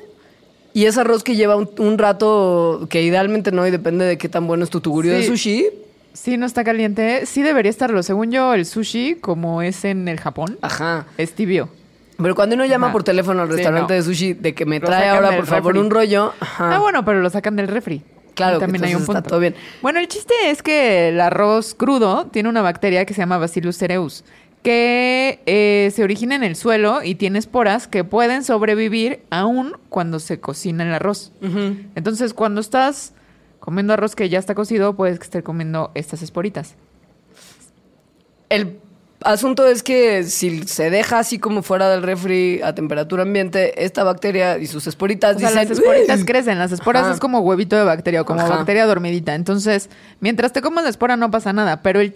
Y 0.74 0.86
es 0.86 0.98
arroz 0.98 1.24
que 1.24 1.36
lleva 1.36 1.56
un, 1.56 1.70
un 1.78 1.98
rato, 2.00 2.88
que 2.90 3.04
idealmente 3.04 3.52
no, 3.52 3.66
y 3.68 3.72
depende 3.72 4.06
de 4.06 4.18
qué 4.18 4.28
tan 4.28 4.48
bueno 4.48 4.64
es 4.64 4.72
tu 4.72 4.82
tugurio 4.82 5.14
de 5.14 5.24
sushi, 5.26 5.68
Sí, 6.14 6.38
no 6.38 6.46
está 6.46 6.64
caliente. 6.64 7.26
Sí 7.26 7.42
debería 7.42 7.70
estarlo. 7.70 8.04
Según 8.04 8.32
yo, 8.32 8.54
el 8.54 8.66
sushi, 8.66 9.16
como 9.16 9.62
es 9.62 9.84
en 9.86 10.08
el 10.08 10.20
Japón, 10.20 10.58
Ajá. 10.62 11.06
es 11.18 11.34
tibio. 11.34 11.70
Pero 12.18 12.36
cuando 12.36 12.56
uno 12.56 12.66
llama 12.66 12.88
Ajá. 12.88 12.94
por 12.94 13.04
teléfono 13.04 13.42
al 13.42 13.50
Sí, 13.50 13.56
restaurante 13.56 13.94
no. 13.94 13.98
de 13.98 14.04
sushi 14.04 14.34
de 14.34 14.54
que 14.54 14.66
me 14.66 14.80
Lo 14.80 14.86
trae 14.86 15.10
ahora, 15.10 15.36
por 15.36 15.48
favor, 15.48 15.74
refri. 15.74 15.86
un 15.86 15.92
rollo. 15.92 16.34
Ajá. 16.40 16.76
Ah, 16.76 16.80
bueno, 16.80 17.04
pero 17.04 17.22
lo 17.22 17.30
sacan 17.30 17.56
del 17.56 17.68
refri. 17.68 18.04
Claro, 18.36 18.58
Y 18.58 18.60
también 18.60 18.84
hay 18.86 18.96
un 18.96 19.06
punto. 19.06 19.18
está 19.20 19.30
todo 19.30 19.40
bien. 19.40 19.56
Bueno, 19.82 20.00
el 20.00 20.08
chiste 20.08 20.34
es 20.48 20.62
que 20.64 21.10
el 21.10 21.20
arroz 21.20 21.74
crudo 21.76 22.28
tiene 22.28 22.50
una 22.50 22.62
bacteria 22.62 23.06
que 23.06 23.14
se 23.14 23.20
llama 23.22 23.38
Bacillus 23.38 23.78
cereus, 23.78 24.24
que 24.64 25.40
eh, 25.46 25.92
se 25.94 26.04
origina 26.04 26.36
en 26.36 26.44
el 26.44 26.56
suelo 26.56 27.04
y 27.04 27.16
tiene 27.16 27.38
esporas 27.40 27.88
que 27.88 28.04
pueden 28.04 28.44
sobrevivir 28.44 29.20
aún 29.30 29.74
cuando 29.90 30.20
se 30.20 30.40
cocina 30.40 30.84
el 30.84 30.94
arroz. 30.94 31.32
Entonces, 31.96 32.34
cuando 32.34 32.62
estás 32.62 33.14
comiendo 33.64 33.94
arroz 33.94 34.14
que 34.14 34.28
ya 34.28 34.40
está 34.40 34.56
cocido, 34.56 34.94
puedes 34.94 35.22
estés 35.22 35.42
comiendo 35.42 35.90
estas 35.96 36.22
esporitas. 36.22 36.76
El 38.50 38.78
asunto 39.22 39.66
es 39.66 39.84
que 39.84 40.26
si 40.26 40.64
se 40.68 40.90
deja 40.90 41.20
así 41.20 41.40
como 41.40 41.64
fuera 41.64 41.90
del 41.90 42.04
refri 42.04 42.62
a 42.62 42.76
temperatura 42.76 43.24
ambiente, 43.24 43.86
esta 43.86 44.04
bacteria 44.04 44.58
y 44.58 44.68
sus 44.68 44.86
esporitas 44.86 45.38
O 45.38 45.40
sea, 45.40 45.50
dicen... 45.50 45.64
las 45.70 45.80
esporitas 45.80 46.20
"Uy". 46.20 46.26
crecen. 46.26 46.60
Las 46.60 46.74
esporas 46.74 47.04
Ajá. 47.06 47.14
es 47.14 47.20
como 47.22 47.40
huevito 47.40 47.78
de 47.78 47.86
bacteria 47.86 48.22
o 48.22 48.26
como 48.26 48.42
Ajá. 48.42 48.50
bacteria 48.58 48.86
dormidita. 48.86 49.34
Entonces, 49.34 49.90
mientras 50.20 50.52
te 50.52 50.62
comas 50.62 50.84
la 50.84 50.90
espora 50.90 51.16
no 51.16 51.32
pasa 51.32 51.54
nada. 51.54 51.82
Pero 51.82 52.02
el 52.02 52.16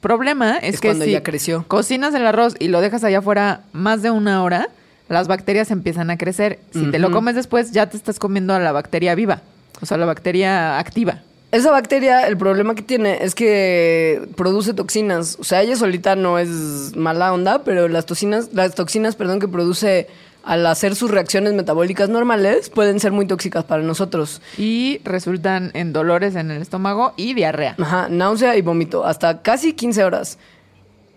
problema 0.00 0.56
es, 0.58 0.74
Es 0.74 0.80
que 0.80 0.88
cuando 0.88 1.04
si 1.04 1.12
ya 1.12 1.22
creció. 1.22 1.64
cocinas 1.68 2.12
el 2.14 2.26
arroz 2.26 2.56
y 2.58 2.66
lo 2.66 2.80
dejas 2.80 3.04
allá 3.04 3.18
afuera 3.20 3.60
más 3.72 4.02
de 4.02 4.10
una 4.10 4.42
hora, 4.42 4.68
las 5.08 5.28
bacterias 5.28 5.70
empiezan 5.70 6.10
a 6.10 6.18
crecer. 6.18 6.58
Si 6.72 6.90
te 6.90 6.98
lo 6.98 7.12
comes 7.12 7.36
después, 7.36 7.70
ya 7.70 7.88
te 7.88 7.96
estás 7.96 8.18
comiendo 8.18 8.54
a 8.54 8.58
la 8.58 8.72
bacteria 8.72 9.14
viva, 9.14 9.42
o 9.80 9.86
sea, 9.86 9.96
la 9.96 10.06
bacteria 10.06 10.78
activa. 10.78 11.22
Esa 11.52 11.72
bacteria, 11.72 12.28
el 12.28 12.36
problema 12.36 12.76
que 12.76 12.82
tiene 12.82 13.24
es 13.24 13.34
que 13.34 14.28
produce 14.36 14.72
toxinas. 14.72 15.36
O 15.40 15.44
sea, 15.44 15.62
ella 15.62 15.74
solita 15.74 16.14
no 16.14 16.38
es 16.38 16.94
mala 16.94 17.32
onda, 17.32 17.64
pero 17.64 17.88
las 17.88 18.06
toxinas, 18.06 18.50
las 18.52 18.76
toxinas, 18.76 19.16
perdón, 19.16 19.40
que 19.40 19.48
produce 19.48 20.06
al 20.44 20.64
hacer 20.66 20.94
sus 20.94 21.10
reacciones 21.10 21.52
metabólicas 21.54 22.08
normales 22.08 22.70
pueden 22.70 23.00
ser 23.00 23.12
muy 23.12 23.26
tóxicas 23.26 23.64
para 23.64 23.82
nosotros. 23.82 24.40
Y 24.58 25.00
resultan 25.04 25.70
en 25.74 25.92
dolores 25.92 26.36
en 26.36 26.50
el 26.50 26.62
estómago 26.62 27.12
y 27.16 27.34
diarrea. 27.34 27.74
Ajá, 27.78 28.08
náusea 28.08 28.56
y 28.56 28.62
vómito, 28.62 29.04
hasta 29.04 29.42
casi 29.42 29.72
15 29.72 30.04
horas. 30.04 30.38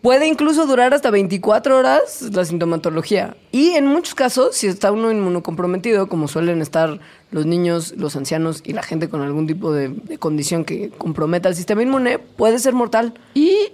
Puede 0.03 0.27
incluso 0.27 0.65
durar 0.65 0.93
hasta 0.93 1.11
24 1.11 1.77
horas 1.77 2.23
la 2.33 2.43
sintomatología. 2.43 3.37
Y 3.53 3.69
en 3.69 3.85
muchos 3.85 4.15
casos, 4.15 4.53
si 4.53 4.67
está 4.67 4.91
uno 4.91 5.09
inmunocomprometido, 5.09 6.09
como 6.09 6.27
suelen 6.27 6.61
estar 6.61 6.99
los 7.31 7.45
niños, 7.45 7.93
los 7.95 8.17
ancianos 8.17 8.61
y 8.65 8.73
la 8.73 8.83
gente 8.83 9.07
con 9.07 9.21
algún 9.21 9.47
tipo 9.47 9.71
de, 9.71 9.95
condición 10.19 10.65
que 10.65 10.89
comprometa 10.89 11.47
el 11.47 11.55
sistema 11.55 11.83
inmune, 11.83 12.19
puede 12.19 12.59
ser 12.59 12.73
mortal. 12.73 13.13
Y 13.33 13.69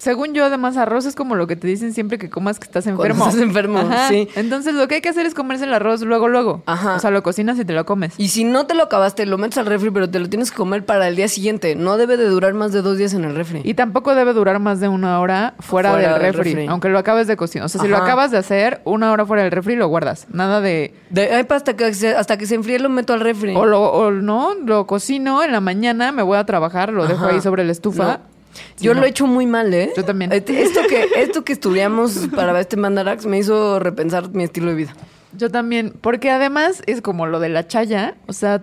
según 0.00 0.32
yo, 0.32 0.46
además, 0.46 0.78
arroz 0.78 1.04
es 1.04 1.14
como 1.14 1.34
lo 1.34 1.46
que 1.46 1.56
te 1.56 1.66
dicen 1.68 1.92
siempre 1.92 2.16
que 2.18 2.30
comas 2.30 2.58
que 2.58 2.64
estás 2.64 2.84
Cuando 2.84 3.04
enfermo. 3.04 3.24
estás 3.28 3.40
enfermo, 3.42 3.78
Ajá. 3.80 4.08
sí. 4.08 4.28
Entonces, 4.34 4.74
lo 4.74 4.88
que 4.88 4.94
hay 4.96 5.00
que 5.02 5.10
hacer 5.10 5.26
es 5.26 5.34
comerse 5.34 5.64
el 5.64 5.74
arroz 5.74 6.00
luego, 6.00 6.26
luego. 6.26 6.62
Ajá. 6.64 6.94
O 6.94 6.98
sea, 6.98 7.10
lo 7.10 7.22
cocinas 7.22 7.58
y 7.58 7.66
te 7.66 7.74
lo 7.74 7.84
comes. 7.84 8.14
Y 8.16 8.28
si 8.28 8.44
no 8.44 8.66
te 8.66 8.74
lo 8.74 8.84
acabaste, 8.84 9.26
lo 9.26 9.36
metes 9.36 9.58
al 9.58 9.66
refri, 9.66 9.90
pero 9.90 10.08
te 10.10 10.18
lo 10.18 10.28
tienes 10.30 10.50
que 10.50 10.56
comer 10.56 10.86
para 10.86 11.06
el 11.06 11.16
día 11.16 11.28
siguiente. 11.28 11.76
No 11.76 11.98
debe 11.98 12.16
de 12.16 12.24
durar 12.28 12.54
más 12.54 12.72
de 12.72 12.80
dos 12.80 12.96
días 12.96 13.12
en 13.12 13.24
el 13.24 13.34
refri. 13.36 13.60
Y 13.62 13.74
tampoco 13.74 14.14
debe 14.14 14.32
durar 14.32 14.58
más 14.58 14.80
de 14.80 14.88
una 14.88 15.20
hora 15.20 15.54
fuera, 15.58 15.90
Fuera 15.90 16.08
del 16.14 16.20
refri, 16.22 16.54
refri. 16.54 16.66
aunque 16.68 16.88
lo 16.88 16.98
acabes 16.98 17.26
de 17.26 17.36
cocinar. 17.36 17.66
O 17.66 17.68
sea, 17.68 17.82
si 17.82 17.88
lo 17.88 17.98
acabas 17.98 18.30
de 18.30 18.38
hacer, 18.38 18.80
una 18.86 19.12
hora 19.12 19.26
fuera 19.26 19.42
del 19.42 19.52
refri 19.52 19.76
lo 19.76 19.86
guardas. 19.88 20.26
Nada 20.32 20.60
de... 20.62 20.94
De, 21.10 21.34
ay, 21.34 21.46
hasta, 21.50 21.76
que 21.76 21.92
se, 21.92 22.16
hasta 22.16 22.38
que 22.38 22.46
se 22.46 22.54
enfríe 22.54 22.78
lo 22.78 22.88
meto 22.88 23.12
al 23.12 23.20
refri. 23.20 23.54
O, 23.54 23.66
lo, 23.66 23.82
o 23.82 24.10
no, 24.10 24.54
lo 24.64 24.86
cocino 24.86 25.42
en 25.42 25.52
la 25.52 25.60
mañana, 25.60 26.10
me 26.10 26.22
voy 26.22 26.38
a 26.38 26.44
trabajar, 26.46 26.90
lo 26.92 27.06
dejo 27.06 27.26
ahí 27.26 27.40
sobre 27.42 27.64
la 27.64 27.72
estufa. 27.72 28.04
No. 28.04 28.39
Yo 28.78 28.94
lo 28.94 29.04
he 29.04 29.08
hecho 29.08 29.26
muy 29.26 29.46
mal, 29.46 29.72
¿eh? 29.74 29.92
Yo 29.96 30.04
también. 30.04 30.32
Eh, 30.32 30.42
Esto 30.46 30.80
que, 30.88 31.08
esto 31.16 31.44
que 31.44 31.52
estudiamos 31.52 32.28
para 32.34 32.58
este 32.60 32.76
Mandarax 32.76 33.26
me 33.26 33.38
hizo 33.38 33.78
repensar 33.78 34.30
mi 34.30 34.44
estilo 34.44 34.68
de 34.68 34.74
vida. 34.74 34.94
Yo 35.36 35.50
también, 35.50 35.92
porque 36.00 36.30
además 36.30 36.82
es 36.86 37.02
como 37.02 37.26
lo 37.26 37.38
de 37.38 37.48
la 37.50 37.66
chaya, 37.68 38.16
o 38.26 38.32
sea, 38.32 38.62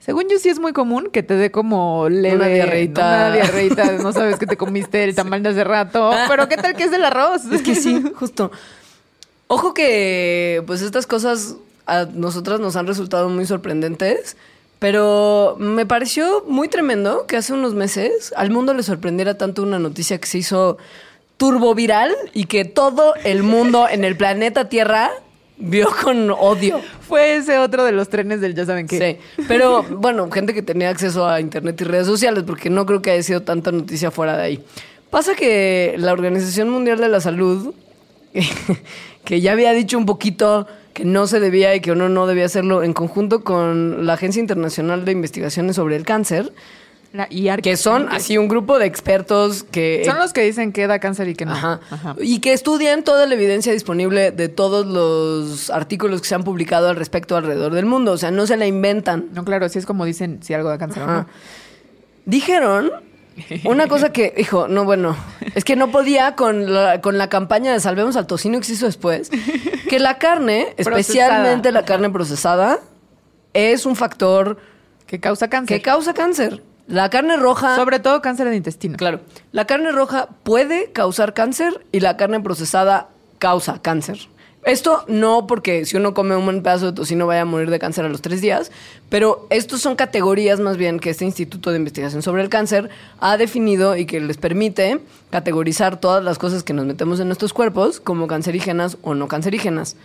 según 0.00 0.24
yo 0.30 0.38
sí 0.38 0.48
es 0.48 0.58
muy 0.58 0.72
común 0.72 1.10
que 1.12 1.22
te 1.22 1.34
dé 1.34 1.50
como 1.50 2.08
leve 2.08 2.36
Una 2.36 2.46
diarreíta. 2.46 3.00
una 3.02 3.32
diarreíta, 3.32 3.92
no 3.92 4.12
sabes 4.12 4.38
que 4.38 4.46
te 4.46 4.56
comiste 4.56 5.04
el 5.04 5.14
tamal 5.14 5.42
de 5.42 5.50
hace 5.50 5.64
rato, 5.64 6.10
pero 6.28 6.48
qué 6.48 6.56
tal 6.56 6.74
que 6.74 6.84
es 6.84 6.90
del 6.90 7.04
arroz? 7.04 7.44
Es 7.52 7.60
que 7.62 7.74
sí, 7.74 8.02
justo. 8.14 8.50
Ojo 9.48 9.74
que, 9.74 10.62
pues 10.66 10.80
estas 10.80 11.06
cosas 11.06 11.56
a 11.86 12.06
nosotras 12.06 12.58
nos 12.58 12.74
han 12.76 12.86
resultado 12.86 13.28
muy 13.28 13.44
sorprendentes, 13.44 14.36
pero 14.82 15.54
me 15.60 15.86
pareció 15.86 16.42
muy 16.48 16.66
tremendo 16.66 17.24
que 17.28 17.36
hace 17.36 17.52
unos 17.52 17.72
meses 17.72 18.34
al 18.36 18.50
mundo 18.50 18.74
le 18.74 18.82
sorprendiera 18.82 19.38
tanto 19.38 19.62
una 19.62 19.78
noticia 19.78 20.18
que 20.18 20.26
se 20.26 20.38
hizo 20.38 20.76
turboviral 21.36 22.12
y 22.34 22.46
que 22.46 22.64
todo 22.64 23.14
el 23.22 23.44
mundo 23.44 23.86
en 23.88 24.02
el 24.02 24.16
planeta 24.16 24.68
Tierra 24.68 25.12
vio 25.56 25.88
con 26.02 26.32
odio. 26.32 26.80
Fue 27.00 27.36
ese 27.36 27.60
otro 27.60 27.84
de 27.84 27.92
los 27.92 28.08
trenes 28.08 28.40
del 28.40 28.56
ya 28.56 28.66
saben 28.66 28.88
qué. 28.88 29.20
Sí, 29.36 29.44
pero 29.46 29.84
bueno, 29.84 30.28
gente 30.32 30.52
que 30.52 30.62
tenía 30.62 30.90
acceso 30.90 31.28
a 31.28 31.40
internet 31.40 31.80
y 31.80 31.84
redes 31.84 32.08
sociales, 32.08 32.42
porque 32.44 32.68
no 32.68 32.84
creo 32.84 33.00
que 33.02 33.12
haya 33.12 33.22
sido 33.22 33.42
tanta 33.42 33.70
noticia 33.70 34.10
fuera 34.10 34.36
de 34.36 34.42
ahí. 34.42 34.64
Pasa 35.10 35.36
que 35.36 35.94
la 35.96 36.12
Organización 36.12 36.68
Mundial 36.70 36.98
de 36.98 37.08
la 37.08 37.20
Salud, 37.20 37.72
que 39.24 39.40
ya 39.40 39.52
había 39.52 39.70
dicho 39.74 39.96
un 39.96 40.06
poquito 40.06 40.66
que 40.92 41.04
no 41.04 41.26
se 41.26 41.40
debía 41.40 41.74
y 41.74 41.80
que 41.80 41.92
uno 41.92 42.08
no 42.08 42.26
debía 42.26 42.44
hacerlo 42.44 42.82
en 42.82 42.92
conjunto 42.92 43.44
con 43.44 44.06
la 44.06 44.14
Agencia 44.14 44.40
Internacional 44.40 45.04
de 45.04 45.12
Investigaciones 45.12 45.76
sobre 45.76 45.96
el 45.96 46.04
Cáncer, 46.04 46.52
La 47.12 47.26
IARC. 47.30 47.62
que 47.62 47.76
son 47.76 48.08
así 48.10 48.38
un 48.38 48.48
grupo 48.48 48.78
de 48.78 48.86
expertos 48.86 49.64
que... 49.64 50.02
Son 50.04 50.18
los 50.18 50.32
que 50.32 50.42
dicen 50.42 50.72
que 50.72 50.86
da 50.86 50.98
cáncer 50.98 51.28
y 51.28 51.34
que 51.34 51.44
no. 51.46 51.52
Ajá. 51.52 51.80
Ajá. 51.90 52.16
Y 52.20 52.40
que 52.40 52.52
estudian 52.52 53.04
toda 53.04 53.26
la 53.26 53.34
evidencia 53.34 53.72
disponible 53.72 54.30
de 54.30 54.48
todos 54.48 54.86
los 54.86 55.70
artículos 55.70 56.20
que 56.20 56.28
se 56.28 56.34
han 56.34 56.44
publicado 56.44 56.88
al 56.88 56.96
respecto 56.96 57.36
alrededor 57.36 57.72
del 57.72 57.86
mundo. 57.86 58.12
O 58.12 58.18
sea, 58.18 58.30
no 58.30 58.46
se 58.46 58.56
la 58.56 58.66
inventan. 58.66 59.28
No, 59.32 59.44
claro, 59.44 59.68
sí 59.68 59.78
es 59.78 59.86
como 59.86 60.04
dicen 60.04 60.42
si 60.42 60.54
algo 60.54 60.68
da 60.68 60.78
cáncer 60.78 61.02
o 61.02 61.06
no. 61.06 61.26
Dijeron 62.24 62.90
una 63.64 63.86
cosa 63.88 64.12
que, 64.12 64.34
hijo, 64.36 64.68
no, 64.68 64.84
bueno, 64.84 65.16
es 65.54 65.64
que 65.64 65.76
no 65.76 65.90
podía 65.90 66.34
con 66.34 66.72
la, 66.72 67.00
con 67.00 67.18
la 67.18 67.28
campaña 67.28 67.72
de 67.72 67.80
Salvemos 67.80 68.16
al 68.16 68.26
Tocino 68.26 68.58
que 68.58 68.64
se 68.64 68.74
hizo 68.74 68.86
después, 68.86 69.30
que 69.88 69.98
la 69.98 70.18
carne, 70.18 70.74
especialmente 70.76 71.72
la 71.72 71.84
carne 71.84 72.10
procesada, 72.10 72.78
es 73.52 73.86
un 73.86 73.96
factor 73.96 74.58
Que 75.06 75.20
causa 75.20 75.48
cáncer. 75.48 75.76
que 75.76 75.82
causa 75.82 76.14
cáncer. 76.14 76.62
La 76.88 77.10
carne 77.10 77.36
roja... 77.36 77.76
Sobre 77.76 78.00
todo 78.00 78.20
cáncer 78.20 78.48
de 78.48 78.56
intestino. 78.56 78.96
Claro, 78.96 79.20
la 79.52 79.66
carne 79.66 79.92
roja 79.92 80.28
puede 80.42 80.90
causar 80.92 81.32
cáncer 81.32 81.86
y 81.92 82.00
la 82.00 82.16
carne 82.16 82.40
procesada 82.40 83.08
causa 83.38 83.80
cáncer. 83.80 84.18
Esto 84.64 85.04
no 85.08 85.48
porque 85.48 85.84
si 85.86 85.96
uno 85.96 86.14
come 86.14 86.36
un 86.36 86.44
buen 86.44 86.62
pedazo 86.62 86.86
de 86.86 86.92
tocino 86.92 87.26
vaya 87.26 87.42
a 87.42 87.44
morir 87.44 87.68
de 87.68 87.80
cáncer 87.80 88.04
a 88.04 88.08
los 88.08 88.22
tres 88.22 88.40
días, 88.40 88.70
pero 89.08 89.48
estos 89.50 89.80
son 89.80 89.96
categorías 89.96 90.60
más 90.60 90.76
bien 90.76 91.00
que 91.00 91.10
este 91.10 91.24
Instituto 91.24 91.70
de 91.70 91.78
Investigación 91.78 92.22
sobre 92.22 92.42
el 92.42 92.48
Cáncer 92.48 92.88
ha 93.18 93.36
definido 93.36 93.96
y 93.96 94.06
que 94.06 94.20
les 94.20 94.36
permite 94.36 95.00
categorizar 95.30 95.98
todas 95.98 96.22
las 96.22 96.38
cosas 96.38 96.62
que 96.62 96.74
nos 96.74 96.86
metemos 96.86 97.18
en 97.18 97.26
nuestros 97.26 97.52
cuerpos 97.52 97.98
como 97.98 98.28
cancerígenas 98.28 98.98
o 99.02 99.14
no 99.14 99.26
cancerígenas. 99.26 99.96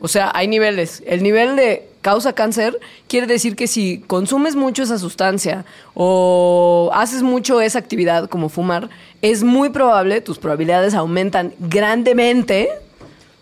O 0.00 0.08
sea, 0.08 0.30
hay 0.34 0.48
niveles. 0.48 1.02
El 1.06 1.22
nivel 1.22 1.56
de 1.56 1.86
causa 2.00 2.32
cáncer 2.32 2.78
quiere 3.08 3.26
decir 3.26 3.56
que 3.56 3.66
si 3.66 3.98
consumes 4.06 4.56
mucho 4.56 4.84
esa 4.84 4.98
sustancia 4.98 5.66
o 5.92 6.90
haces 6.94 7.22
mucho 7.22 7.60
esa 7.60 7.78
actividad 7.78 8.30
como 8.30 8.48
fumar, 8.48 8.88
es 9.20 9.42
muy 9.42 9.68
probable, 9.68 10.22
tus 10.22 10.38
probabilidades 10.38 10.94
aumentan 10.94 11.52
grandemente 11.58 12.70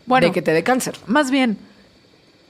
Bueno. 0.06 0.26
de 0.28 0.32
que 0.32 0.42
te 0.42 0.52
dé 0.52 0.62
cáncer. 0.62 0.94
Más 1.06 1.30
bien, 1.30 1.58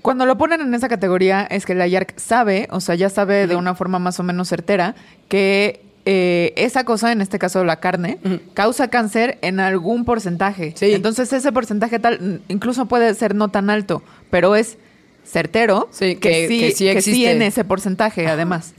cuando 0.02 0.26
lo 0.26 0.38
ponen 0.38 0.60
en 0.60 0.74
esa 0.74 0.88
categoría 0.88 1.42
es 1.50 1.66
que 1.66 1.74
la 1.74 1.86
IARC 1.88 2.18
sabe, 2.18 2.68
o 2.70 2.80
sea, 2.80 2.94
ya 2.94 3.08
sabe 3.10 3.46
de 3.46 3.56
una 3.56 3.74
forma 3.74 3.98
más 3.98 4.20
o 4.20 4.22
menos 4.22 4.48
certera, 4.48 4.94
que 5.28 5.80
eh, 6.04 6.52
esa 6.56 6.84
cosa, 6.84 7.10
en 7.10 7.20
este 7.20 7.38
caso 7.40 7.64
la 7.64 7.80
carne, 7.80 8.18
causa 8.54 8.88
cáncer 8.88 9.38
en 9.42 9.58
algún 9.58 10.04
porcentaje. 10.04 10.72
Sí. 10.76 10.92
Entonces 10.92 11.32
ese 11.32 11.50
porcentaje 11.50 11.98
tal, 11.98 12.42
incluso 12.48 12.86
puede 12.86 13.12
ser 13.14 13.34
no 13.34 13.48
tan 13.48 13.70
alto, 13.70 14.02
pero 14.30 14.54
es 14.54 14.78
certero 15.24 15.88
Sí, 15.90 16.14
que- 16.16 16.46
que 16.46 16.70
sí 16.72 16.86
existe. 16.88 17.32
en 17.32 17.42
ese 17.42 17.64
porcentaje, 17.64 18.28
además. 18.28 18.74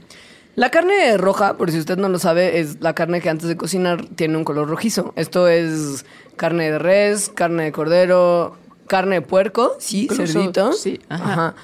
La 0.56 0.70
carne 0.70 1.16
roja, 1.18 1.56
por 1.58 1.70
si 1.70 1.78
usted 1.78 1.98
no 1.98 2.08
lo 2.08 2.18
sabe, 2.18 2.58
es 2.60 2.80
la 2.80 2.94
carne 2.94 3.20
que 3.20 3.28
antes 3.28 3.46
de 3.46 3.56
cocinar 3.56 4.06
tiene 4.16 4.36
un 4.38 4.44
color 4.44 4.66
rojizo. 4.66 5.12
Esto 5.14 5.46
es 5.46 6.04
carne 6.36 6.70
de 6.72 6.78
res, 6.78 7.28
carne 7.28 7.64
de 7.64 7.72
cordero, 7.72 8.56
carne 8.88 9.16
de 9.16 9.22
puerco, 9.22 9.76
sí, 9.78 10.08
cerdito. 10.08 10.72
sí, 10.72 11.00
ajá. 11.08 11.54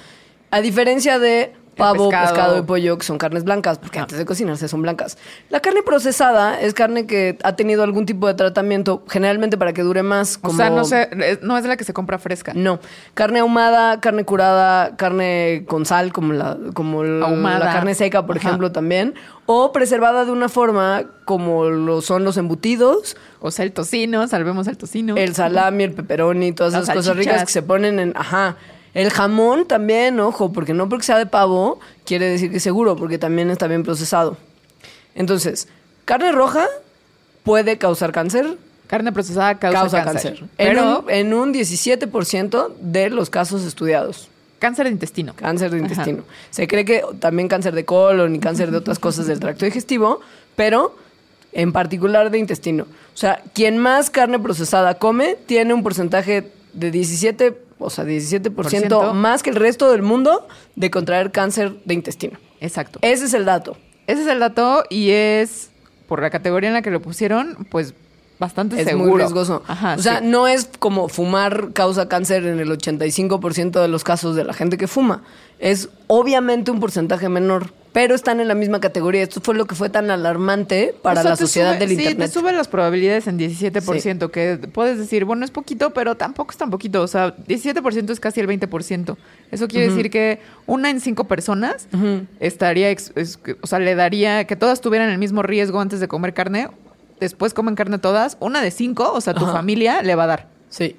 A 0.51 0.61
diferencia 0.61 1.19
de 1.19 1.53
pavo, 1.75 2.09
pescado. 2.09 2.27
pescado. 2.33 2.57
y 2.59 2.61
pollo, 2.63 2.97
que 2.97 3.05
son 3.05 3.17
carnes 3.17 3.43
blancas, 3.43 3.77
porque 3.79 3.99
antes 3.99 4.17
de 4.17 4.25
cocinarse 4.25 4.67
son 4.67 4.81
blancas. 4.81 5.17
La 5.49 5.59
carne 5.59 5.81
procesada 5.83 6.59
es 6.59 6.73
carne 6.73 7.05
que 7.05 7.37
ha 7.43 7.55
tenido 7.55 7.83
algún 7.83 8.05
tipo 8.05 8.27
de 8.27 8.33
tratamiento, 8.33 9.03
generalmente 9.09 9.57
para 9.57 9.73
que 9.73 9.81
dure 9.83 10.03
más. 10.03 10.37
O 10.37 10.41
Como... 10.47 10.57
sea, 10.57 10.69
no, 10.69 10.81
es- 10.81 11.41
no 11.41 11.57
es 11.57 11.65
la 11.65 11.77
que 11.77 11.83
se 11.83 11.93
compra 11.93 12.17
fresca. 12.19 12.53
No, 12.55 12.79
carne 13.13 13.39
ahumada, 13.39 13.99
carne 13.99 14.23
curada, 14.25 14.95
carne 14.95 15.65
con 15.67 15.85
sal, 15.85 16.11
como 16.13 16.33
la, 16.33 16.57
como 16.73 17.03
la- 17.03 17.25
Ahumada. 17.27 17.59
la 17.65 17.73
carne 17.73 17.95
seca, 17.95 18.25
por 18.25 18.37
Ajá. 18.37 18.47
ejemplo, 18.49 18.71
también. 18.71 19.13
O 19.47 19.71
preservada 19.71 20.25
de 20.25 20.31
una 20.31 20.49
forma 20.49 21.03
como 21.25 21.65
lo 21.65 22.01
son 22.01 22.23
los 22.23 22.37
embutidos, 22.37 23.15
O 23.39 23.51
sea, 23.51 23.63
el 23.65 23.73
tocino, 23.73 24.27
salvemos 24.27 24.67
el 24.67 24.77
tocino. 24.77 25.15
el 25.17 25.35
salami, 25.35 25.83
el 25.83 25.93
pepperoni, 25.93 26.51
todas 26.51 26.73
Las 26.73 26.83
esas 26.83 26.95
cosas 26.95 27.15
ricas 27.17 27.45
que 27.45 27.51
se 27.51 27.61
ponen 27.61 27.99
en... 27.99 28.13
Ajá. 28.15 28.55
El 28.95 29.11
jamón 29.11 29.67
también, 29.67 30.19
ojo, 30.19 30.51
porque 30.51 30.73
no 30.73 30.89
porque 30.89 31.05
sea 31.05 31.19
de 31.19 31.27
pavo 31.27 31.79
quiere 32.05 32.27
decir 32.27 32.49
que 32.49 32.57
es 32.57 32.63
seguro, 32.63 32.95
porque 32.95 33.19
también 33.19 33.51
está 33.51 33.67
bien 33.67 33.83
procesado. 33.83 34.37
Entonces, 35.13 35.67
carne 36.05 36.31
roja 36.31 36.65
puede 37.43 37.77
causar 37.77 38.11
cáncer, 38.11 38.57
Carne 38.87 39.11
procesada 39.11 39.57
causa, 39.57 39.79
causa, 39.81 40.03
cáncer. 40.03 40.31
cáncer. 40.33 40.49
Pero 40.57 40.81
en, 40.81 40.87
un, 40.87 41.09
en 41.09 41.33
un 41.33 41.53
17% 41.53 42.73
de 42.79 43.09
los 43.09 43.29
casos 43.29 43.63
estudiados. 43.63 44.29
cáncer 44.59 44.85
de 44.85 44.91
intestino. 44.91 45.33
Cáncer 45.35 45.71
de 45.71 45.77
Ajá. 45.77 45.87
intestino. 45.87 46.23
Se 46.51 46.67
cree 46.67 46.85
que 46.85 47.03
también 47.19 47.47
cáncer 47.47 47.73
de 47.73 47.85
colon 47.85 48.35
y 48.35 48.39
cáncer 48.39 48.71
de 48.71 48.77
otras 48.77 48.99
cosas 48.99 49.27
del 49.27 49.39
tracto 49.39 49.65
digestivo, 49.65 50.21
pero 50.55 50.95
en 51.51 51.71
particular 51.71 52.29
de 52.29 52.37
intestino. 52.37 52.83
O 52.83 53.17
sea, 53.17 53.41
quien 53.53 53.77
más 53.77 54.09
carne 54.09 54.39
procesada 54.39 54.99
come 54.99 55.35
tiene 55.45 55.73
un 55.73 55.81
porcentaje 55.81 56.51
de 56.73 56.91
17, 56.91 57.57
o 57.79 57.89
sea, 57.89 58.05
17% 58.05 58.53
Por 58.53 58.69
ciento. 58.69 59.13
más 59.13 59.43
que 59.43 59.49
el 59.49 59.55
resto 59.55 59.91
del 59.91 60.01
mundo 60.01 60.47
de 60.75 60.89
contraer 60.91 61.31
cáncer 61.31 61.73
de 61.85 61.93
intestino. 61.93 62.37
Exacto. 62.61 62.99
Ese 63.01 63.25
es 63.25 63.33
el 63.33 63.45
dato. 63.45 63.77
Ese 64.07 64.21
es 64.21 64.27
el 64.27 64.39
dato 64.39 64.83
y 64.89 65.09
es, 65.11 65.71
por 66.07 66.21
la 66.21 66.29
categoría 66.29 66.69
en 66.69 66.73
la 66.75 66.81
que 66.81 66.91
lo 66.91 67.01
pusieron, 67.01 67.67
pues 67.69 67.93
bastante 68.39 68.79
es 68.81 68.87
seguro. 68.87 69.11
muy 69.11 69.19
riesgoso. 69.19 69.63
Ajá, 69.67 69.95
o 69.97 70.01
sea, 70.01 70.19
sí. 70.19 70.25
no 70.27 70.47
es 70.47 70.69
como 70.79 71.07
fumar 71.09 71.69
causa 71.73 72.07
cáncer 72.09 72.45
en 72.45 72.59
el 72.59 72.69
85% 72.69 73.81
de 73.81 73.87
los 73.87 74.03
casos 74.03 74.35
de 74.35 74.43
la 74.43 74.53
gente 74.53 74.77
que 74.77 74.87
fuma. 74.87 75.23
Es 75.59 75.89
obviamente 76.07 76.69
un 76.69 76.81
porcentaje 76.81 77.29
menor, 77.29 77.71
pero 77.93 78.13
están 78.13 78.41
en 78.41 78.49
la 78.49 78.55
misma 78.55 78.81
categoría. 78.81 79.23
Esto 79.23 79.39
fue 79.41 79.55
lo 79.55 79.65
que 79.65 79.73
fue 79.73 79.89
tan 79.89 80.11
alarmante 80.11 80.93
para 81.01 81.23
la 81.23 81.37
sociedad 81.37 81.75
sube- 81.75 81.79
del 81.79 81.87
sí, 81.89 81.95
Internet. 81.95 82.27
te 82.29 82.33
sube 82.39 82.51
las 82.51 82.67
probabilidades 82.67 83.27
en 83.27 83.39
17%, 83.39 84.29
que 84.31 84.57
puedes 84.73 84.97
decir, 84.97 85.23
bueno, 85.23 85.45
es 85.45 85.51
poquito, 85.51 85.91
pero 85.91 86.15
tampoco 86.15 86.51
es 86.51 86.57
tan 86.57 86.69
poquito. 86.71 87.01
O 87.03 87.07
sea, 87.07 87.33
17% 87.37 88.11
es 88.11 88.19
casi 88.19 88.41
el 88.41 88.47
20%. 88.49 89.15
Eso 89.49 89.67
quiere 89.69 89.87
decir 89.87 90.09
que 90.09 90.41
una 90.65 90.89
en 90.89 90.99
cinco 90.99 91.23
personas 91.23 91.87
estaría, 92.41 92.89
ex- 92.89 93.13
o 93.61 93.67
sea, 93.67 93.79
le 93.79 93.95
daría 93.95 94.43
que 94.45 94.57
todas 94.57 94.81
tuvieran 94.81 95.09
el 95.09 95.17
mismo 95.19 95.41
riesgo 95.41 95.79
antes 95.79 96.01
de 96.01 96.09
comer 96.09 96.33
carne. 96.33 96.67
Después 97.19 97.53
comen 97.53 97.75
carne 97.75 97.97
todas. 97.97 98.37
Una 98.39 98.61
de 98.61 98.71
cinco, 98.71 99.11
o 99.13 99.21
sea, 99.21 99.33
tu 99.33 99.45
Ajá. 99.45 99.53
familia 99.53 100.01
le 100.01 100.15
va 100.15 100.23
a 100.23 100.27
dar. 100.27 100.47
Sí. 100.69 100.95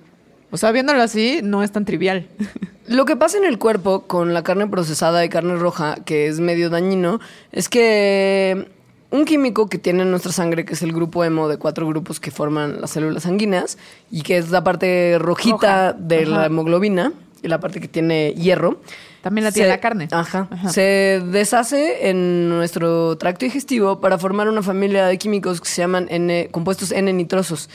O 0.50 0.56
sea, 0.56 0.72
viéndolo 0.72 1.02
así, 1.02 1.40
no 1.42 1.62
es 1.62 1.72
tan 1.72 1.84
trivial. 1.84 2.26
Lo 2.86 3.04
que 3.04 3.16
pasa 3.16 3.36
en 3.36 3.44
el 3.44 3.58
cuerpo 3.58 4.02
con 4.02 4.32
la 4.32 4.42
carne 4.42 4.68
procesada 4.68 5.24
y 5.24 5.28
carne 5.28 5.56
roja, 5.56 5.96
que 6.04 6.28
es 6.28 6.38
medio 6.38 6.70
dañino, 6.70 7.20
es 7.50 7.68
que 7.68 8.68
un 9.10 9.24
químico 9.24 9.68
que 9.68 9.78
tiene 9.78 10.02
en 10.02 10.10
nuestra 10.10 10.32
sangre, 10.32 10.64
que 10.64 10.74
es 10.74 10.82
el 10.82 10.92
grupo 10.92 11.24
hemo 11.24 11.48
de 11.48 11.56
cuatro 11.56 11.86
grupos 11.88 12.20
que 12.20 12.30
forman 12.30 12.80
las 12.80 12.90
células 12.90 13.24
sanguíneas, 13.24 13.76
y 14.10 14.22
que 14.22 14.36
es 14.36 14.50
la 14.50 14.62
parte 14.62 15.16
rojita 15.18 15.92
Roja. 15.92 15.98
de 15.98 16.26
la 16.26 16.46
hemoglobina, 16.46 17.12
y 17.42 17.48
la 17.48 17.60
parte 17.60 17.80
que 17.80 17.88
tiene 17.88 18.34
hierro. 18.34 18.80
También 19.26 19.44
la 19.44 19.50
tiene 19.50 19.68
la 19.70 19.80
carne. 19.80 20.06
Ajá, 20.12 20.46
Ajá. 20.48 20.68
Se 20.70 21.20
deshace 21.32 22.08
en 22.10 22.48
nuestro 22.48 23.16
tracto 23.18 23.44
digestivo 23.44 24.00
para 24.00 24.18
formar 24.18 24.48
una 24.48 24.62
familia 24.62 25.06
de 25.06 25.18
químicos 25.18 25.60
que 25.60 25.68
se 25.68 25.82
llaman 25.82 26.06
N, 26.10 26.48
compuestos 26.52 26.92
N-nitrosos. 26.92 27.68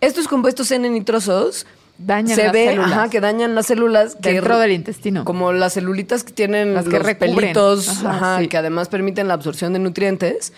Estos 0.00 0.28
compuestos 0.28 0.70
N-nitrosos 0.70 1.66
Dañan 1.98 2.34
se 2.34 2.44
las 2.44 2.52
ve 2.54 2.68
células. 2.70 2.92
ajá, 2.92 3.10
que 3.10 3.20
dañan 3.20 3.54
las 3.54 3.66
células 3.66 4.16
que 4.16 4.32
Dentro 4.32 4.58
del 4.58 4.72
intestino. 4.72 5.26
como 5.26 5.52
las 5.52 5.74
celulitas 5.74 6.24
que 6.24 6.32
tienen 6.32 6.72
Las 6.72 6.86
que 6.86 6.92
los 6.96 7.02
recubren. 7.04 7.36
pelitos, 7.36 7.88
Ajá, 7.88 8.10
ajá, 8.10 8.38
sí. 8.40 8.48
que 8.48 8.56
además 8.56 8.88
permiten 8.88 9.28
la 9.28 9.34
absorción 9.34 9.74
de 9.74 9.80
nutrientes. 9.80 10.54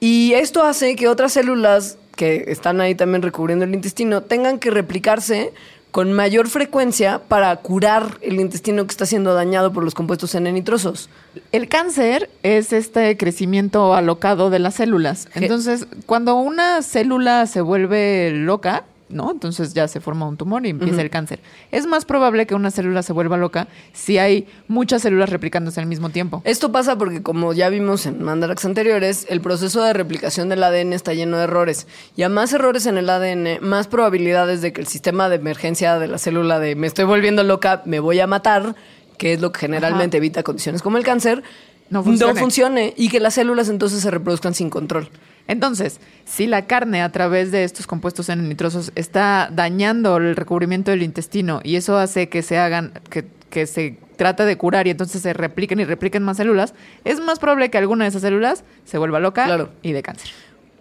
Y 0.00 0.32
esto 0.34 0.64
hace 0.64 0.96
que 0.96 1.06
otras 1.06 1.32
células 1.32 1.96
que 2.16 2.46
están 2.48 2.80
ahí 2.80 2.96
también 2.96 3.22
recubriendo 3.22 3.64
el 3.64 3.72
intestino 3.72 4.22
tengan 4.22 4.58
que 4.58 4.70
replicarse 4.72 5.52
con 5.96 6.12
mayor 6.12 6.50
frecuencia 6.50 7.22
para 7.26 7.56
curar 7.56 8.18
el 8.20 8.38
intestino 8.38 8.84
que 8.84 8.90
está 8.90 9.06
siendo 9.06 9.32
dañado 9.32 9.72
por 9.72 9.82
los 9.82 9.94
compuestos 9.94 10.34
N-nitrosos. 10.34 11.08
El 11.52 11.68
cáncer 11.68 12.28
es 12.42 12.74
este 12.74 13.16
crecimiento 13.16 13.94
alocado 13.94 14.50
de 14.50 14.58
las 14.58 14.74
células. 14.74 15.26
Entonces, 15.34 15.86
cuando 16.04 16.34
una 16.34 16.82
célula 16.82 17.46
se 17.46 17.62
vuelve 17.62 18.30
loca, 18.30 18.84
¿no? 19.08 19.30
Entonces 19.30 19.72
ya 19.74 19.86
se 19.88 20.00
forma 20.00 20.26
un 20.26 20.36
tumor 20.36 20.66
y 20.66 20.70
empieza 20.70 21.00
el 21.00 21.10
cáncer. 21.10 21.40
Es 21.70 21.86
más 21.86 22.04
probable 22.04 22.46
que 22.46 22.54
una 22.54 22.70
célula 22.70 23.02
se 23.02 23.12
vuelva 23.12 23.36
loca 23.36 23.68
si 23.92 24.18
hay 24.18 24.46
muchas 24.68 25.02
células 25.02 25.30
replicándose 25.30 25.80
al 25.80 25.86
mismo 25.86 26.10
tiempo. 26.10 26.42
Esto 26.44 26.72
pasa 26.72 26.96
porque, 26.98 27.22
como 27.22 27.52
ya 27.52 27.68
vimos 27.68 28.06
en 28.06 28.22
mandarax 28.22 28.64
anteriores, 28.64 29.26
el 29.28 29.40
proceso 29.40 29.82
de 29.82 29.92
replicación 29.92 30.48
del 30.48 30.62
ADN 30.62 30.92
está 30.92 31.14
lleno 31.14 31.36
de 31.38 31.44
errores. 31.44 31.86
Y 32.16 32.22
a 32.22 32.28
más 32.28 32.52
errores 32.52 32.86
en 32.86 32.98
el 32.98 33.08
ADN, 33.08 33.58
más 33.60 33.86
probabilidades 33.86 34.60
de 34.62 34.72
que 34.72 34.80
el 34.80 34.86
sistema 34.86 35.28
de 35.28 35.36
emergencia 35.36 35.98
de 35.98 36.08
la 36.08 36.18
célula 36.18 36.58
de 36.58 36.74
me 36.74 36.86
estoy 36.86 37.04
volviendo 37.04 37.42
loca, 37.44 37.82
me 37.84 38.00
voy 38.00 38.20
a 38.20 38.26
matar, 38.26 38.74
que 39.18 39.34
es 39.34 39.40
lo 39.40 39.52
que 39.52 39.60
generalmente 39.60 40.16
evita 40.16 40.42
condiciones 40.42 40.82
como 40.82 40.98
el 40.98 41.04
cáncer, 41.04 41.42
No 41.90 42.02
funcione. 42.02 42.40
funcione 42.40 42.94
y 42.96 43.08
que 43.08 43.20
las 43.20 43.34
células 43.34 43.68
entonces 43.68 44.00
se 44.00 44.10
reproduzcan 44.10 44.54
sin 44.54 44.68
control. 44.70 45.08
Entonces, 45.48 46.00
si 46.24 46.46
la 46.46 46.66
carne 46.66 47.02
a 47.02 47.12
través 47.12 47.52
de 47.52 47.64
estos 47.64 47.86
compuestos 47.86 48.28
N-nitrosos 48.28 48.92
está 48.94 49.48
dañando 49.52 50.16
el 50.16 50.34
recubrimiento 50.36 50.90
del 50.90 51.02
intestino 51.02 51.60
y 51.62 51.76
eso 51.76 51.96
hace 51.98 52.28
que 52.28 52.42
se 52.42 52.58
hagan, 52.58 52.92
que, 53.10 53.24
que 53.50 53.66
se 53.66 53.98
trata 54.16 54.44
de 54.44 54.56
curar 54.56 54.86
y 54.86 54.90
entonces 54.90 55.22
se 55.22 55.32
repliquen 55.32 55.78
y 55.80 55.84
repliquen 55.84 56.22
más 56.22 56.38
células, 56.38 56.74
es 57.04 57.20
más 57.20 57.38
probable 57.38 57.70
que 57.70 57.78
alguna 57.78 58.04
de 58.04 58.08
esas 58.08 58.22
células 58.22 58.64
se 58.84 58.98
vuelva 58.98 59.20
loca 59.20 59.44
Claro. 59.44 59.70
y 59.82 59.92
de 59.92 60.02
cáncer. 60.02 60.30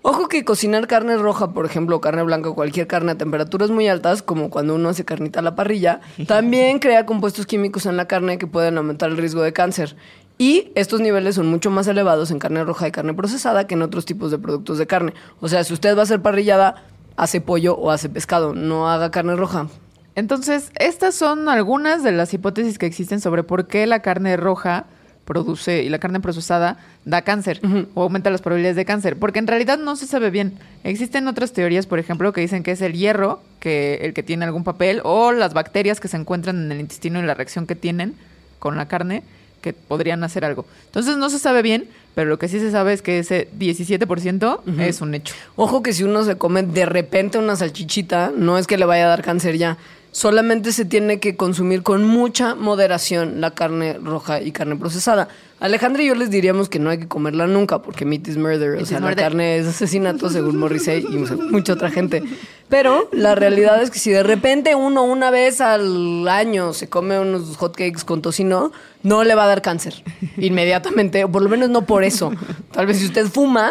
Ojo 0.07 0.27
que 0.27 0.45
cocinar 0.45 0.85
carne 0.85 1.17
roja, 1.17 1.51
por 1.51 1.65
ejemplo, 1.65 1.99
carne 1.99 2.21
blanca 2.21 2.49
o 2.49 2.53
cualquier 2.53 2.85
carne 2.85 3.13
a 3.13 3.17
temperaturas 3.17 3.71
muy 3.71 3.87
altas, 3.87 4.21
como 4.21 4.51
cuando 4.51 4.75
uno 4.75 4.89
hace 4.89 5.03
carnita 5.03 5.39
a 5.39 5.41
la 5.41 5.55
parrilla, 5.55 5.99
también 6.27 6.77
crea 6.77 7.07
compuestos 7.07 7.47
químicos 7.47 7.87
en 7.87 7.97
la 7.97 8.07
carne 8.07 8.37
que 8.37 8.45
pueden 8.45 8.77
aumentar 8.77 9.09
el 9.09 9.17
riesgo 9.17 9.41
de 9.41 9.51
cáncer. 9.51 9.95
Y 10.37 10.71
estos 10.75 10.99
niveles 10.99 11.35
son 11.35 11.47
mucho 11.47 11.71
más 11.71 11.87
elevados 11.87 12.29
en 12.31 12.39
carne 12.39 12.63
roja 12.63 12.87
y 12.87 12.91
carne 12.91 13.13
procesada 13.13 13.67
que 13.67 13.75
en 13.75 13.81
otros 13.81 14.05
tipos 14.05 14.31
de 14.31 14.37
productos 14.37 14.77
de 14.77 14.87
carne. 14.87 15.13
O 15.39 15.47
sea, 15.47 15.63
si 15.63 15.73
usted 15.73 15.95
va 15.95 16.01
a 16.01 16.03
hacer 16.03 16.21
parrillada, 16.21 16.83
hace 17.15 17.39
pollo 17.39 17.75
o 17.75 17.91
hace 17.91 18.09
pescado, 18.09 18.53
no 18.53 18.89
haga 18.89 19.11
carne 19.11 19.35
roja. 19.35 19.67
Entonces, 20.15 20.71
estas 20.79 21.15
son 21.15 21.49
algunas 21.49 22.03
de 22.03 22.11
las 22.11 22.33
hipótesis 22.33 22.77
que 22.77 22.85
existen 22.85 23.21
sobre 23.21 23.43
por 23.43 23.67
qué 23.67 23.85
la 23.85 24.01
carne 24.01 24.37
roja 24.37 24.85
produce 25.25 25.83
y 25.83 25.89
la 25.89 25.99
carne 25.99 26.19
procesada 26.19 26.77
da 27.03 27.23
cáncer 27.23 27.59
o 27.95 28.03
aumenta 28.03 28.29
las 28.29 28.41
probabilidades 28.41 28.75
de 28.75 28.85
cáncer, 28.85 29.17
porque 29.17 29.39
en 29.39 29.47
realidad 29.47 29.77
no 29.79 29.95
se 29.95 30.05
sabe 30.05 30.29
bien. 30.29 30.57
Existen 30.83 31.27
otras 31.27 31.51
teorías, 31.51 31.87
por 31.87 31.99
ejemplo, 31.99 32.31
que 32.31 32.41
dicen 32.41 32.63
que 32.63 32.71
es 32.71 32.81
el 32.81 32.93
hierro 32.93 33.41
que 33.59 33.95
el 34.03 34.13
que 34.13 34.23
tiene 34.23 34.45
algún 34.45 34.63
papel 34.63 35.01
o 35.03 35.31
las 35.31 35.53
bacterias 35.53 35.99
que 35.99 36.07
se 36.07 36.17
encuentran 36.17 36.63
en 36.65 36.71
el 36.71 36.79
intestino 36.79 37.19
y 37.19 37.23
la 37.23 37.33
reacción 37.33 37.65
que 37.65 37.75
tienen 37.75 38.13
con 38.59 38.77
la 38.77 38.87
carne 38.87 39.23
que 39.65 39.73
podrían 39.73 40.23
hacer 40.23 40.45
algo. 40.45 40.67
Entonces 40.85 41.17
no 41.17 41.31
se 41.31 41.39
sabe 41.39 41.63
bien, 41.63 41.87
pero 42.13 42.29
lo 42.29 42.37
que 42.37 42.47
sí 42.47 42.59
se 42.59 42.69
sabe 42.69 42.93
es 42.93 43.01
que 43.01 43.17
ese 43.17 43.49
17% 43.57 44.59
es 44.79 45.01
un 45.01 45.15
hecho. 45.15 45.33
Ojo 45.55 45.81
que 45.81 45.91
si 45.91 46.03
uno 46.03 46.23
se 46.23 46.37
come 46.37 46.61
de 46.61 46.85
repente 46.85 47.39
una 47.39 47.55
salchichita, 47.55 48.31
no 48.37 48.59
es 48.59 48.67
que 48.67 48.77
le 48.77 48.85
vaya 48.85 49.05
a 49.05 49.09
dar 49.09 49.23
cáncer 49.23 49.57
ya. 49.57 49.79
Solamente 50.15 50.71
se 50.71 50.85
tiene 50.85 51.19
que 51.19 51.35
consumir 51.35 51.83
con 51.83 52.05
mucha 52.05 52.55
moderación 52.55 53.41
la 53.41 53.51
carne 53.51 53.99
roja 54.01 54.41
y 54.41 54.53
carne 54.53 54.77
procesada. 54.77 55.27
Alejandra 55.59 56.03
y 56.03 56.07
yo 56.07 56.15
les 56.15 56.29
diríamos 56.29 56.69
que 56.69 56.79
no 56.79 56.89
hay 56.89 56.99
que 56.99 57.07
comerla 57.09 57.47
nunca 57.47 57.81
porque 57.81 58.05
meat 58.05 58.25
is 58.29 58.37
murder. 58.37 58.71
Meat 58.71 58.83
o 58.83 58.85
sea, 58.85 59.01
la 59.01 59.07
murder. 59.07 59.25
carne 59.25 59.57
es 59.57 59.67
asesinato 59.67 60.29
según 60.29 60.55
Morrissey 60.55 61.05
y 61.05 61.17
mucha 61.51 61.73
otra 61.73 61.91
gente. 61.91 62.23
Pero 62.69 63.09
la 63.11 63.35
realidad 63.35 63.83
es 63.83 63.91
que 63.91 63.99
si 63.99 64.09
de 64.09 64.23
repente 64.23 64.73
uno 64.73 65.03
una 65.03 65.31
vez 65.31 65.59
al 65.59 66.25
año 66.29 66.71
se 66.71 66.87
come 66.87 67.19
unos 67.19 67.57
hotcakes 67.57 68.05
con 68.05 68.21
tocino, 68.21 68.71
no 69.03 69.25
le 69.25 69.35
va 69.35 69.43
a 69.43 69.47
dar 69.47 69.61
cáncer 69.61 70.01
inmediatamente, 70.37 71.25
o 71.25 71.29
por 71.29 71.41
lo 71.41 71.49
menos 71.49 71.69
no 71.69 71.81
por 71.85 72.05
eso. 72.05 72.31
Tal 72.71 72.85
vez 72.85 72.99
si 72.99 73.05
usted 73.07 73.27
fuma, 73.27 73.69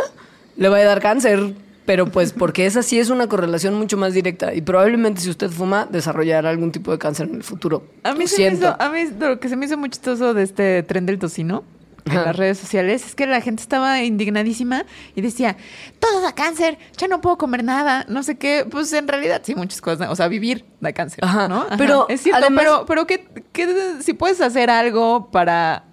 le 0.59 0.69
va 0.69 0.77
a 0.77 0.85
dar 0.85 1.01
cáncer, 1.01 1.55
pero 1.87 2.07
pues 2.07 2.33
porque 2.33 2.67
esa 2.67 2.83
sí 2.83 2.99
es 2.99 3.11
una 3.11 3.27
correlación 3.29 3.75
mucho 3.75 3.97
más 3.97 4.15
directa 4.15 4.55
y 4.55 4.63
probablemente 4.63 5.21
si 5.21 5.31
usted 5.31 5.51
fuma 5.51 5.87
desarrollará 5.91 6.49
algún 6.51 6.73
tipo 6.73 6.91
de 6.91 6.99
cáncer 6.99 7.29
en 7.29 7.37
el 7.37 7.43
futuro. 7.43 7.87
A 8.03 8.13
mí, 8.15 8.21
Lo 8.23 8.29
se 8.29 8.51
me 8.51 8.57
hizo, 8.57 8.77
a 8.79 8.89
mí 8.91 9.01
lo 9.19 9.39
que 9.41 9.49
se 9.49 9.57
me 9.57 9.67
hizo 9.67 9.77
muy 9.77 9.91
chistoso 9.91 10.33
de 10.35 10.43
este 10.43 10.83
tren 10.83 11.07
del 11.07 11.19
tocino 11.19 11.65
en 12.07 12.13
Ajá. 12.13 12.27
las 12.27 12.37
redes 12.37 12.59
sociales 12.59 13.07
es 13.07 13.15
que 13.15 13.27
la 13.27 13.41
gente 13.41 13.63
estaba 13.63 14.03
indignadísima 14.03 14.85
y 15.15 15.23
decía, 15.23 15.57
todo 16.01 16.21
da 16.21 16.33
cáncer, 16.35 16.77
ya 16.99 17.09
no 17.09 17.23
puedo 17.23 17.39
comer 17.39 17.65
nada, 17.65 18.05
no 18.11 18.23
sé 18.23 18.37
qué. 18.37 18.67
Pues 18.71 18.93
en 18.93 19.09
realidad 19.09 19.41
sí, 19.43 19.55
muchas 19.55 19.81
cosas, 19.81 20.11
o 20.11 20.15
sea, 20.17 20.29
vivir 20.29 20.67
da 20.81 20.93
cáncer, 20.93 21.25
Ajá. 21.25 21.49
¿no? 21.49 21.67
Pero, 21.79 22.07
es 22.11 22.21
cierto, 22.21 22.41
además- 22.43 22.63
pero, 22.65 22.85
pero 22.87 23.07
¿qué, 23.07 23.27
qué- 23.53 23.97
si 24.03 24.13
puedes 24.13 24.43
hacer 24.43 24.69
algo 24.69 25.31
para, 25.31 25.85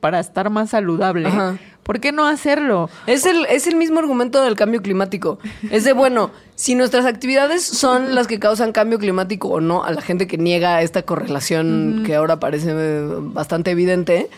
para 0.00 0.20
estar 0.20 0.50
más 0.50 0.68
saludable, 0.70 1.28
Ajá. 1.28 1.56
¿Por 1.82 2.00
qué 2.00 2.12
no 2.12 2.26
hacerlo? 2.26 2.88
Es 3.06 3.26
el, 3.26 3.46
es 3.46 3.66
el 3.66 3.76
mismo 3.76 3.98
argumento 3.98 4.42
del 4.42 4.56
cambio 4.56 4.82
climático. 4.82 5.38
Es 5.70 5.84
de, 5.84 5.92
bueno, 5.92 6.30
si 6.54 6.74
nuestras 6.74 7.06
actividades 7.06 7.64
son 7.64 8.14
las 8.14 8.26
que 8.26 8.38
causan 8.38 8.72
cambio 8.72 8.98
climático 8.98 9.48
o 9.48 9.60
no, 9.60 9.84
a 9.84 9.92
la 9.92 10.02
gente 10.02 10.26
que 10.26 10.38
niega 10.38 10.82
esta 10.82 11.02
correlación 11.02 12.02
que 12.06 12.14
ahora 12.14 12.38
parece 12.38 12.70
eh, 12.72 13.06
bastante 13.18 13.70
evidente, 13.72 14.30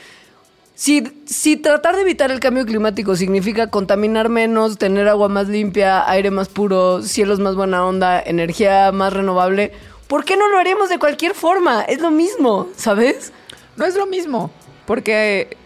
si, 0.74 1.04
si 1.24 1.56
tratar 1.56 1.94
de 1.94 2.02
evitar 2.02 2.32
el 2.32 2.40
cambio 2.40 2.66
climático 2.66 3.14
significa 3.14 3.68
contaminar 3.68 4.28
menos, 4.28 4.76
tener 4.76 5.06
agua 5.08 5.28
más 5.28 5.48
limpia, 5.48 6.08
aire 6.10 6.32
más 6.32 6.48
puro, 6.48 7.02
cielos 7.02 7.38
más 7.38 7.54
buena 7.54 7.86
onda, 7.86 8.20
energía 8.20 8.90
más 8.90 9.12
renovable, 9.12 9.70
¿por 10.08 10.24
qué 10.24 10.36
no 10.36 10.48
lo 10.48 10.58
haríamos 10.58 10.88
de 10.88 10.98
cualquier 10.98 11.34
forma? 11.34 11.82
Es 11.82 12.00
lo 12.00 12.10
mismo, 12.10 12.68
¿sabes? 12.76 13.32
No 13.76 13.84
es 13.84 13.94
lo 13.94 14.06
mismo, 14.06 14.50
porque, 14.84 15.56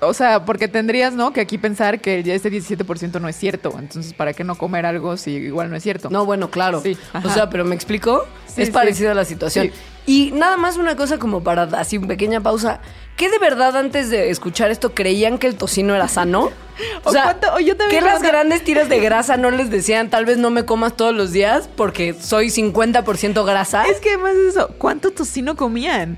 o 0.00 0.14
sea, 0.14 0.44
porque 0.44 0.68
tendrías, 0.68 1.14
¿no? 1.14 1.32
Que 1.32 1.40
aquí 1.40 1.58
pensar 1.58 2.00
que 2.00 2.22
ya 2.22 2.34
este 2.34 2.50
17% 2.50 3.20
no 3.20 3.28
es 3.28 3.36
cierto. 3.36 3.74
Entonces, 3.78 4.12
¿para 4.14 4.32
qué 4.32 4.44
no 4.44 4.56
comer 4.56 4.86
algo 4.86 5.16
si 5.16 5.32
igual 5.32 5.70
no 5.70 5.76
es 5.76 5.82
cierto? 5.82 6.08
No, 6.10 6.24
bueno, 6.24 6.50
claro. 6.50 6.80
Sí, 6.80 6.96
o 7.24 7.28
sea, 7.30 7.50
pero 7.50 7.64
me 7.64 7.74
explico. 7.74 8.24
Sí, 8.46 8.62
es 8.62 8.70
parecida 8.70 9.14
la 9.14 9.24
situación. 9.24 9.70
Y 10.06 10.32
nada 10.32 10.56
más 10.56 10.76
una 10.76 10.96
cosa 10.96 11.18
como 11.18 11.42
para 11.42 11.64
así 11.78 11.98
una 11.98 12.08
pequeña 12.08 12.40
pausa. 12.40 12.80
¿Qué 13.16 13.28
de 13.28 13.38
verdad 13.38 13.76
antes 13.76 14.08
de 14.08 14.30
escuchar 14.30 14.70
esto 14.70 14.94
creían 14.94 15.36
que 15.38 15.46
el 15.46 15.56
tocino 15.56 15.94
era 15.94 16.08
sano? 16.08 16.50
O 17.04 17.12
cuánto- 17.12 17.52
o 17.54 17.60
yo 17.60 17.76
también 17.76 18.02
¿Qué 18.02 18.06
las 18.10 18.22
grandes 18.22 18.64
tiras 18.64 18.88
de 18.88 18.98
grasa 19.00 19.36
no 19.36 19.50
les 19.50 19.68
decían 19.70 20.08
tal 20.08 20.24
vez 20.24 20.38
no 20.38 20.48
me 20.48 20.64
comas 20.64 20.96
todos 20.96 21.14
los 21.14 21.30
días 21.30 21.68
porque 21.76 22.14
soy 22.14 22.46
50% 22.46 23.44
grasa? 23.44 23.84
Es 23.84 24.00
que 24.00 24.08
además 24.14 24.32
de 24.34 24.48
eso, 24.48 24.70
¿cuánto 24.78 25.10
tocino 25.10 25.56
comían? 25.56 26.16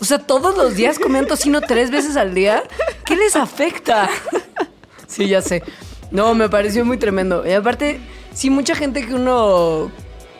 O 0.00 0.04
sea, 0.04 0.18
todos 0.18 0.56
los 0.56 0.74
días 0.74 0.98
comían 0.98 1.26
tocino 1.26 1.60
tres 1.60 1.90
veces 1.90 2.16
al 2.16 2.34
día. 2.34 2.62
¿Qué 3.04 3.16
les 3.16 3.34
afecta? 3.36 4.08
Sí, 5.06 5.28
ya 5.28 5.40
sé. 5.40 5.62
No, 6.10 6.34
me 6.34 6.48
pareció 6.48 6.84
muy 6.84 6.98
tremendo. 6.98 7.46
Y 7.46 7.52
aparte, 7.52 8.00
sí, 8.34 8.50
mucha 8.50 8.74
gente 8.74 9.06
que 9.06 9.14
uno 9.14 9.90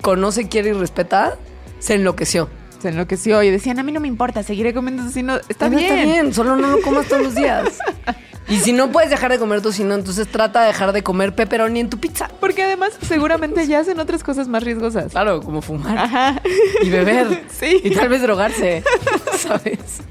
conoce, 0.02 0.48
quiere 0.48 0.70
y 0.70 0.72
respeta, 0.72 1.36
se 1.78 1.94
enloqueció. 1.94 2.48
Se 2.80 2.88
enloqueció 2.90 3.42
y 3.42 3.50
decían, 3.50 3.78
a 3.78 3.82
mí 3.82 3.92
no 3.92 4.00
me 4.00 4.08
importa, 4.08 4.42
seguiré 4.42 4.74
comiendo 4.74 5.04
tocino. 5.04 5.38
Está 5.48 5.70
No, 5.70 5.78
bien. 5.78 5.92
Está 5.92 6.04
bien, 6.04 6.34
solo 6.34 6.56
no 6.56 6.68
lo 6.68 6.80
comas 6.82 7.06
todos 7.06 7.22
los 7.22 7.34
días. 7.34 7.78
Y 8.48 8.58
si 8.58 8.72
no 8.72 8.92
puedes 8.92 9.10
dejar 9.10 9.32
de 9.32 9.38
comer 9.38 9.60
tocino, 9.60 9.94
entonces 9.94 10.28
trata 10.28 10.60
de 10.60 10.68
dejar 10.68 10.92
de 10.92 11.02
comer 11.02 11.34
pepperoni 11.34 11.80
en 11.80 11.90
tu 11.90 11.98
pizza. 11.98 12.28
Porque 12.40 12.62
además 12.62 12.92
seguramente 13.06 13.66
ya 13.66 13.80
hacen 13.80 13.98
otras 13.98 14.22
cosas 14.22 14.46
más 14.46 14.62
riesgosas. 14.62 15.10
Claro, 15.12 15.42
como 15.42 15.62
fumar 15.62 15.98
Ajá. 15.98 16.40
y 16.82 16.88
beber. 16.90 17.44
Sí. 17.56 17.80
Y 17.82 17.90
tal 17.90 18.08
vez 18.08 18.20
drogarse, 18.22 18.84
¿sabes? 19.38 20.02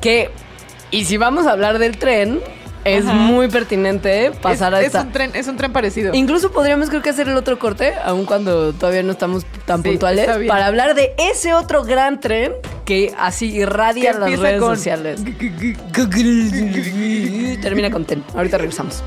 Que, 0.00 0.30
y 0.90 1.04
si 1.04 1.16
vamos 1.16 1.46
a 1.46 1.52
hablar 1.52 1.78
del 1.78 1.96
tren, 1.96 2.40
es 2.84 3.04
Ajá. 3.06 3.14
muy 3.14 3.48
pertinente 3.48 4.32
pasar 4.42 4.72
es, 4.74 4.78
a 4.78 4.80
es 4.80 4.86
esta... 4.86 5.02
un 5.02 5.12
tren, 5.12 5.30
es 5.34 5.46
un 5.48 5.56
tren 5.56 5.72
parecido. 5.72 6.14
Incluso 6.14 6.50
podríamos 6.52 6.88
creo 6.88 7.02
que 7.02 7.10
hacer 7.10 7.28
el 7.28 7.36
otro 7.36 7.58
corte, 7.58 7.92
aun 8.04 8.24
cuando 8.24 8.72
todavía 8.72 9.02
no 9.02 9.12
estamos 9.12 9.44
tan 9.66 9.82
Sí, 9.82 9.90
puntuales, 9.90 10.28
para 10.48 10.66
hablar 10.66 10.94
de 10.94 11.14
ese 11.18 11.54
otro 11.54 11.84
gran 11.84 12.20
tren 12.20 12.52
que 12.84 13.14
así 13.18 13.46
irradia 13.54 14.12
Que 14.12 14.18
las 14.18 14.38
redes 14.40 14.60
con- 14.60 14.76
sociales. 14.76 15.20
Termina 17.60 17.90
con 17.90 18.04
ten. 18.04 18.24
Ahorita 18.34 18.58
regresamos. 18.58 19.02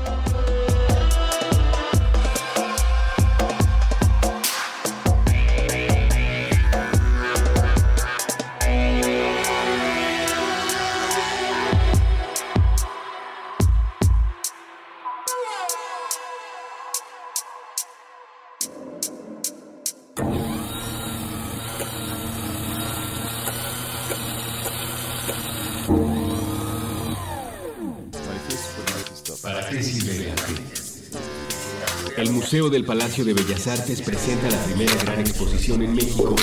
Museo 32.46 32.70
del 32.70 32.84
Palacio 32.84 33.24
de 33.24 33.34
Bellas 33.34 33.66
Artes 33.66 34.00
presenta 34.02 34.48
la 34.48 34.62
primera 34.62 34.94
gran 35.02 35.18
exposición 35.18 35.82
en 35.82 35.92
México 35.92 36.36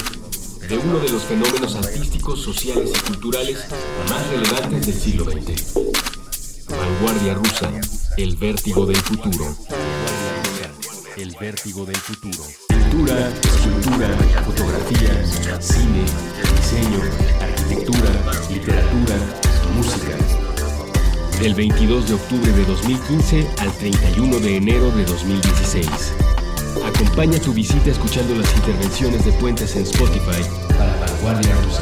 de 0.67 0.77
uno 0.77 0.99
de 0.99 1.07
los 1.07 1.23
fenómenos 1.23 1.75
artísticos, 1.77 2.41
sociales 2.41 2.91
y 2.93 3.07
culturales 3.07 3.63
más 4.09 4.27
relevantes 4.27 4.85
del 4.85 4.95
siglo 4.95 5.23
XX. 5.23 5.75
Vanguardia 6.67 7.35
rusa, 7.35 7.71
el 8.17 8.35
vértigo 8.35 8.85
del 8.85 8.97
futuro. 8.97 9.55
El 11.15 11.33
vértigo 11.39 11.85
del 11.85 11.95
futuro. 11.95 12.43
Pintura, 12.67 13.29
escultura, 13.41 14.09
fotografía, 14.43 15.61
cine, 15.61 16.03
diseño, 16.57 16.99
Del 21.43 21.55
22 21.55 22.07
de 22.07 22.13
octubre 22.13 22.49
de 22.53 22.63
2015 22.63 23.45
al 23.59 23.69
31 23.73 24.39
de 24.39 24.55
enero 24.55 24.89
de 24.91 25.03
2016. 25.03 25.85
Acompaña 26.85 27.37
tu 27.37 27.51
visita 27.51 27.91
escuchando 27.91 28.33
las 28.33 28.55
intervenciones 28.55 29.25
de 29.25 29.33
Puentes 29.33 29.75
en 29.75 29.83
Spotify 29.83 30.41
para 30.77 30.95
Vanguardia 31.05 31.53
Rusa. 31.65 31.81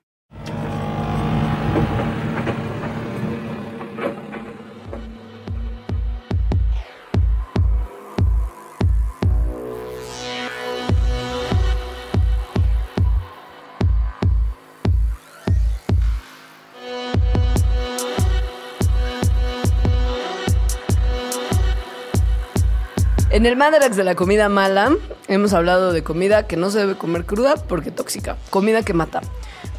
En 23.41 23.47
el 23.47 23.55
Mandarax 23.55 23.97
de 23.97 24.03
la 24.03 24.13
comida 24.13 24.49
mala, 24.49 24.95
hemos 25.27 25.53
hablado 25.53 25.93
de 25.93 26.03
comida 26.03 26.45
que 26.45 26.57
no 26.57 26.69
se 26.69 26.77
debe 26.77 26.93
comer 26.93 27.25
cruda 27.25 27.55
porque 27.55 27.89
tóxica. 27.89 28.37
Comida 28.51 28.83
que 28.83 28.93
mata. 28.93 29.21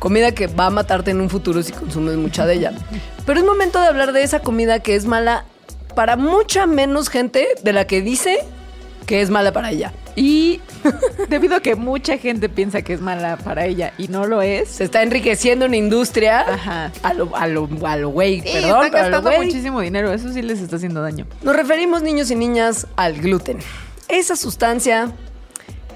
Comida 0.01 0.33
que 0.33 0.49
va 0.49 0.67
a 0.67 0.71
matarte 0.71 1.13
en 1.13 1.21
un 1.21 1.31
futuro 1.31 1.63
si 1.63 1.71
consumes 1.71 2.17
mucha 2.17 2.45
de 2.45 2.55
ella. 2.55 2.73
Pero 3.25 3.39
es 3.39 3.47
momento 3.47 3.81
de 3.81 3.87
hablar 3.87 4.13
de 4.13 4.25
esa 4.25 4.41
comida 4.41 4.81
que 4.81 4.97
es 4.97 5.07
mala 5.07 5.45
para 5.95 6.17
mucha 6.17 6.67
menos 6.67 7.09
gente 7.09 7.47
de 7.63 7.73
la 7.73 7.87
que 7.87 8.03
dice 8.03 8.41
que 9.07 9.21
es 9.21 9.31
mala 9.31 9.53
para 9.53 9.71
ella. 9.71 9.93
Y 10.15 10.61
debido 11.29 11.57
a 11.57 11.61
que 11.61 11.75
mucha 11.75 12.19
gente 12.19 12.49
piensa 12.49 12.83
que 12.83 12.93
es 12.93 13.01
mala 13.01 13.37
para 13.39 13.67
ella 13.67 13.93
y 13.99 14.09
no 14.09 14.27
lo 14.27 14.43
es, 14.43 14.69
Se 14.69 14.85
está 14.85 15.03
enriqueciendo 15.03 15.67
una 15.67 15.77
industria 15.77 16.41
Ajá. 16.41 16.93
a 17.03 17.15
lo 17.15 17.35
a 17.37 17.47
lo 17.47 17.69
a 17.85 17.97
lo 17.97 18.11
güey, 18.11 18.41
sí, 18.41 18.53
perdón, 18.53 18.71
a 18.71 18.85
lo 18.85 18.91
gastando 18.91 19.33
muchísimo 19.33 19.81
dinero. 19.81 20.13
Eso 20.13 20.33
sí 20.33 20.43
les 20.43 20.61
está 20.61 20.77
haciendo 20.77 21.03
daño. 21.03 21.27
Nos 21.43 21.57
referimos, 21.57 22.03
niños 22.03 22.31
y 22.31 22.35
niñas, 22.37 22.87
al 22.97 23.15
gluten. 23.21 23.59
Esa 24.09 24.37
sustancia 24.37 25.11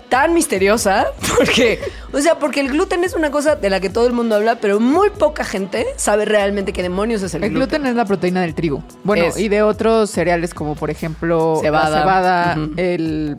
tan 0.09 0.35
misteriosa, 0.35 1.07
porque, 1.37 1.81
o 2.13 2.21
sea, 2.21 2.39
porque 2.39 2.61
el 2.61 2.69
gluten 2.69 3.05
es 3.05 3.15
una 3.15 3.31
cosa 3.31 3.57
de 3.57 3.69
la 3.71 3.81
que 3.81 3.91
todo 3.91 4.07
el 4.07 4.13
mundo 4.13 4.37
habla, 4.37 4.57
pero 4.61 4.79
muy 4.81 5.11
poca 5.11 5.45
gente 5.45 5.85
sabe 5.97 6.25
realmente 6.25 6.73
qué 6.73 6.83
demonios 6.83 7.23
es 7.23 7.35
el, 7.35 7.45
El 7.45 7.51
gluten 7.51 7.85
es 7.87 7.97
la 7.97 8.05
proteína 8.05 8.43
del 8.43 8.55
trigo. 8.55 8.85
Bueno, 9.05 9.25
Es. 9.27 9.39
y 9.39 9.49
de 9.49 9.63
otros 9.63 10.11
cereales 10.11 10.55
como 10.55 10.75
por 10.77 10.91
ejemplo 10.91 11.59
Cebada. 11.61 11.91
la 11.91 12.01
cebada, 12.01 12.59
el 12.77 13.37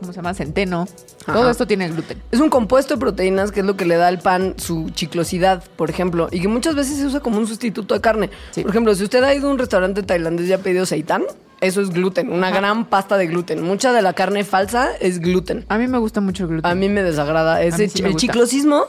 ¿cómo 0.00 0.12
se 0.12 0.16
llama? 0.16 0.34
centeno. 0.34 0.88
Ajá. 1.26 1.32
Todo 1.32 1.50
esto 1.50 1.66
tiene 1.66 1.88
gluten. 1.88 2.20
Es 2.32 2.40
un 2.40 2.50
compuesto 2.50 2.94
de 2.94 3.00
proteínas 3.00 3.52
que 3.52 3.60
es 3.60 3.66
lo 3.66 3.76
que 3.76 3.84
le 3.84 3.96
da 3.96 4.08
al 4.08 4.18
pan 4.18 4.54
su 4.56 4.90
chiclosidad, 4.90 5.62
por 5.76 5.90
ejemplo, 5.90 6.28
y 6.32 6.40
que 6.40 6.48
muchas 6.48 6.74
veces 6.74 6.96
se 6.98 7.06
usa 7.06 7.20
como 7.20 7.38
un 7.38 7.46
sustituto 7.46 7.94
de 7.94 8.00
carne. 8.00 8.30
Sí. 8.50 8.62
Por 8.62 8.70
ejemplo, 8.70 8.94
si 8.94 9.04
usted 9.04 9.22
ha 9.22 9.34
ido 9.34 9.48
a 9.48 9.52
un 9.52 9.58
restaurante 9.58 10.02
tailandés 10.02 10.48
y 10.48 10.52
ha 10.52 10.58
pedido 10.58 10.86
seitán, 10.86 11.22
eso 11.60 11.82
es 11.82 11.90
gluten, 11.90 12.32
una 12.32 12.50
gran 12.50 12.86
pasta 12.86 13.18
de 13.18 13.26
gluten. 13.26 13.60
Mucha 13.62 13.92
de 13.92 14.00
la 14.00 14.14
carne 14.14 14.44
falsa 14.44 14.88
es 14.98 15.18
gluten. 15.20 15.66
A 15.68 15.76
mí 15.76 15.86
me 15.88 15.98
gusta 15.98 16.22
mucho 16.22 16.44
el 16.44 16.48
gluten. 16.48 16.70
A 16.70 16.74
mí 16.74 16.88
me 16.88 17.02
desagrada. 17.02 17.62
Ese 17.62 17.88
sí 17.88 18.02
el 18.02 18.16
chiclosismo, 18.16 18.86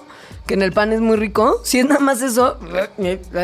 que 0.48 0.54
en 0.54 0.62
el 0.62 0.72
pan 0.72 0.94
es 0.94 1.02
muy 1.02 1.18
rico, 1.18 1.60
si 1.66 1.80
es 1.80 1.86
nada 1.86 2.00
más 2.00 2.22
eso. 2.22 2.58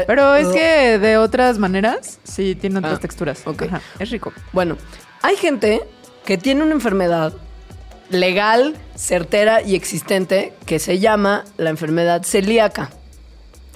Pero 0.07 0.35
es 0.35 0.47
que 0.47 0.97
de 0.97 1.17
otras 1.17 1.57
maneras 1.59 2.19
sí 2.23 2.55
tiene 2.55 2.79
otras 2.79 2.93
Ah, 2.95 2.99
texturas. 2.99 3.41
ok. 3.45 3.63
Ajá, 3.63 3.81
es 3.99 4.09
rico. 4.11 4.31
Bueno, 4.53 4.77
hay 5.21 5.35
gente 5.35 5.81
que 6.25 6.37
tiene 6.37 6.63
una 6.63 6.73
enfermedad 6.73 7.33
legal, 8.09 8.75
certera 8.95 9.61
y 9.61 9.75
existente 9.75 10.53
que 10.65 10.79
se 10.79 10.99
llama 10.99 11.45
la 11.57 11.69
enfermedad 11.69 12.23
celíaca. 12.23 12.89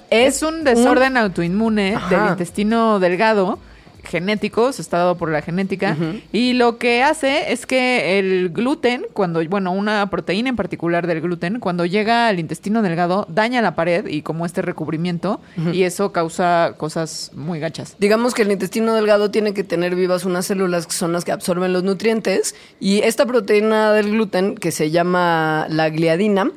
Es, 0.09 0.43
un 0.43 0.63
desorden 0.63 1.15
autoinmune 1.15 1.95
Ajá. 1.95 2.09
del 2.09 2.31
intestino 2.31 2.99
delgado 2.99 3.59
genético, 4.03 4.69
está 4.69 4.97
dado 4.97 5.17
por 5.17 5.29
la 5.31 5.41
genética, 5.41 5.97
y 6.31 6.53
lo 6.53 6.77
que 6.77 7.03
hace 7.03 7.51
es 7.51 7.65
que 7.65 8.19
el 8.19 8.49
gluten, 8.49 9.05
cuando, 9.13 9.43
bueno, 9.45 9.71
una 9.71 10.09
proteína 10.09 10.49
en 10.49 10.55
particular 10.55 11.07
del 11.07 11.21
gluten, 11.21 11.59
cuando 11.59 11.85
llega 11.85 12.27
al 12.27 12.39
intestino 12.39 12.81
delgado, 12.81 13.25
daña 13.29 13.61
la 13.61 13.75
pared 13.75 14.07
y 14.07 14.21
como 14.21 14.45
este 14.45 14.61
recubrimiento, 14.61 15.41
y 15.71 15.83
eso 15.83 16.11
causa 16.11 16.73
cosas 16.77 17.31
muy 17.35 17.59
gachas. 17.59 17.95
Digamos 17.99 18.33
que 18.33 18.41
el 18.41 18.51
intestino 18.51 18.93
delgado 18.93 19.31
tiene 19.31 19.53
que 19.53 19.63
tener 19.63 19.95
vivas 19.95 20.25
unas 20.25 20.45
células 20.45 20.87
que 20.87 20.93
son 20.93 21.11
las 21.13 21.25
que 21.25 21.31
absorben 21.31 21.73
los 21.73 21.83
nutrientes 21.83 22.55
y 22.79 22.99
esta 22.99 23.25
proteína 23.25 23.93
del 23.93 24.11
gluten, 24.11 24.55
que 24.55 24.71
se 24.71 24.91
llama 24.91 25.67
la 25.69 25.89
gliadina, 25.89 26.51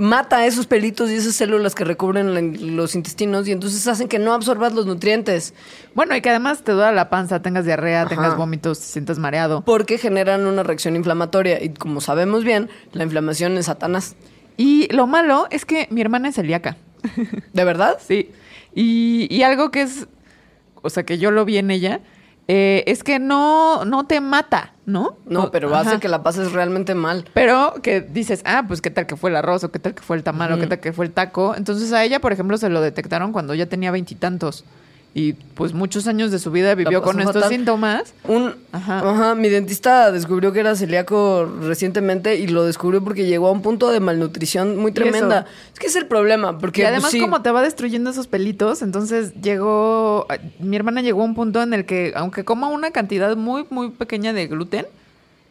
mata 0.00 0.46
esos 0.46 0.66
pelitos 0.66 1.10
y 1.10 1.14
esas 1.14 1.34
células 1.34 1.74
que 1.74 1.84
recubren 1.84 2.74
los 2.76 2.94
intestinos 2.94 3.46
y 3.46 3.52
entonces 3.52 3.86
hacen 3.86 4.08
que 4.08 4.18
no 4.18 4.32
absorbas 4.32 4.72
los 4.72 4.86
nutrientes 4.86 5.52
Bueno, 5.94 6.16
y 6.16 6.22
que 6.22 6.30
además 6.30 6.62
te 6.64 6.72
duela 6.72 6.90
la 6.90 7.10
panza, 7.10 7.42
tengas 7.42 7.66
diarrea, 7.66 8.00
Ajá. 8.02 8.08
tengas 8.08 8.36
vómitos, 8.36 8.78
te 8.80 8.86
sientas 8.86 9.18
mareado. 9.18 9.62
porque 9.64 9.98
generan 9.98 10.46
una 10.46 10.62
reacción 10.62 10.96
inflamatoria 10.96 11.62
y 11.62 11.70
como 11.70 12.00
sabemos 12.00 12.44
bien, 12.44 12.70
la 12.92 13.04
inflamación 13.04 13.58
es 13.58 13.66
Satanás. 13.66 14.16
Y 14.56 14.88
lo 14.92 15.06
malo 15.06 15.46
es 15.50 15.64
que 15.64 15.86
mi 15.90 16.00
hermana 16.00 16.28
es 16.30 16.34
celíaca. 16.34 16.76
¿De 17.52 17.64
verdad? 17.64 17.98
Sí. 18.06 18.30
Y, 18.74 19.26
y 19.34 19.42
algo 19.42 19.70
que 19.70 19.82
es, 19.82 20.06
o 20.82 20.90
sea, 20.90 21.04
que 21.04 21.18
yo 21.18 21.30
lo 21.30 21.44
vi 21.44 21.58
en 21.58 21.70
ella, 21.70 22.00
eh, 22.52 22.82
es 22.88 23.04
que 23.04 23.20
no, 23.20 23.84
no 23.84 24.08
te 24.08 24.20
mata, 24.20 24.72
¿no? 24.84 25.18
No, 25.24 25.52
pero 25.52 25.72
ajá. 25.72 25.88
hace 25.88 26.00
que 26.00 26.08
la 26.08 26.24
pases 26.24 26.50
realmente 26.50 26.96
mal. 26.96 27.24
Pero 27.32 27.74
que 27.80 28.00
dices, 28.00 28.42
ah, 28.44 28.64
pues 28.66 28.82
qué 28.82 28.90
tal 28.90 29.06
que 29.06 29.14
fue 29.14 29.30
el 29.30 29.36
arroz, 29.36 29.62
o 29.62 29.70
qué 29.70 29.78
tal 29.78 29.94
que 29.94 30.02
fue 30.02 30.16
el 30.16 30.24
tamal, 30.24 30.52
o 30.52 30.58
qué 30.58 30.66
tal 30.66 30.80
que 30.80 30.92
fue 30.92 31.06
el 31.06 31.12
taco. 31.12 31.54
Entonces 31.56 31.92
a 31.92 32.02
ella, 32.02 32.18
por 32.18 32.32
ejemplo, 32.32 32.58
se 32.58 32.68
lo 32.68 32.80
detectaron 32.80 33.30
cuando 33.30 33.54
ya 33.54 33.66
tenía 33.66 33.92
veintitantos. 33.92 34.64
Y, 35.12 35.32
pues 35.32 35.72
muchos 35.74 36.06
años 36.06 36.30
de 36.30 36.38
su 36.38 36.52
vida 36.52 36.74
vivió 36.76 37.02
con 37.02 37.18
estos 37.18 37.34
fatal. 37.34 37.50
síntomas. 37.50 38.14
Un, 38.28 38.54
Ajá. 38.70 39.10
ajá. 39.10 39.34
mi 39.34 39.48
dentista 39.48 40.12
descubrió 40.12 40.52
que 40.52 40.60
era 40.60 40.76
celíaco 40.76 41.50
recientemente 41.62 42.36
y 42.36 42.46
lo 42.46 42.64
descubrió 42.64 43.02
porque 43.02 43.26
llegó 43.26 43.48
a 43.48 43.50
un 43.50 43.60
punto 43.60 43.90
de 43.90 43.98
malnutrición 43.98 44.76
muy 44.76 44.92
tremenda. 44.92 45.46
Es 45.72 45.80
que 45.80 45.88
es 45.88 45.96
el 45.96 46.06
problema, 46.06 46.58
porque 46.58 46.82
Y 46.82 46.84
además, 46.84 47.02
pues, 47.02 47.12
sí, 47.12 47.20
como 47.20 47.42
te 47.42 47.50
va 47.50 47.60
destruyendo 47.62 48.10
esos 48.10 48.28
pelitos, 48.28 48.82
entonces 48.82 49.34
llegó. 49.42 50.28
Mi 50.60 50.76
hermana 50.76 51.02
llegó 51.02 51.22
a 51.22 51.24
un 51.24 51.34
punto 51.34 51.60
en 51.60 51.74
el 51.74 51.86
que, 51.86 52.12
aunque 52.14 52.44
coma 52.44 52.68
una 52.68 52.92
cantidad 52.92 53.36
muy, 53.36 53.66
muy 53.70 53.90
pequeña 53.90 54.32
de 54.32 54.46
gluten, 54.46 54.86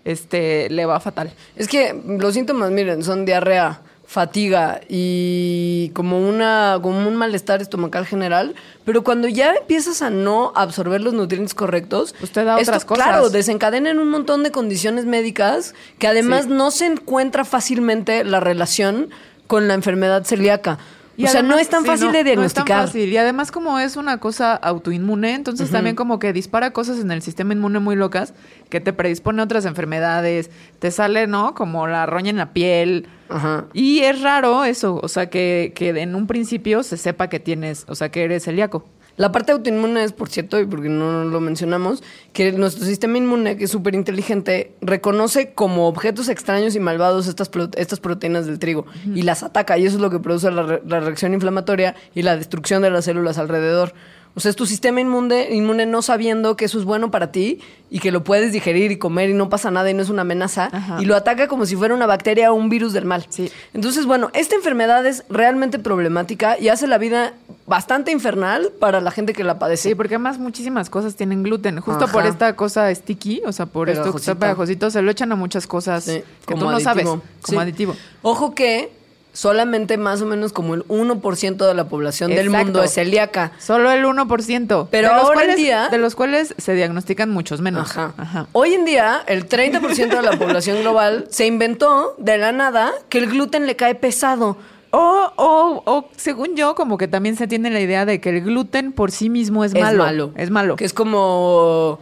este, 0.05 0.69
le 0.69 0.85
va 0.85 0.99
fatal. 0.99 1.31
es 1.55 1.67
que 1.67 2.01
los 2.07 2.33
síntomas, 2.33 2.71
miren, 2.71 3.03
son 3.03 3.25
diarrea, 3.25 3.81
fatiga 4.09 4.81
y 4.89 5.91
como 5.93 6.19
una 6.27 6.79
como 6.81 7.07
un 7.07 7.15
malestar 7.15 7.61
estomacal 7.61 8.07
general, 8.07 8.55
pero 8.83 9.03
cuando 9.03 9.27
ya 9.27 9.53
empiezas 9.53 10.01
a 10.01 10.09
no 10.09 10.51
absorber 10.55 10.99
los 11.01 11.13
nutrientes 11.13 11.53
correctos, 11.53 12.15
Pues 12.19 12.31
te 12.31 12.43
da 12.43 12.59
esto, 12.59 12.71
otras 12.71 12.85
cosas. 12.85 13.05
Claro, 13.05 13.29
desencadenan 13.29 13.99
un 13.99 14.09
montón 14.09 14.41
de 14.41 14.49
condiciones 14.49 15.05
médicas 15.05 15.75
que 15.99 16.07
además 16.07 16.45
Sí. 16.45 16.49
no 16.51 16.71
se 16.71 16.87
encuentra 16.87 17.45
fácilmente 17.45 18.23
la 18.23 18.39
relación 18.39 19.09
con 19.45 19.67
la 19.67 19.75
enfermedad 19.75 20.23
celíaca. 20.25 20.79
Y 21.19 21.25
o 21.25 21.27
sea, 21.27 21.41
no 21.41 21.59
es 21.59 21.67
tan 21.67 21.81
sí, 21.81 21.87
fácil 21.87 22.07
no, 22.07 22.13
de 22.13 22.23
no 22.23 22.43
es 22.43 22.53
tan 22.53 22.63
diagnosticar. 22.63 22.85
fácil. 22.87 23.09
Y 23.09 23.17
además, 23.17 23.51
como 23.51 23.77
es 23.77 23.97
una 23.97 24.19
cosa 24.19 24.55
autoinmune, 24.55 25.35
entonces 25.35 25.69
también 25.69 25.97
como 25.97 26.17
que 26.17 26.31
dispara 26.31 26.71
cosas 26.71 26.97
en 26.99 27.11
el 27.11 27.21
sistema 27.21 27.51
inmune 27.51 27.79
muy 27.79 27.97
locas 27.97 28.33
que 28.69 28.79
te 28.79 28.93
predispone 28.93 29.41
a 29.41 29.43
otras 29.43 29.65
enfermedades, 29.65 30.49
te 30.79 30.91
sale, 30.91 31.27
¿no? 31.27 31.55
Como 31.55 31.87
la 31.87 32.05
roña 32.05 32.29
en 32.29 32.37
la 32.37 32.53
piel. 32.53 33.09
Ajá. 33.27 33.65
Y 33.73 33.99
es 33.99 34.21
raro 34.21 34.63
eso, 34.63 34.97
o 35.03 35.09
sea, 35.09 35.29
que, 35.29 35.73
que 35.75 35.89
en 35.89 36.15
un 36.15 36.25
principio 36.25 36.83
se 36.83 36.95
sepa 36.95 37.27
que 37.27 37.41
tienes, 37.41 37.83
o 37.89 37.95
sea, 37.95 38.09
que 38.09 38.23
eres 38.23 38.45
celíaco. 38.45 38.85
La 39.19 39.33
parte 39.33 39.51
autoinmune 39.51 40.01
es, 40.01 40.13
por 40.13 40.29
cierto, 40.29 40.61
y 40.61 40.65
porque 40.65 40.87
no 40.87 41.25
lo 41.25 41.41
mencionamos, 41.41 42.01
que 42.31 42.53
nuestro 42.53 42.85
sistema 42.85 43.17
inmune, 43.17 43.57
que 43.57 43.65
es 43.65 43.69
súper 43.69 43.93
inteligente, 43.93 44.71
reconoce 44.79 45.51
como 45.53 45.89
objetos 45.89 46.29
extraños 46.29 46.73
y 46.73 46.79
malvados 46.79 47.27
estas, 47.27 47.51
estas 47.75 47.99
proteínas 47.99 48.45
del 48.45 48.59
trigo 48.59 48.85
y 49.13 49.23
las 49.23 49.43
ataca. 49.43 49.77
Y 49.77 49.85
eso 49.85 49.97
es 49.97 50.01
lo 50.01 50.09
que 50.09 50.19
produce 50.19 50.49
la, 50.51 50.63
re- 50.63 50.81
la 50.87 51.01
reacción 51.01 51.33
inflamatoria 51.33 51.95
y 52.15 52.21
la 52.21 52.37
destrucción 52.37 52.81
de 52.81 52.91
las 52.91 53.03
células 53.03 53.37
alrededor. 53.37 53.93
O 54.35 54.39
sea, 54.41 54.49
es 54.49 54.55
tu 54.55 54.65
sistema 54.65 55.01
inmune, 55.01 55.49
inmune 55.53 55.85
no 55.85 56.01
sabiendo 56.01 56.55
que 56.55 56.65
eso 56.65 56.79
es 56.79 56.85
bueno 56.85 57.11
para 57.11 57.31
ti 57.31 57.59
y 57.89 57.99
que 57.99 58.11
lo 58.11 58.23
puedes 58.23 58.53
digerir 58.53 58.91
y 58.91 58.97
comer 58.97 59.29
y 59.29 59.33
no 59.33 59.49
pasa 59.49 59.71
nada 59.71 59.89
y 59.89 59.93
no 59.93 60.01
es 60.03 60.09
una 60.09 60.21
amenaza. 60.21 60.69
Ajá. 60.71 60.97
Y 61.01 61.05
lo 61.05 61.15
ataca 61.15 61.47
como 61.47 61.65
si 61.65 61.75
fuera 61.75 61.93
una 61.95 62.05
bacteria 62.05 62.51
o 62.51 62.55
un 62.55 62.69
virus 62.69 62.93
del 62.93 63.05
mal. 63.05 63.25
Sí. 63.29 63.51
Entonces, 63.73 64.05
bueno, 64.05 64.29
esta 64.33 64.55
enfermedad 64.55 65.05
es 65.05 65.25
realmente 65.29 65.79
problemática 65.79 66.57
y 66.59 66.69
hace 66.69 66.87
la 66.87 66.97
vida 66.99 67.33
bastante 67.65 68.11
infernal 68.11 68.71
para 68.79 69.01
la 69.01 69.11
gente 69.11 69.33
que 69.33 69.43
la 69.43 69.59
padece. 69.59 69.89
Sí, 69.89 69.95
porque 69.95 70.15
además 70.15 70.37
muchísimas 70.39 70.89
cosas 70.89 71.15
tienen 71.15 71.43
gluten. 71.43 71.79
Justo 71.81 72.05
Ajá. 72.05 72.13
por 72.13 72.25
esta 72.25 72.55
cosa 72.55 72.93
sticky, 72.93 73.41
o 73.45 73.51
sea, 73.51 73.65
por 73.65 73.89
esto 73.89 74.11
que 74.11 74.17
está 74.19 74.35
pegajosito, 74.35 74.89
se 74.91 75.01
lo 75.01 75.11
echan 75.11 75.31
a 75.31 75.35
muchas 75.35 75.67
cosas 75.67 76.03
Sí, 76.03 76.21
que 76.45 76.55
tú 76.55 76.69
no 76.69 76.79
sabes, 76.79 77.05
como 77.05 77.21
Sí. 77.43 77.57
aditivo. 77.57 77.95
Ojo 78.21 78.53
que 78.55 78.91
solamente 79.33 79.97
más 79.97 80.21
o 80.21 80.25
menos 80.25 80.51
como 80.53 80.73
el 80.73 80.83
1% 80.87 81.67
de 81.67 81.73
la 81.73 81.87
población 81.87 82.31
del 82.31 82.49
mundo 82.49 82.83
es 82.83 82.93
celíaca. 82.93 83.51
Solo 83.59 83.91
el 83.91 84.03
1%. 84.05 84.87
Pero 84.91 85.07
de 85.09 85.13
los 85.13 85.23
ahora 85.23 85.41
en 85.41 85.45
cuales, 85.47 85.55
día- 85.57 85.87
De 85.89 85.97
los 85.97 86.15
cuales 86.15 86.55
se 86.57 86.73
diagnostican 86.73 87.29
muchos 87.29 87.61
menos. 87.61 87.89
Ajá. 87.89 88.13
Ajá. 88.17 88.47
Hoy 88.53 88.73
en 88.73 88.85
día, 88.85 89.21
el 89.27 89.47
30% 89.47 90.09
de 90.09 90.21
la 90.21 90.31
población 90.39 90.81
global 90.81 91.27
se 91.29 91.45
inventó 91.45 92.15
de 92.17 92.37
la 92.37 92.51
nada 92.51 92.91
que 93.09 93.19
el 93.19 93.27
gluten 93.27 93.65
le 93.65 93.75
cae 93.75 93.95
pesado. 93.95 94.57
O, 94.91 95.31
o, 95.35 95.83
o, 95.85 96.09
según 96.17 96.55
yo, 96.55 96.73
como 96.73 96.97
que 96.97 97.07
también 97.07 97.35
se 97.35 97.45
tiene 97.47 97.69
la 97.69 97.79
idea 97.79 98.05
de 98.05 98.19
que 98.19 98.29
el 98.29 98.41
gluten 98.41 98.91
por 98.91 99.11
sí 99.11 99.29
mismo 99.29 99.63
es, 99.63 99.75
malo. 99.75 100.33
Es 100.35 100.49
malo. 100.49 100.75
Que 100.77 100.85
es 100.85 100.93
como 100.93 101.99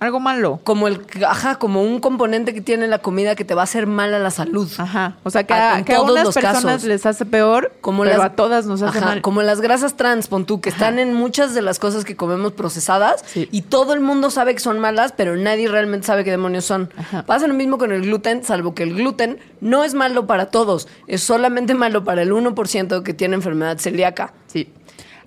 Algo 0.00 0.18
malo. 0.18 0.60
como 0.64 0.88
el 0.88 1.02
ajá, 1.28 1.56
como 1.56 1.82
un 1.82 2.00
componente 2.00 2.54
que 2.54 2.60
tiene 2.62 2.88
la 2.88 2.98
comida 2.98 3.36
que 3.36 3.44
te 3.44 3.54
va 3.54 3.60
a 3.60 3.64
hacer 3.64 3.86
mal 3.86 4.12
a 4.14 4.18
la 4.18 4.30
salud. 4.30 4.68
Ajá. 4.78 5.16
O 5.24 5.30
sea, 5.30 5.44
que 5.44 5.52
Ah, 5.54 5.74
a, 5.74 5.78
en 5.78 5.84
que 5.84 5.94
a 5.94 6.00
unas 6.00 6.24
los 6.24 6.34
personas 6.34 6.64
casos. 6.64 6.84
les 6.84 7.04
hace 7.06 7.26
peor, 7.26 7.72
Como 7.82 8.02
pero 8.04 8.16
las, 8.16 8.26
a 8.26 8.30
todas 8.34 8.64
nos 8.66 8.80
hace 8.82 8.96
Ajá, 8.98 9.06
mal. 9.06 9.20
Como 9.22 9.42
las 9.42 9.60
grasas 9.60 9.96
trans, 9.96 10.26
pon 10.28 10.46
tú, 10.46 10.60
que 10.62 10.70
están 10.70 10.98
en 10.98 11.12
muchas 11.14 11.54
de 11.54 11.62
las 11.62 11.78
cosas 11.78 12.04
que 12.04 12.16
comemos 12.16 12.52
procesadas 12.52 13.22
Sí. 13.26 13.48
y 13.52 13.62
todo 13.62 13.92
el 13.92 14.00
mundo 14.00 14.30
sabe 14.30 14.54
que 14.54 14.60
son 14.60 14.78
malas, 14.80 15.12
pero 15.16 15.36
nadie 15.36 15.68
realmente 15.68 16.06
sabe 16.06 16.24
qué 16.24 16.30
demonios 16.30 16.64
son. 16.64 16.90
Ajá. 16.96 17.26
Pasa 17.26 17.46
lo 17.46 17.52
mismo 17.54 17.76
con 17.76 17.92
el 17.92 18.00
gluten, 18.02 18.42
salvo 18.42 18.74
que 18.74 18.84
el 18.84 18.94
gluten 18.94 19.38
no 19.60 19.84
es 19.84 19.92
malo 19.94 20.26
para 20.26 20.46
todos, 20.46 20.88
es 21.08 21.22
solamente 21.22 21.74
malo 21.74 22.04
para 22.04 22.22
el 22.22 22.32
1% 22.32 23.02
que 23.02 23.12
tiene 23.12 23.34
enfermedad 23.34 23.78
celíaca. 23.78 24.32
Sí. 24.46 24.72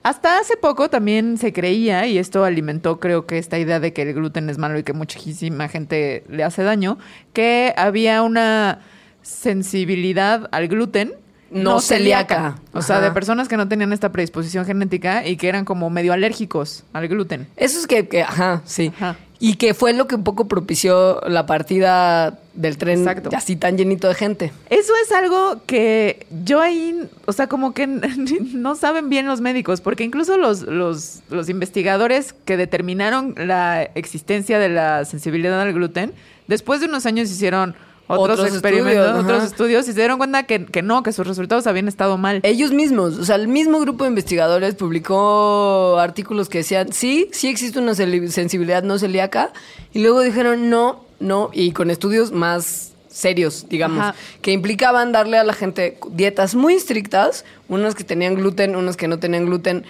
Hasta 0.04 0.38
hace 0.38 0.58
poco 0.58 0.90
también 0.90 1.38
se 1.38 1.54
creía, 1.54 2.06
y 2.08 2.18
esto 2.18 2.44
alimentó 2.44 3.00
creo 3.00 3.26
que 3.26 3.38
esta 3.38 3.58
idea 3.58 3.80
de 3.80 3.94
que 3.94 4.02
el 4.02 4.14
gluten 4.14 4.50
es 4.50 4.58
malo 4.58 4.78
y 4.78 4.84
que 4.84 4.92
muchísima 4.92 5.70
gente 5.70 6.26
le 6.28 6.44
hace 6.44 6.62
daño, 6.62 6.98
que 7.32 7.74
había 7.78 8.22
una 8.22 8.82
sensibilidad 9.22 10.50
al 10.52 10.68
gluten. 10.68 11.14
No 11.54 11.80
celíaca. 11.80 12.56
O 12.74 12.82
sea, 12.82 12.98
Ajá. 12.98 13.06
de 13.06 13.12
personas 13.12 13.48
que 13.48 13.58
no 13.58 13.68
tenían 13.68 13.94
esta 13.94 14.12
predisposición 14.12 14.66
genética 14.66 15.26
y 15.26 15.38
que 15.38 15.48
eran 15.50 15.66
como 15.66 15.90
medio 15.90 16.14
alérgicos 16.14 16.84
al 16.94 17.08
gluten. 17.08 17.48
Eso 17.56 17.80
es 17.80 17.88
que, 17.88 18.08
que- 18.08 18.24
ajá, 18.24 18.62
sí. 18.66 18.92
Ajá. 18.96 19.16
Y 19.40 19.56
que 19.56 19.74
fue 19.74 19.92
lo 19.92 20.08
que 20.08 20.16
un 20.16 20.24
poco 20.24 20.48
propició 20.48 21.20
la 21.28 21.46
partida 21.46 22.40
del 22.54 22.78
tren 22.78 23.00
Exacto. 23.00 23.30
así 23.36 23.58
tan 23.58 23.78
llenito 23.78 24.08
de 24.08 24.16
gente. 24.16 24.54
Eso 24.70 24.94
es 25.04 25.12
algo 25.12 25.62
que 25.66 26.26
yo 26.46 26.62
ahí, 26.62 26.96
o 27.26 27.34
sea, 27.34 27.48
como 27.48 27.74
que 27.74 27.86
no 28.54 28.76
saben 28.76 29.10
bien 29.10 29.26
los 29.28 29.42
médicos, 29.42 29.82
porque 29.82 30.06
incluso 30.06 30.38
los, 30.38 30.62
los, 30.62 31.24
los 31.30 31.50
investigadores 31.50 32.34
que 32.46 32.56
determinaron 32.56 33.34
la 33.36 33.84
existencia 33.96 34.60
de 34.60 34.70
la 34.70 35.04
sensibilidad 35.04 35.60
al 35.60 35.74
gluten, 35.74 36.14
después 36.48 36.80
de 36.80 36.86
unos 36.88 37.06
años 37.06 37.30
hicieron 37.30 37.76
otros, 38.08 38.40
Otros 38.40 38.54
experimentos, 38.54 38.94
estudios, 38.94 39.24
otros 39.24 39.38
ajá. 39.38 39.48
estudios 39.48 39.88
y 39.88 39.94
se 39.94 40.00
dieron 40.00 40.18
cuenta 40.18 40.44
que, 40.44 40.66
que 40.66 40.82
no, 40.82 41.04
que 41.04 41.14
sus 41.14 41.26
resultados 41.26 41.68
habían 41.68 41.88
estado 41.88 42.18
mal. 42.18 42.42
Ellos 42.44 42.72
mismos, 42.72 43.18
o 43.18 43.26
sea, 43.26 43.38
el 43.38 43.48
mismo 43.48 43.80
grupo 43.80 44.04
de 44.04 44.10
investigadores 44.10 44.76
publicó 44.76 45.98
artículos 46.00 46.50
que 46.50 46.60
decían, 46.60 46.92
sí, 46.92 47.30
sí 47.32 47.48
existe 47.48 47.80
una 47.80 47.96
sensibilidad 47.96 48.84
no 48.84 49.00
celíaca, 49.00 49.54
y 49.94 50.02
luego 50.02 50.22
dijeron 50.22 50.70
no, 50.70 51.06
no, 51.20 51.50
y 51.54 51.72
con 51.72 51.90
estudios 51.90 52.32
más 52.32 52.92
serios, 53.08 53.68
digamos, 53.70 54.00
Ajá. 54.00 54.16
que 54.42 54.52
implicaban 54.52 55.12
darle 55.12 55.38
a 55.38 55.44
la 55.44 55.54
gente 55.54 55.98
dietas 56.12 56.56
muy 56.56 56.74
estrictas, 56.74 57.46
unas 57.70 57.96
que 57.96 58.04
tenían 58.04 58.36
gluten, 58.36 58.76
unas 58.76 58.98
que 58.98 59.08
no 59.08 59.20
tenían 59.20 59.46
gluten, 59.46 59.86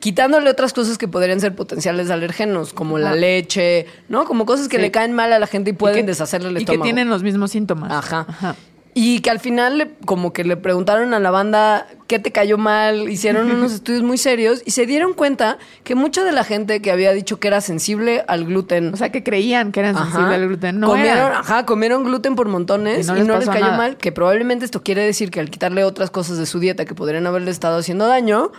quitándole 0.00 0.50
otras 0.50 0.72
cosas 0.72 0.98
que 0.98 1.08
podrían 1.08 1.40
ser 1.40 1.54
potenciales 1.54 2.10
alergenos, 2.10 2.72
como 2.72 2.98
la 2.98 3.10
Ajá. 3.10 3.16
leche, 3.16 3.86
¿no? 4.08 4.24
Como 4.24 4.46
cosas 4.46 4.68
que 4.68 4.76
Sí. 4.76 4.82
le 4.82 4.90
caen 4.90 5.12
mal 5.12 5.32
a 5.32 5.38
la 5.38 5.46
gente 5.46 5.70
y 5.70 5.72
pueden 5.72 5.98
Y 5.98 6.00
que- 6.02 6.06
deshacerle 6.08 6.48
el 6.50 6.54
y 6.56 6.58
estómago. 6.60 6.82
que 6.82 6.86
tienen 6.86 7.08
los 7.08 7.22
mismos 7.22 7.50
síntomas. 7.50 7.90
Ajá. 7.92 8.56
Y 8.98 9.20
que 9.20 9.28
al 9.28 9.40
final, 9.40 9.90
como 10.06 10.32
que 10.32 10.42
le 10.42 10.56
preguntaron 10.56 11.12
a 11.12 11.20
la 11.20 11.30
banda 11.30 11.86
qué 12.06 12.18
te 12.18 12.32
cayó 12.32 12.56
mal, 12.56 13.10
hicieron 13.10 13.50
unos 13.50 13.74
estudios 13.74 14.02
muy 14.02 14.16
serios 14.16 14.62
y 14.64 14.70
se 14.70 14.86
dieron 14.86 15.12
cuenta 15.12 15.58
que 15.84 15.94
mucha 15.94 16.24
de 16.24 16.32
la 16.32 16.44
gente 16.44 16.80
que 16.80 16.90
había 16.90 17.12
dicho 17.12 17.38
que 17.38 17.48
era 17.48 17.60
sensible 17.60 18.24
al 18.26 18.46
gluten. 18.46 18.94
O 18.94 18.96
sea, 18.96 19.12
que 19.12 19.22
creían 19.22 19.70
que 19.70 19.80
eran 19.80 19.96
ajá, 19.96 20.04
sensibles 20.06 20.32
al 20.34 20.48
gluten. 20.48 20.80
No 20.80 20.86
comieron, 20.88 21.18
eran. 21.18 21.32
ajá, 21.32 21.66
comieron 21.66 22.04
gluten 22.04 22.36
por 22.36 22.48
montones 22.48 23.06
Y 23.06 23.10
y 23.10 23.22
no 23.24 23.36
les 23.38 23.46
cayó 23.50 23.66
nada. 23.66 23.76
mal, 23.76 23.96
que 23.98 24.12
probablemente 24.12 24.64
esto 24.64 24.82
quiere 24.82 25.02
decir 25.04 25.30
que 25.30 25.40
al 25.40 25.50
quitarle 25.50 25.84
otras 25.84 26.10
cosas 26.10 26.38
de 26.38 26.46
su 26.46 26.58
dieta 26.58 26.86
que 26.86 26.94
podrían 26.94 27.26
haberle 27.26 27.50
estado 27.50 27.76
haciendo 27.76 28.06
daño, 28.06 28.50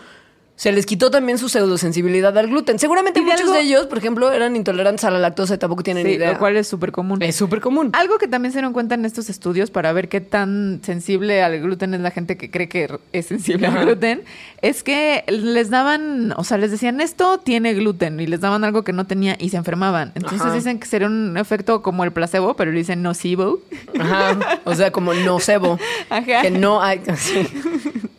se 0.57 0.71
les 0.73 0.85
quitó 0.85 1.09
también 1.11 1.37
su 1.37 1.47
pseudosensibilidad 1.49 2.35
al 2.37 2.47
gluten. 2.47 2.79
Seguramente 2.79 3.21
muchos 3.21 3.41
algo- 3.41 3.53
de 3.53 3.61
ellos, 3.61 3.85
por 3.85 3.99
ejemplo, 3.99 4.31
eran 4.31 4.55
intolerantes 4.55 5.05
a 5.05 5.11
la 5.11 5.19
lactosa 5.19 5.53
y 5.53 5.57
tampoco 5.59 5.83
tienen 5.83 6.05
Sí, 6.05 6.13
idea. 6.13 6.33
lo 6.33 6.39
cual 6.39 6.57
es 6.57 6.67
súper 6.67 6.91
común. 6.91 7.21
es 7.21 7.35
súper 7.35 7.61
común. 7.61 7.91
Algo 7.93 8.17
que 8.17 8.27
también 8.27 8.51
se 8.51 8.57
dieron 8.57 8.73
cuenta 8.73 8.95
en 8.95 9.05
estos 9.05 9.29
estudios 9.29 9.69
para 9.71 9.93
ver 9.93 10.09
qué 10.09 10.19
tan 10.19 10.81
sensible 10.83 11.43
al 11.43 11.59
gluten 11.61 11.93
es 11.93 12.01
la 12.01 12.09
gente 12.11 12.37
que 12.37 12.49
cree 12.51 12.67
que 12.67 12.89
es 13.13 13.27
sensible 13.27 13.67
Ajá. 13.67 13.79
al 13.81 13.85
gluten, 13.85 14.23
es 14.63 14.81
que 14.81 15.23
les 15.27 15.69
daban, 15.69 16.33
o 16.35 16.43
sea, 16.43 16.57
les 16.57 16.71
decían 16.71 17.01
esto 17.01 17.37
tiene 17.37 17.75
gluten 17.75 18.19
y 18.19 18.25
les 18.25 18.41
daban 18.41 18.63
algo 18.63 18.83
que 18.83 18.93
no 18.93 19.05
tenía 19.05 19.35
y 19.39 19.49
se 19.49 19.57
enfermaban. 19.57 20.11
Entonces 20.15 20.41
Ajá. 20.41 20.53
dicen 20.53 20.79
que 20.79 20.87
sería 20.87 21.07
un 21.07 21.37
efecto 21.37 21.83
como 21.83 22.03
el 22.03 22.11
placebo, 22.11 22.55
pero 22.55 22.71
le 22.71 22.79
dicen 22.79 23.03
nocivo. 23.03 23.59
Ajá. 23.99 24.59
O 24.65 24.73
sea, 24.73 24.91
como 24.91 25.13
nocebo. 25.13 25.77
Ajá. 26.09 26.41
Que 26.41 26.49
no 26.49 26.81
hay. 26.81 26.99
sí. 27.15 27.47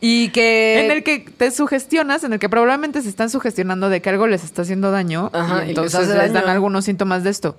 Y 0.00 0.28
que. 0.30 0.84
en 0.84 0.90
el 0.92 1.02
que 1.02 1.18
te 1.20 1.50
sugestionas, 1.50 2.22
en 2.24 2.32
el 2.32 2.38
que 2.38 2.48
probablemente 2.48 3.02
se 3.02 3.08
están 3.08 3.30
sugestionando 3.30 3.88
de 3.88 4.00
que 4.00 4.10
algo 4.10 4.26
les 4.26 4.44
está 4.44 4.62
haciendo 4.62 4.90
daño 4.90 5.30
Ajá, 5.32 5.58
y 5.58 5.58
y 5.58 5.60
les 5.60 5.68
entonces 5.70 6.08
les 6.08 6.16
dan 6.16 6.32
daño. 6.34 6.46
algunos 6.48 6.84
síntomas 6.84 7.24
de 7.24 7.30
esto. 7.30 7.56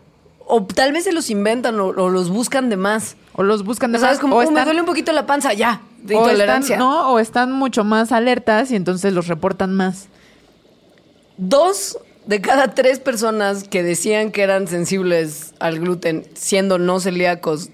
O 0.51 0.65
tal 0.65 0.93
vez 0.93 1.03
se 1.03 1.11
los 1.11 1.29
inventan 1.29 1.79
o, 1.79 1.87
o 1.87 2.09
los 2.09 2.29
buscan 2.29 2.69
de 2.69 2.77
más. 2.77 3.17
O 3.33 3.43
los 3.43 3.63
buscan 3.63 3.91
de 3.91 3.99
¿Sabes? 3.99 4.15
más, 4.15 4.21
Como, 4.21 4.35
o 4.35 4.39
"Uh, 4.39 4.41
me 4.41 4.47
están- 4.47 4.65
duele 4.65 4.79
un 4.79 4.85
poquito 4.87 5.11
la 5.11 5.25
panza, 5.25 5.53
ya. 5.53 5.81
De 6.01 6.15
o 6.15 6.19
intolerancia. 6.21 6.75
Están, 6.75 6.87
no, 6.89 7.11
o 7.11 7.19
están 7.19 7.51
mucho 7.51 7.83
más 7.83 8.11
alertas 8.13 8.71
y 8.71 8.75
entonces 8.77 9.13
los 9.13 9.27
reportan 9.27 9.73
más. 9.75 10.07
Dos 11.37 11.97
de 12.25 12.41
cada 12.41 12.73
tres 12.73 12.99
personas 12.99 13.63
que 13.63 13.81
decían 13.83 14.31
que 14.31 14.41
eran 14.43 14.67
sensibles 14.67 15.53
al 15.59 15.79
gluten, 15.79 16.25
siendo 16.35 16.77
no 16.77 16.99
celíacos, 16.99 17.69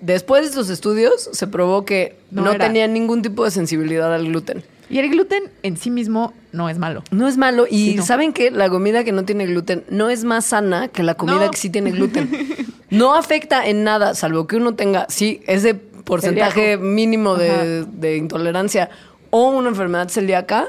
después 0.00 0.42
de 0.42 0.48
estos 0.48 0.70
estudios 0.70 1.28
se 1.32 1.46
probó 1.46 1.84
que 1.84 2.16
No 2.30 2.56
tenían 2.56 2.92
ningún 2.92 3.22
tipo 3.22 3.44
de 3.44 3.50
sensibilidad 3.50 4.12
al 4.14 4.26
gluten. 4.26 4.64
Y 4.88 4.98
el 4.98 5.10
gluten 5.10 5.42
en 5.64 5.76
sí 5.76 5.90
mismo 5.90 6.32
no 6.52 6.68
es 6.68 6.78
malo. 6.78 7.02
No 7.10 7.26
es 7.26 7.36
malo. 7.36 7.66
Y 7.68 7.90
Sí, 7.90 7.94
no. 7.96 8.06
saben 8.06 8.32
que 8.32 8.52
la 8.52 8.70
comida 8.70 9.02
que 9.02 9.10
no 9.10 9.24
tiene 9.24 9.44
gluten 9.46 9.82
no 9.90 10.10
es 10.10 10.22
más 10.22 10.44
sana 10.46 10.86
que 10.88 11.02
la 11.02 11.14
comida 11.14 11.44
No. 11.46 11.50
que 11.50 11.56
sí 11.58 11.70
tiene 11.70 11.90
gluten. 11.90 12.30
No 12.88 13.16
afecta 13.16 13.66
en 13.66 13.82
nada, 13.82 14.14
salvo 14.14 14.46
que 14.46 14.54
uno 14.54 14.76
tenga, 14.76 15.06
sí, 15.08 15.40
ese 15.48 15.74
porcentaje 15.74 16.76
mínimo 16.76 17.34
de, 17.34 17.84
de 17.84 18.16
intolerancia 18.16 18.90
o 19.30 19.48
una 19.50 19.68
enfermedad 19.70 20.08
celíaca. 20.08 20.68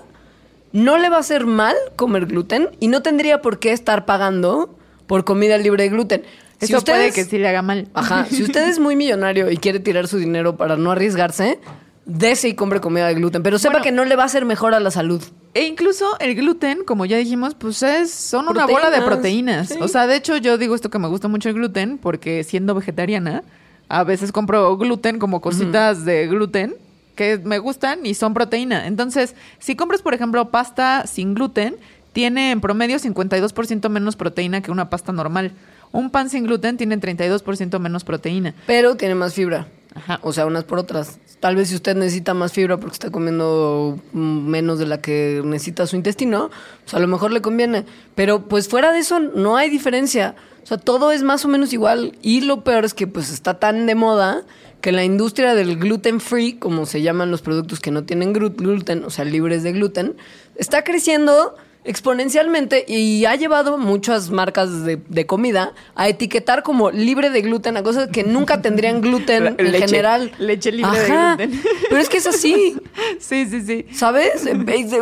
No 0.71 0.97
le 0.97 1.09
va 1.09 1.17
a 1.17 1.19
hacer 1.19 1.45
mal 1.45 1.75
comer 1.95 2.25
gluten 2.25 2.69
y 2.79 2.87
no 2.87 3.03
tendría 3.03 3.43
por 3.43 3.59
qué 3.59 3.71
estar 3.71 4.05
pagando 4.05 4.75
por 5.05 5.25
comida 5.25 5.59
libre 5.59 5.83
de 5.83 5.89
gluten. 5.89 6.23
Si 6.59 6.73
Eso 6.73 6.83
puede 6.83 7.11
que 7.11 7.23
sí 7.23 7.37
le 7.37 7.47
haga 7.47 7.61
mal. 7.61 7.87
Ajá, 7.93 8.25
si 8.25 8.43
usted 8.43 8.67
es 8.67 8.79
muy 8.79 8.95
millonario 8.95 9.51
y 9.51 9.57
quiere 9.57 9.79
tirar 9.79 10.07
su 10.07 10.17
dinero 10.17 10.57
para 10.57 10.75
no 10.75 10.91
arriesgarse, 10.91 11.59
dese 12.05 12.47
y 12.47 12.53
compre 12.55 12.81
comida 12.81 13.07
de 13.07 13.13
gluten, 13.13 13.43
pero 13.43 13.59
sepa 13.59 13.73
Bueno. 13.73 13.83
que 13.83 13.91
no 13.91 14.05
le 14.05 14.15
va 14.15 14.23
a 14.23 14.25
hacer 14.25 14.45
mejor 14.45 14.73
a 14.73 14.79
la 14.79 14.89
salud. 14.89 15.21
E 15.53 15.65
incluso 15.65 16.17
el 16.19 16.35
gluten, 16.35 16.83
como 16.85 17.05
ya 17.05 17.17
dijimos, 17.17 17.53
pues 17.55 17.83
es, 17.83 18.11
son 18.11 18.47
una 18.47 18.65
bola 18.65 18.89
de 18.89 19.01
Proteínas, 19.01 19.69
sí. 19.69 19.75
O 19.81 19.87
sea, 19.87 20.07
de 20.07 20.15
hecho, 20.15 20.37
yo 20.37 20.57
digo 20.57 20.73
esto 20.75 20.89
que 20.89 20.99
me 20.99 21.07
gusta 21.07 21.27
mucho 21.27 21.49
el 21.49 21.55
gluten, 21.55 21.97
porque 21.97 22.43
siendo 22.43 22.73
vegetariana, 22.75 23.43
a 23.89 24.03
veces 24.03 24.31
compro 24.31 24.77
gluten 24.77 25.19
como 25.19 25.41
cositas 25.41 26.05
de 26.05 26.27
gluten 26.27 26.75
que 27.15 27.39
me 27.43 27.57
gustan 27.59 28.05
y 28.05 28.13
son 28.13 28.33
proteína. 28.33 28.87
Entonces, 28.87 29.35
si 29.59 29.75
compras, 29.75 30.01
por 30.01 30.13
ejemplo, 30.13 30.49
pasta 30.49 31.07
sin 31.07 31.33
gluten, 31.33 31.75
tiene 32.13 32.51
en 32.51 32.61
promedio 32.61 32.97
52% 32.97 33.89
menos 33.89 34.15
proteína 34.15 34.61
que 34.61 34.71
una 34.71 34.89
pasta 34.89 35.11
normal. 35.11 35.51
Un 35.91 36.09
pan 36.11 36.29
sin 36.29 36.43
gluten 36.45 36.77
tiene 36.77 36.97
32% 36.99 37.79
menos 37.79 38.03
proteína. 38.03 38.53
Pero 38.67 38.95
tiene 38.95 39.15
más 39.15 39.33
fibra. 39.33 39.67
Ajá. 39.95 40.19
O 40.21 40.31
sea, 40.33 40.45
unas 40.45 40.63
por 40.63 40.77
otras. 40.77 41.17
Tal 41.39 41.55
vez 41.55 41.69
si 41.69 41.75
usted 41.75 41.95
necesita 41.95 42.33
más 42.33 42.51
fibra 42.53 42.77
porque 42.77 42.93
está 42.93 43.09
comiendo 43.09 43.99
menos 44.13 44.77
de 44.79 44.85
la 44.85 45.01
que 45.01 45.41
necesita 45.43 45.87
su 45.87 45.95
intestino, 45.95 46.49
pues 46.83 46.93
a 46.93 46.99
lo 46.99 47.07
mejor 47.07 47.31
le 47.31 47.41
conviene. 47.41 47.85
Pero 48.15 48.47
pues 48.47 48.67
fuera 48.67 48.91
de 48.91 48.99
eso 48.99 49.19
no 49.19 49.57
hay 49.57 49.69
diferencia. 49.69 50.35
O 50.63 50.67
sea, 50.67 50.77
todo 50.77 51.11
es 51.11 51.23
más 51.23 51.45
o 51.45 51.47
menos 51.47 51.73
igual. 51.73 52.17
Y 52.21 52.41
lo 52.41 52.63
peor 52.63 52.85
es 52.85 52.93
que 52.93 53.07
pues 53.07 53.31
está 53.31 53.59
tan 53.59 53.85
de 53.87 53.95
moda 53.95 54.43
que 54.81 54.91
la 54.91 55.03
industria 55.03 55.55
del 55.55 55.77
gluten 55.77 56.19
free, 56.19 56.53
como 56.53 56.85
se 56.85 57.01
llaman 57.01 57.31
los 57.31 57.41
productos 57.41 57.79
que 57.79 57.89
no 57.89 58.03
tienen 58.03 58.33
glu- 58.35 58.55
gluten, 58.55 59.03
o 59.03 59.09
sea, 59.09 59.25
libres 59.25 59.63
de 59.63 59.71
gluten, 59.71 60.15
está 60.55 60.83
creciendo 60.83 61.55
exponencialmente 61.87 62.85
y 62.87 63.25
ha 63.25 63.35
llevado 63.35 63.77
muchas 63.77 64.29
marcas 64.29 64.83
de, 64.83 64.97
de 65.07 65.25
comida 65.25 65.73
a 65.95 66.07
etiquetar 66.09 66.61
como 66.63 66.91
libre 66.91 67.29
de 67.29 67.41
gluten 67.41 67.77
a 67.77 67.83
cosas 67.83 68.09
que 68.09 68.23
nunca 68.23 68.61
tendrían 68.61 69.01
gluten 69.01 69.47
en 69.57 69.71
Leche. 69.71 69.87
general. 69.87 70.31
Leche 70.37 70.71
libre 70.71 70.99
de 70.99 71.07
gluten. 71.07 71.61
Pero 71.89 72.01
es 72.01 72.09
que 72.09 72.17
es 72.17 72.27
así, 72.27 72.75
Sí, 73.19 73.45
sí, 73.47 73.61
sí. 73.61 73.85
¿sabes? 73.93 74.47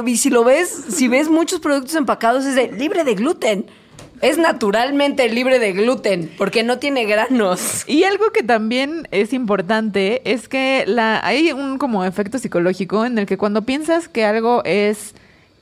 Y 0.06 0.18
si 0.18 0.30
lo 0.30 0.44
ves, 0.44 0.70
si 0.90 1.08
ves 1.08 1.28
muchos 1.30 1.60
productos 1.60 1.96
empacados 1.96 2.46
es 2.46 2.56
de 2.56 2.72
libre 2.72 3.04
de 3.04 3.16
gluten. 3.16 3.66
Es 4.22 4.38
naturalmente 4.38 5.28
libre 5.28 5.60
de 5.60 5.74
gluten 5.74 6.32
porque 6.38 6.64
no 6.64 6.80
tiene 6.80 7.04
granos. 7.04 7.84
Y 7.86 8.06
algo 8.06 8.32
que 8.32 8.44
también 8.44 9.08
es 9.12 9.34
importante 9.34 10.22
es 10.24 10.48
que 10.48 10.86
la, 10.88 11.20
hay 11.26 11.52
un 11.52 11.78
como 11.78 12.06
efecto 12.06 12.40
psicológico 12.40 13.06
en 13.06 13.18
el 13.18 13.26
que 13.26 13.38
cuando 13.38 13.64
piensas 13.64 14.08
que 14.08 14.24
algo 14.24 14.64
es 14.64 15.16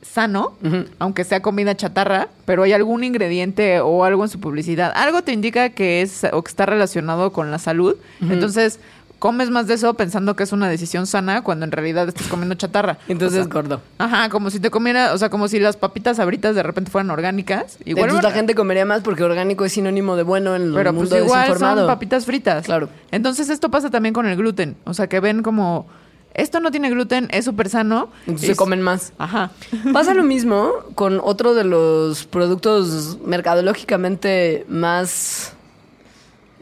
sano, 0.04 0.54
aunque 1.00 1.24
sea 1.24 1.42
comida 1.42 1.76
chatarra, 1.76 2.28
pero 2.46 2.64
hay 2.64 2.74
algún 2.74 3.04
ingrediente 3.04 3.80
o 3.80 4.04
algo 4.04 4.24
en 4.24 4.30
su 4.30 4.40
publicidad, 4.40 4.92
algo 4.96 5.24
te 5.24 5.32
indica 5.32 5.70
que 5.70 6.02
es 6.02 6.26
o 6.32 6.44
que 6.44 6.50
está 6.50 6.66
relacionado 6.66 7.32
con 7.32 7.52
la 7.52 7.60
salud, 7.60 7.96
entonces 8.22 8.80
comes 9.20 9.50
más 9.50 9.68
de 9.68 9.76
eso 9.76 9.94
pensando 9.94 10.36
que 10.36 10.44
es 10.44 10.52
una 10.52 10.68
decisión 10.68 11.08
sana 11.08 11.44
cuando 11.44 11.64
en 11.64 11.72
realidad 11.72 12.10
estás 12.10 12.28
comiendo 12.28 12.56
chatarra. 12.56 12.98
Entonces 13.08 13.38
O 13.38 13.42
es 13.44 13.46
sea, 13.48 13.54
gordo. 13.54 13.82
Ajá, 13.98 14.28
como 14.28 14.50
si 14.50 14.60
te 14.60 14.70
comiera, 14.70 15.14
o 15.14 15.18
sea, 15.18 15.30
como 15.30 15.48
si 15.48 15.60
las 15.62 15.78
papitas 15.78 16.20
abritas 16.20 16.56
de 16.56 16.62
repente 16.62 16.92
fueran 16.92 17.10
orgánicas. 17.10 17.78
Igual 17.86 18.10
Entonces 18.10 18.22
la 18.30 18.32
gente 18.32 18.54
comería 18.54 18.84
más 18.84 19.02
porque 19.02 19.24
orgánico 19.24 19.64
es 19.64 19.72
sinónimo 19.72 20.18
de 20.18 20.24
bueno 20.24 20.58
en 20.58 20.64
el 20.64 20.74
pero 20.74 20.92
mundo 20.92 21.12
pues 21.12 21.24
igual 21.24 21.40
desinformado. 21.44 21.78
son 21.78 21.88
papitas 21.88 22.26
fritas. 22.26 22.66
Claro. 22.66 22.90
Entonces 23.12 23.48
esto 23.48 23.72
pasa 23.72 23.90
también 23.90 24.12
con 24.12 24.26
el 24.26 24.36
gluten. 24.36 24.76
O 24.84 24.94
sea, 24.94 25.08
que 25.08 25.22
ven 25.22 25.42
como, 25.42 25.88
esto 26.34 26.60
no 26.60 26.72
tiene 26.72 26.90
gluten, 26.90 27.28
es 27.32 27.46
súper 27.46 27.70
sano. 27.70 28.10
Entonces 28.28 28.52
Y- 28.52 28.56
comen 28.56 28.82
más. 28.82 29.14
Ajá. 29.18 29.52
Pasa 29.94 30.14
lo 30.14 30.24
mismo 30.24 30.72
con 30.96 31.20
otro 31.24 31.54
de 31.54 31.64
los 31.64 32.26
productos 32.26 33.18
mercadológicamente 33.26 34.66
más 34.68 35.54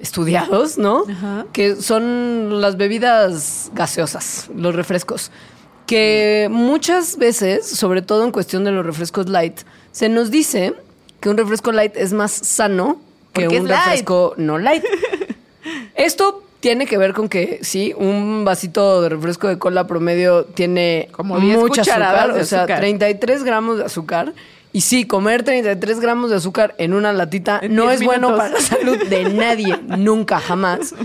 estudiados, 0.02 0.78
¿no? 0.78 1.04
Ajá. 1.10 1.46
Que 1.54 1.76
son 1.76 2.62
las 2.62 2.78
bebidas 2.78 3.72
gaseosas, 3.74 4.50
los 4.56 4.76
refrescos. 4.76 5.32
Que 5.86 6.48
muchas 6.50 7.18
veces, 7.18 7.68
sobre 7.68 8.02
todo 8.02 8.24
en 8.24 8.32
cuestión 8.32 8.64
de 8.64 8.72
los 8.72 8.86
refrescos 8.86 9.30
light, 9.30 9.60
se 9.92 10.10
nos 10.10 10.32
dice 10.32 10.74
que 11.20 11.30
un 11.30 11.38
refresco 11.38 11.72
light 11.72 11.96
es 11.98 12.14
más 12.14 12.32
sano 12.32 13.00
que 13.34 13.44
Porque 13.44 13.60
un 13.60 13.68
refresco 13.68 14.34
no 14.38 14.58
light. 14.58 14.84
Esto 15.96 16.44
tiene 16.62 16.86
que 16.86 16.98
ver 16.98 17.14
con 17.14 17.28
que 17.28 17.60
sí, 17.64 17.94
un 17.98 18.46
vasito 18.46 19.02
de 19.02 19.10
refresco 19.10 19.48
de 19.50 19.58
cola 19.58 19.88
promedio 19.88 20.46
tiene 20.46 21.10
Como 21.12 21.38
10 21.40 21.58
mucha 21.58 21.82
cucharadas 21.82 22.22
azúcar, 22.22 22.42
o 22.42 22.46
sea, 22.46 22.60
azúcar. 22.60 22.80
33 22.80 23.44
gramos 23.44 23.78
de 23.80 23.84
azúcar. 23.86 24.34
Y 24.74 24.82
sí, 24.82 25.06
comer 25.06 25.44
33 25.44 26.00
gramos 26.00 26.30
de 26.30 26.38
azúcar 26.38 26.76
en 26.78 26.94
una 26.94 27.12
latita 27.12 27.60
En 27.62 27.76
no 27.76 27.88
10 27.90 27.96
es 28.00 28.06
bueno 28.06 28.38
para 28.38 28.54
la 28.54 28.62
salud 28.62 28.98
de 29.10 29.26
nadie, 29.34 29.78
nunca, 29.98 30.40
jamás. 30.40 30.96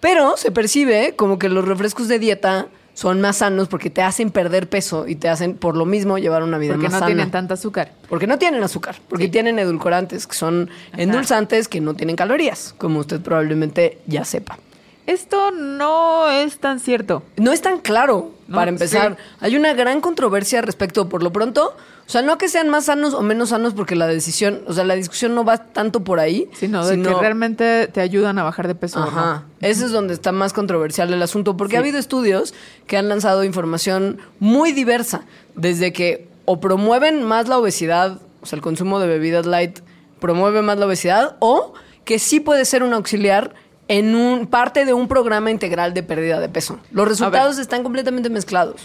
Pero 0.00 0.36
se 0.36 0.50
percibe 0.50 1.14
como 1.14 1.38
que 1.38 1.48
los 1.48 1.64
refrescos 1.66 2.08
de 2.08 2.18
dieta 2.18 2.66
son 2.92 3.20
más 3.20 3.36
sanos 3.38 3.68
porque 3.68 3.90
te 3.90 4.02
hacen 4.02 4.30
perder 4.30 4.68
peso 4.68 5.06
y 5.08 5.16
te 5.16 5.28
hacen 5.28 5.54
por 5.56 5.76
lo 5.76 5.84
mismo 5.84 6.16
llevar 6.18 6.42
una 6.42 6.58
vida 6.58 6.74
Porque 6.74 6.84
más 6.84 6.92
no 6.92 6.98
sana. 7.00 7.06
tienen 7.06 7.30
tanta 7.30 7.54
azúcar. 7.54 7.92
Porque 8.08 8.26
no 8.26 8.38
tienen 8.38 8.62
azúcar, 8.62 8.96
porque 9.08 9.24
Sí. 9.26 9.30
tienen 9.30 9.58
edulcorantes, 9.58 10.26
que 10.26 10.34
son 10.34 10.70
endulzantes 10.96 11.68
que 11.68 11.80
no 11.80 11.94
tienen 11.94 12.16
calorías, 12.16 12.74
como 12.78 13.00
usted 13.00 13.20
probablemente 13.20 13.98
ya 14.06 14.24
sepa. 14.24 14.58
Esto 15.06 15.50
no 15.50 16.28
es 16.30 16.58
tan 16.58 16.80
cierto. 16.80 17.22
No 17.36 17.52
es 17.52 17.60
tan 17.60 17.78
claro, 17.78 18.32
No, 18.48 18.56
para 18.56 18.70
empezar. 18.70 19.16
sí. 19.18 19.36
Hay 19.40 19.56
una 19.56 19.74
gran 19.74 20.00
controversia 20.00 20.62
respecto, 20.62 21.08
por 21.08 21.22
lo 21.22 21.30
pronto, 21.32 21.76
o 22.06 22.10
sea, 22.10 22.22
no 22.22 22.36
que 22.38 22.48
sean 22.48 22.68
más 22.68 22.86
sanos 22.86 23.14
o 23.14 23.22
menos 23.22 23.50
sanos, 23.50 23.74
porque 23.74 23.96
la 23.96 24.06
decisión, 24.06 24.62
o 24.66 24.72
sea, 24.72 24.84
la 24.84 24.94
discusión 24.94 25.34
no 25.34 25.44
va 25.44 25.58
tanto 25.58 26.04
por 26.04 26.20
ahí. 26.20 26.48
Sino 26.52 26.86
de 26.86 27.00
que 27.00 27.14
realmente 27.14 27.86
te 27.88 28.00
ayudan 28.00 28.38
a 28.38 28.42
bajar 28.42 28.66
de 28.68 28.74
peso. 28.74 29.00
¿no? 29.00 29.06
Ajá. 29.06 29.44
Ese 29.60 29.86
es 29.86 29.90
donde 29.90 30.12
está 30.14 30.32
más 30.32 30.52
controversial 30.52 31.12
el 31.12 31.22
asunto, 31.22 31.56
porque 31.56 31.76
ha 31.76 31.80
habido 31.80 31.98
estudios 31.98 32.54
que 32.86 32.96
han 32.96 33.08
lanzado 33.08 33.44
información 33.44 34.18
muy 34.38 34.72
diversa, 34.72 35.22
desde 35.54 35.92
que 35.92 36.28
o 36.44 36.60
promueven 36.60 37.24
más 37.24 37.48
la 37.48 37.58
obesidad, 37.58 38.20
o 38.42 38.46
sea, 38.46 38.56
el 38.56 38.62
consumo 38.62 39.00
de 39.00 39.06
bebidas 39.06 39.46
light 39.46 39.80
promueve 40.20 40.60
más 40.60 40.78
la 40.78 40.86
obesidad, 40.86 41.36
o 41.38 41.72
que 42.04 42.18
sí 42.18 42.38
puede 42.40 42.66
ser 42.66 42.82
un 42.82 42.92
auxiliar 42.92 43.54
en 43.88 44.14
un 44.14 44.46
parte 44.46 44.84
de 44.84 44.94
un 44.94 45.08
programa 45.08 45.50
integral 45.50 45.92
de 45.94 46.02
pérdida 46.02 46.40
de 46.40 46.48
peso. 46.48 46.78
Los 46.90 47.08
resultados 47.08 47.58
están 47.58 47.82
completamente 47.82 48.30
mezclados. 48.30 48.80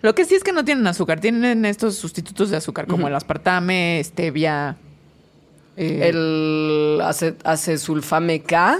Lo 0.00 0.14
que 0.14 0.24
sí 0.24 0.34
es 0.36 0.44
que 0.44 0.52
no 0.52 0.64
tienen 0.64 0.86
azúcar. 0.86 1.20
Tienen 1.20 1.64
estos 1.64 1.96
sustitutos 1.96 2.50
de 2.50 2.56
azúcar, 2.56 2.86
como 2.86 3.08
el 3.08 3.14
aspartame, 3.14 4.00
stevia. 4.04 4.76
eh, 5.76 6.08
El 6.08 7.00
ace- 7.02 7.34
acesulfame 7.44 8.42
K 8.42 8.78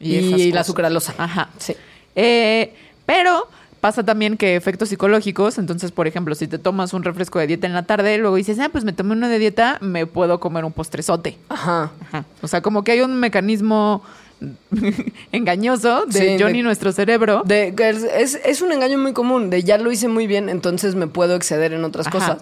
y, 0.00 0.16
esas 0.34 0.54
la 0.54 0.64
sucralosa. 0.64 1.14
Ajá. 1.18 1.48
Sí. 1.58 1.74
Eh, 2.14 2.74
pero 3.06 3.48
Pasa 3.80 4.02
también 4.02 4.36
que 4.36 4.56
efectos 4.56 4.88
psicológicos, 4.88 5.56
entonces, 5.56 5.92
por 5.92 6.08
ejemplo, 6.08 6.34
si 6.34 6.48
te 6.48 6.58
tomas 6.58 6.92
un 6.94 7.04
refresco 7.04 7.38
de 7.38 7.46
dieta 7.46 7.68
en 7.68 7.74
la 7.74 7.84
tarde, 7.84 8.18
luego 8.18 8.34
dices, 8.34 8.58
ah, 8.58 8.70
pues 8.72 8.82
me 8.82 8.92
tomé 8.92 9.12
uno 9.12 9.28
de 9.28 9.38
dieta, 9.38 9.78
me 9.80 10.04
puedo 10.04 10.40
comer 10.40 10.64
un 10.64 10.72
postrezote. 10.72 11.38
Ajá. 11.48 11.92
Ajá. 12.08 12.24
O 12.42 12.48
sea, 12.48 12.60
como 12.60 12.82
que 12.82 12.90
hay 12.90 13.02
un 13.02 13.20
mecanismo 13.20 14.02
engañoso 15.32 16.06
de 16.06 16.36
Sí, 16.36 16.36
Johnny, 16.42 16.58
de- 16.58 16.62
nuestro 16.64 16.92
cerebro. 16.92 17.42
De, 17.44 17.74
es, 18.16 18.38
es- 18.44 18.62
un 18.62 18.72
engaño 18.72 18.98
muy 18.98 19.12
común, 19.12 19.50
de 19.50 19.62
ya 19.62 19.78
lo 19.78 19.90
hice 19.92 20.08
muy 20.08 20.26
bien, 20.26 20.48
entonces 20.48 20.94
me 20.94 21.06
puedo 21.06 21.34
exceder 21.36 21.72
en 21.72 21.84
otras 21.84 22.06
Ajá. 22.08 22.18
cosas. 22.18 22.38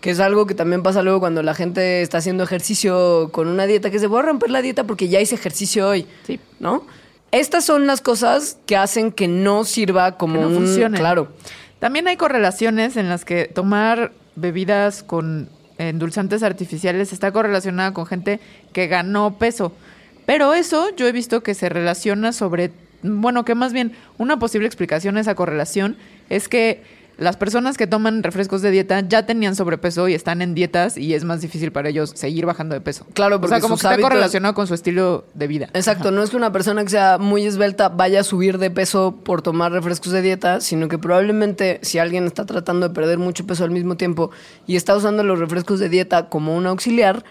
Que 0.00 0.10
es 0.10 0.18
algo 0.20 0.46
que 0.46 0.54
también 0.54 0.82
pasa 0.82 1.02
luego 1.02 1.20
cuando 1.20 1.42
la 1.44 1.54
gente 1.54 2.02
está 2.02 2.18
haciendo 2.18 2.42
ejercicio 2.42 3.28
con 3.30 3.46
una 3.46 3.66
dieta, 3.66 3.90
que 3.90 4.00
se 4.00 4.08
voy 4.08 4.18
a 4.18 4.22
romper 4.22 4.50
la 4.50 4.60
dieta 4.60 4.84
porque 4.84 5.08
ya 5.08 5.20
hice 5.20 5.36
ejercicio 5.36 5.88
hoy. 5.88 6.06
Sí. 6.26 6.40
¿No? 6.58 6.84
Estas 7.30 7.64
son 7.64 7.86
las 7.86 8.00
cosas 8.00 8.58
que 8.66 8.76
hacen 8.76 9.12
que 9.12 9.28
no 9.28 9.64
sirva 9.64 10.16
como 10.18 10.34
que 10.34 10.40
no 10.40 10.48
un... 10.48 10.54
funcionen. 10.56 10.98
Claro. 11.00 11.28
También 11.78 12.08
hay 12.08 12.16
correlaciones 12.16 12.96
en 12.96 13.08
las 13.08 13.24
que 13.24 13.44
tomar 13.46 14.12
bebidas 14.34 15.02
con 15.04 15.48
endulzantes 15.78 16.42
artificiales 16.42 17.12
está 17.12 17.32
correlacionada 17.32 17.92
con 17.94 18.06
gente 18.06 18.40
que 18.72 18.88
ganó 18.88 19.38
peso. 19.38 19.72
Pero 20.26 20.54
eso 20.54 20.88
yo 20.96 21.06
he 21.06 21.12
visto 21.12 21.42
que 21.42 21.54
se 21.54 21.68
relaciona 21.68 22.32
sobre, 22.32 22.70
bueno, 23.02 23.44
que 23.44 23.54
más 23.54 23.72
bien 23.72 23.92
una 24.18 24.38
posible 24.38 24.66
explicación 24.66 25.16
a 25.16 25.20
esa 25.20 25.34
correlación 25.34 25.96
es 26.28 26.48
que 26.48 26.82
las 27.18 27.36
personas 27.36 27.76
que 27.76 27.86
toman 27.86 28.22
refrescos 28.22 28.62
de 28.62 28.70
dieta 28.70 29.00
ya 29.00 29.26
tenían 29.26 29.54
sobrepeso 29.54 30.08
y 30.08 30.14
están 30.14 30.42
en 30.42 30.54
dietas 30.54 30.96
y 30.96 31.14
es 31.14 31.24
más 31.24 31.40
difícil 31.40 31.70
para 31.70 31.88
ellos 31.88 32.12
seguir 32.14 32.46
bajando 32.46 32.74
de 32.74 32.80
peso. 32.80 33.06
Claro, 33.14 33.36
o 33.36 33.40
porque 33.40 33.56
sea, 33.56 33.60
como 33.60 33.74
está 33.74 33.98
correlacionado 33.98 34.54
con 34.54 34.66
su 34.66 34.74
estilo 34.74 35.24
de 35.34 35.46
vida. 35.46 35.68
Exacto, 35.74 36.10
no 36.10 36.22
es 36.22 36.30
que 36.30 36.36
una 36.36 36.52
persona 36.52 36.82
que 36.82 36.90
sea 36.90 37.18
muy 37.18 37.44
esbelta 37.44 37.90
vaya 37.90 38.20
a 38.20 38.24
subir 38.24 38.58
de 38.58 38.70
peso 38.70 39.20
por 39.24 39.42
tomar 39.42 39.72
refrescos 39.72 40.12
de 40.12 40.22
dieta, 40.22 40.60
sino 40.60 40.88
que 40.88 40.98
probablemente 40.98 41.80
si 41.82 41.98
alguien 41.98 42.26
está 42.26 42.46
tratando 42.46 42.88
de 42.88 42.94
perder 42.94 43.18
mucho 43.18 43.46
peso 43.46 43.64
al 43.64 43.70
mismo 43.70 43.96
tiempo 43.96 44.30
y 44.66 44.76
está 44.76 44.96
usando 44.96 45.22
los 45.22 45.38
refrescos 45.38 45.80
de 45.80 45.88
dieta 45.88 46.28
como 46.28 46.56
un 46.56 46.66
auxiliar, 46.66 47.24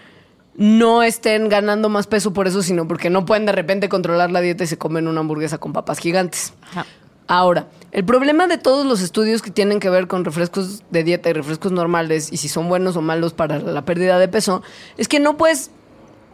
no 0.54 1.02
estén 1.02 1.48
ganando 1.48 1.88
más 1.88 2.06
peso 2.06 2.32
por 2.32 2.46
eso, 2.46 2.62
sino 2.62 2.86
porque 2.86 3.10
no 3.10 3.24
pueden 3.24 3.46
de 3.46 3.52
repente 3.52 3.88
controlar 3.88 4.30
la 4.30 4.40
dieta 4.40 4.64
y 4.64 4.66
se 4.66 4.78
comen 4.78 5.08
una 5.08 5.20
hamburguesa 5.20 5.58
con 5.58 5.72
papas 5.72 5.98
gigantes. 5.98 6.52
Ajá. 6.70 6.86
Ahora, 7.28 7.68
el 7.92 8.04
problema 8.04 8.46
de 8.46 8.58
todos 8.58 8.84
los 8.84 9.00
estudios 9.00 9.42
que 9.42 9.50
tienen 9.50 9.80
que 9.80 9.88
ver 9.88 10.06
con 10.06 10.24
refrescos 10.24 10.82
de 10.90 11.04
dieta 11.04 11.30
y 11.30 11.32
refrescos 11.32 11.72
normales 11.72 12.32
y 12.32 12.36
si 12.36 12.48
son 12.48 12.68
buenos 12.68 12.96
o 12.96 13.00
malos 13.00 13.32
para 13.32 13.58
la 13.58 13.84
pérdida 13.84 14.18
de 14.18 14.28
peso 14.28 14.62
es 14.98 15.08
que 15.08 15.20
no 15.20 15.36
puedes, 15.36 15.70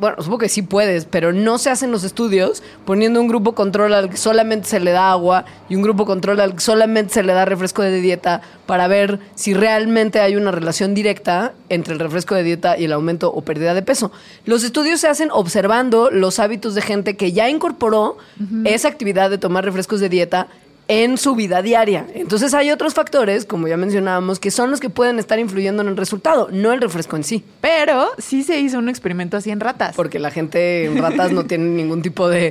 bueno, 0.01 0.17
supongo 0.19 0.39
que 0.39 0.49
sí 0.49 0.63
puedes, 0.63 1.05
pero 1.05 1.33
no 1.33 1.59
se 1.59 1.71
hacen 1.71 1.91
los 1.91 2.05
estudios 2.05 2.63
poniendo 2.85 3.21
un 3.21 3.29
grupo 3.29 3.55
control 3.55 3.95
al 3.95 4.11
que 4.11 4.17
solamente 4.17 4.69
se 4.69 4.81
le 4.81 4.93
da 4.93 5.11
agua 5.11 5.45
y 5.69 5.75
un 5.75 5.83
grupo 5.83 6.07
control 6.07 6.41
al 6.41 6.55
que 6.55 6.61
solamente 6.61 7.15
se 7.15 7.23
le 7.23 7.33
da 7.33 7.45
refresco 7.45 7.83
de 7.83 8.01
dieta 8.01 8.41
para 8.67 8.87
ver 8.87 9.19
si 9.35 9.55
realmente 9.55 10.21
hay 10.21 10.37
una 10.37 10.51
relación 10.51 10.95
directa 10.95 11.53
entre 11.69 11.95
el 11.95 12.01
refresco 12.01 12.35
de 12.35 12.45
dieta 12.45 12.79
y 12.79 12.85
el 12.85 12.93
aumento 12.93 13.33
o 13.33 13.43
pérdida 13.43 13.75
de 13.75 13.83
peso. 13.83 14.13
Los 14.45 14.63
estudios 14.63 15.01
se 15.01 15.09
hacen 15.09 15.31
observando 15.33 16.11
los 16.11 16.39
hábitos 16.39 16.75
de 16.75 16.83
gente 16.83 17.17
que 17.17 17.33
ya 17.33 17.49
incorporó 17.49 18.19
esa 18.65 18.89
actividad 18.89 19.31
de 19.31 19.39
tomar 19.39 19.65
refrescos 19.65 20.01
de 20.01 20.09
dieta 20.09 20.49
en 20.89 21.19
su 21.19 21.35
vida 21.35 21.61
diaria. 21.63 22.07
Entonces 22.15 22.55
hay 22.55 22.71
otros 22.71 22.95
factores, 22.95 23.45
como 23.45 23.69
ya 23.69 23.77
mencionábamos, 23.77 24.41
que 24.41 24.51
son 24.51 24.71
los 24.71 24.81
que 24.81 24.89
pueden 24.89 25.19
estar 25.19 25.39
influyendo 25.39 25.83
en 25.83 25.89
el 25.89 25.97
resultado, 25.97 26.49
no 26.51 26.73
el 26.73 26.81
refresco 26.81 27.17
en 27.17 27.25
sí. 27.25 27.45
Pero 27.61 28.09
sí 28.17 28.43
se 28.43 28.59
hizo 28.59 28.79
un 28.79 28.89
experimento 28.89 29.37
así 29.37 29.51
en 29.51 29.61
ratas. 29.61 29.95
Porque 29.95 30.19
la 30.19 30.31
gente 30.31 30.87
en 30.87 30.99
ratas 30.99 31.31
no 31.33 31.45
tiene 31.45 31.67
ningún 31.67 32.01
tipo 32.01 32.29
de, 32.29 32.51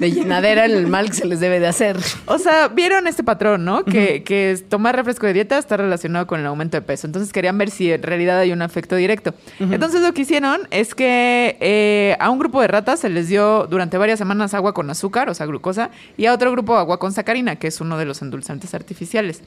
de 0.00 0.12
llenadera 0.12 0.64
en 0.64 0.72
el 0.72 0.88
mal 0.88 1.10
que 1.10 1.14
se 1.14 1.26
les 1.26 1.38
debe 1.38 1.60
de 1.60 1.68
hacer. 1.68 1.96
O 2.26 2.38
sea, 2.38 2.68
vieron 2.68 3.06
este 3.06 3.22
patrón, 3.22 3.64
¿no? 3.64 3.84
Que, 3.84 4.60
tomar 4.68 4.96
refresco 4.96 5.26
de 5.26 5.32
dieta 5.32 5.58
está 5.58 5.76
relacionado 5.76 6.26
con 6.26 6.40
el 6.40 6.46
aumento 6.46 6.76
de 6.76 6.82
peso. 6.82 7.06
Entonces 7.06 7.32
querían 7.32 7.56
ver 7.56 7.70
si 7.70 7.92
en 7.92 8.02
realidad 8.02 8.40
hay 8.40 8.52
un 8.52 8.62
efecto 8.62 8.96
directo. 8.96 9.34
Entonces 9.60 10.00
lo 10.02 10.12
que 10.12 10.22
hicieron 10.22 10.66
es 10.70 10.94
que 10.94 11.56
eh, 11.60 12.16
a 12.18 12.30
un 12.30 12.38
grupo 12.38 12.60
de 12.60 12.68
ratas 12.68 13.00
se 13.00 13.08
les 13.08 13.28
dio 13.28 13.66
durante 13.68 13.96
varias 13.96 14.18
semanas 14.18 14.54
agua 14.54 14.74
con 14.74 14.90
azúcar, 14.90 15.30
o 15.30 15.34
sea, 15.34 15.46
glucosa, 15.46 15.90
y 16.16 16.26
a 16.26 16.34
otro 16.34 16.50
grupo 16.50 16.76
agua 16.76 16.98
con 16.98 17.12
sacarina, 17.12 17.56
que 17.56 17.68
es 17.68 17.75
uno 17.80 17.98
de 17.98 18.04
los 18.04 18.22
endulzantes 18.22 18.74
artificiales. 18.74 19.42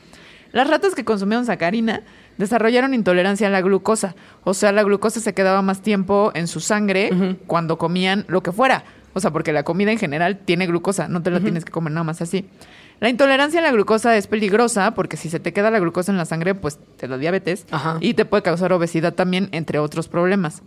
Las 0.52 0.68
ratas 0.68 0.96
que 0.96 1.06
consumieron 1.06 1.46
sacarina 1.46 2.02
desarrollaron 2.38 2.94
intolerancia 2.94 3.48
a 3.48 3.50
la 3.50 3.62
glucosa. 3.62 4.16
O 4.44 4.54
sea, 4.54 4.72
la 4.72 4.84
glucosa 4.84 5.20
se 5.20 5.34
quedaba 5.34 5.62
más 5.62 5.82
tiempo 5.82 6.32
en 6.34 6.48
su 6.48 6.60
sangre 6.60 7.38
cuando 7.46 7.78
comían 7.78 8.26
lo 8.28 8.42
que 8.42 8.52
fuera. 8.52 8.84
O 9.14 9.20
sea, 9.20 9.32
porque 9.32 9.54
la 9.54 9.64
comida 9.64 9.92
en 9.92 9.98
general 9.98 10.40
tiene 10.46 10.68
glucosa, 10.68 11.08
no 11.08 11.22
te 11.22 11.32
la 11.32 11.40
tienes 11.40 11.66
que 11.66 11.72
comer 11.72 11.92
nada 11.94 12.04
más 12.04 12.22
así. 12.22 12.48
La 13.00 13.10
intolerancia 13.10 13.60
a 13.60 13.64
la 13.64 13.72
glucosa 13.72 14.16
es 14.18 14.28
peligrosa 14.28 14.94
porque 14.94 15.18
si 15.18 15.30
se 15.30 15.40
te 15.40 15.54
queda 15.54 15.72
la 15.72 15.80
glucosa 15.80 16.12
en 16.12 16.18
la 16.18 16.26
sangre, 16.26 16.54
pues 16.54 16.80
te 16.98 17.08
da 17.08 17.18
diabetes 17.18 17.66
Ajá. 17.72 17.98
y 18.02 18.14
te 18.14 18.26
puede 18.26 18.44
causar 18.44 18.74
obesidad 18.74 19.14
también, 19.14 19.50
entre 19.52 19.80
otros 19.80 20.08
problemas. 20.10 20.62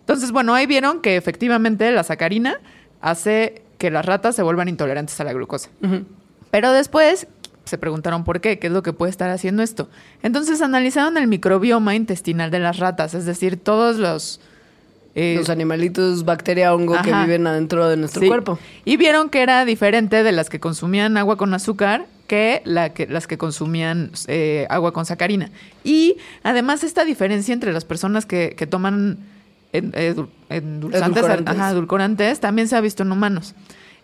Entonces, 0.00 0.30
bueno, 0.32 0.54
ahí 0.54 0.66
vieron 0.66 1.00
que 1.00 1.16
efectivamente 1.16 1.90
la 1.90 2.02
sacarina 2.02 2.56
hace 3.00 3.62
que 3.78 3.90
las 3.90 4.04
ratas 4.04 4.36
se 4.36 4.42
vuelvan 4.42 4.68
intolerantes 4.68 5.18
a 5.20 5.24
la 5.24 5.32
glucosa. 5.32 5.70
Pero 6.50 6.72
después 6.72 7.26
se 7.64 7.76
preguntaron 7.78 8.24
por 8.24 8.40
qué, 8.40 8.58
qué 8.58 8.68
es 8.68 8.72
lo 8.72 8.82
que 8.82 8.92
puede 8.92 9.10
estar 9.10 9.28
haciendo 9.30 9.62
esto. 9.62 9.88
Entonces 10.22 10.62
analizaron 10.62 11.16
el 11.18 11.26
microbioma 11.26 11.94
intestinal 11.94 12.50
de 12.50 12.58
las 12.60 12.78
ratas, 12.78 13.12
es 13.14 13.26
decir, 13.26 13.58
todos 13.58 13.96
los... 13.96 14.40
eh, 15.14 15.34
Los 15.38 15.50
animalitos 15.50 16.24
bacteria 16.24 16.72
hongo 16.74 16.96
que 17.02 17.12
viven 17.12 17.46
adentro 17.46 17.86
de 17.88 17.96
nuestro 17.98 18.22
Sí. 18.22 18.28
cuerpo. 18.28 18.58
Y 18.86 18.96
vieron 18.96 19.28
que 19.28 19.42
era 19.42 19.64
diferente 19.66 20.22
de 20.22 20.32
las 20.32 20.48
que 20.48 20.60
consumían 20.60 21.16
agua 21.18 21.36
con 21.36 21.52
azúcar 21.52 22.06
que, 22.26 22.62
la 22.64 22.94
que 22.94 23.06
las 23.06 23.26
que 23.26 23.36
consumían 23.36 24.12
eh, 24.28 24.66
agua 24.70 24.92
con 24.94 25.04
sacarina. 25.04 25.50
Y 25.84 26.16
además 26.42 26.84
esta 26.84 27.04
diferencia 27.04 27.52
entre 27.52 27.72
las 27.74 27.84
personas 27.84 28.24
que, 28.26 28.54
que 28.56 28.66
toman 28.66 29.18
endulzantes, 29.72 31.02
Edulcorantes. 31.22 31.54
ajá, 31.54 31.70
edulcorantes 31.70 32.40
también 32.40 32.68
se 32.68 32.76
ha 32.76 32.80
visto 32.80 33.02
en 33.02 33.12
humanos. 33.12 33.54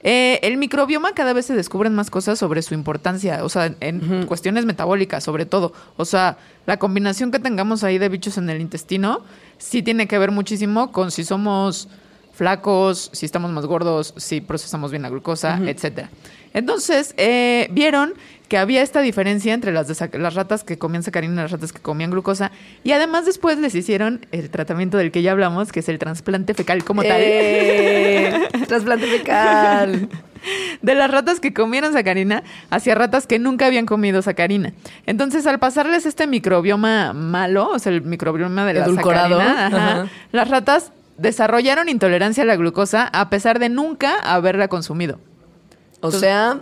Eh, 0.07 0.39
el 0.43 0.59
microbioma 0.59 1.15
cada 1.15 1.33
vez 1.33 1.47
se 1.47 1.55
descubren 1.55 1.95
más 1.95 2.11
cosas 2.11 2.39
sobre 2.39 2.61
su 2.61 2.75
importancia, 2.75 3.43
o 3.43 3.49
sea, 3.49 3.75
en 3.81 4.27
cuestiones 4.27 4.67
metabólicas 4.67 5.25
sobre 5.25 5.47
todo. 5.47 5.73
O 5.97 6.05
sea, 6.05 6.37
la 6.67 6.79
combinación 6.79 7.31
que 7.31 7.39
tengamos 7.39 7.83
ahí 7.85 7.97
de 7.97 8.11
bichos 8.11 8.37
en 8.37 8.51
el 8.51 8.61
intestino 8.61 9.23
sí 9.57 9.83
tiene 9.83 10.07
que 10.07 10.19
ver 10.19 10.31
muchísimo 10.31 10.93
con 10.93 11.11
si 11.11 11.25
somos 11.25 11.89
flacos, 12.35 13.11
si 13.15 13.25
estamos 13.25 13.51
más 13.51 13.65
gordos, 13.65 14.13
si 14.19 14.43
procesamos 14.43 14.91
bien 14.91 15.03
la 15.03 15.09
glucosa, 15.09 15.59
etcétera. 15.65 16.11
Entonces, 16.53 17.15
eh, 17.17 17.69
vieron 17.71 18.13
que 18.49 18.59
había 18.59 18.83
esta 18.83 19.01
diferencia 19.01 19.55
entre 19.55 19.73
las, 19.73 19.89
de 19.89 19.95
sac- 19.95 20.19
las 20.19 20.35
ratas 20.35 20.65
que 20.65 20.77
comían 20.79 21.03
sacarina 21.03 21.33
y 21.33 21.37
las 21.37 21.51
ratas 21.51 21.73
que 21.73 21.81
comían 21.81 22.11
glucosa. 22.11 22.53
Y 22.83 22.93
además 22.93 23.25
después 23.25 23.59
les 23.59 23.75
hicieron 23.75 24.27
el 24.33 24.51
tratamiento 24.51 24.99
del 24.99 25.11
que 25.11 25.23
ya 25.23 25.33
hablamos, 25.33 25.73
que 25.73 25.81
es 25.81 25.89
el 25.89 25.99
trasplante 25.99 26.53
fecal 26.55 26.85
como 26.85 27.03
tal. 27.03 27.17
Eh, 27.21 28.49
trasplante 28.69 29.07
fecal. 29.07 30.09
de 30.83 30.95
las 30.95 31.11
ratas 31.11 31.41
que 31.41 31.55
comieron 31.55 31.95
sacarina 31.95 32.43
hacia 32.69 32.95
ratas 32.95 33.27
que 33.27 33.39
nunca 33.39 33.65
habían 33.67 33.87
comido 33.87 34.21
sacarina. 34.21 34.75
Entonces, 35.07 35.47
al 35.47 35.59
pasarles 35.59 36.05
este 36.05 36.27
microbioma 36.27 37.15
malo, 37.15 37.71
o 37.71 37.79
sea, 37.79 37.93
el 37.93 38.03
microbioma 38.03 38.67
de 38.67 38.75
la 38.75 38.85
Edulcorado, 38.85 39.39
sacarina, 39.39 39.67
ajá, 39.67 40.01
ajá. 40.03 40.09
las 40.33 40.49
ratas 40.49 40.93
desarrollaron 41.17 41.89
intolerancia 41.89 42.43
a 42.43 42.47
la 42.47 42.57
glucosa 42.57 43.09
a 43.13 43.31
pesar 43.31 43.59
de 43.59 43.71
nunca 43.71 44.19
haberla 44.21 44.69
consumido. 44.69 45.15
O 45.15 46.09
Entonces- 46.09 46.21
sea, 46.21 46.59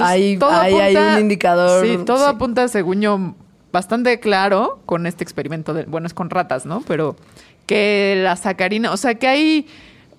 Entonces, 0.00 0.14
hay, 0.14 0.36
todo 0.38 0.50
hay, 0.50 0.74
hay 0.74 0.96
apunta- 0.96 1.14
un 1.14 1.20
indicador. 1.20 1.86
Sí, 1.86 1.98
todo 2.04 2.24
sí. 2.28 2.34
apunta, 2.34 2.68
según 2.68 3.00
yo, 3.00 3.34
bastante 3.72 4.18
claro 4.20 4.80
con 4.86 5.06
este 5.06 5.24
experimento. 5.24 5.74
De, 5.74 5.84
bueno, 5.84 6.06
es 6.06 6.14
con 6.14 6.30
ratas, 6.30 6.66
¿no? 6.66 6.82
Pero 6.86 7.16
que 7.66 8.20
la 8.22 8.36
sacarina, 8.36 8.92
o 8.92 8.96
sea, 8.96 9.14
que 9.16 9.26
hay 9.28 9.66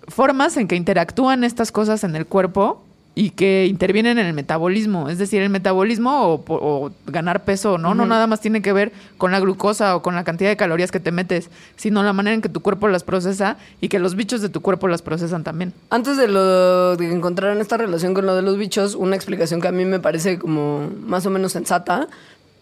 formas 0.08 0.58
en 0.58 0.68
que 0.68 0.76
interactúan 0.76 1.44
estas 1.44 1.72
cosas 1.72 2.04
en 2.04 2.16
el 2.16 2.26
cuerpo 2.26 2.84
y 3.20 3.32
que 3.32 3.66
intervienen 3.66 4.18
en 4.18 4.28
el 4.28 4.34
metabolismo. 4.34 5.10
Es 5.10 5.18
decir, 5.18 5.42
el 5.42 5.50
metabolismo 5.50 6.42
o, 6.48 6.90
ganar 7.06 7.44
peso, 7.44 7.78
¿no? 7.78 7.94
No 7.94 8.06
nada 8.06 8.28
más 8.28 8.40
tiene 8.40 8.62
que 8.62 8.72
ver 8.72 8.94
con 9.18 9.34
la 9.34 9.42
glucosa 9.42 9.98
o 9.98 10.02
con 10.02 10.16
la 10.16 10.24
cantidad 10.24 10.50
de 10.50 10.56
calorías 10.56 10.90
que 10.90 11.02
te 11.02 11.12
metes, 11.12 11.50
sino 11.76 12.02
la 12.02 12.14
manera 12.14 12.34
en 12.34 12.42
que 12.42 12.48
tu 12.48 12.62
cuerpo 12.62 12.88
las 12.88 13.04
procesa 13.04 13.58
y 13.82 13.90
que 13.90 14.00
los 14.00 14.16
bichos 14.16 14.40
de 14.40 14.48
tu 14.48 14.62
cuerpo 14.62 14.88
las 14.88 15.02
procesan 15.02 15.44
también. 15.44 15.74
Antes 15.90 16.16
de 16.16 16.30
lo 16.30 16.96
de 16.96 17.10
que 17.10 17.14
encontraran 17.14 17.60
esta 17.60 17.76
relación 17.76 18.14
con 18.14 18.26
lo 18.26 18.38
de 18.38 18.42
los 18.42 18.58
bichos, 18.58 18.96
una 18.96 19.18
explicación 19.18 19.60
que 19.60 19.68
a 19.68 19.74
mí 19.74 19.84
me 19.84 20.00
parece 20.00 20.40
como 20.40 20.90
más 21.06 21.26
o 21.26 21.30
menos 21.30 21.52
sensata 21.52 22.08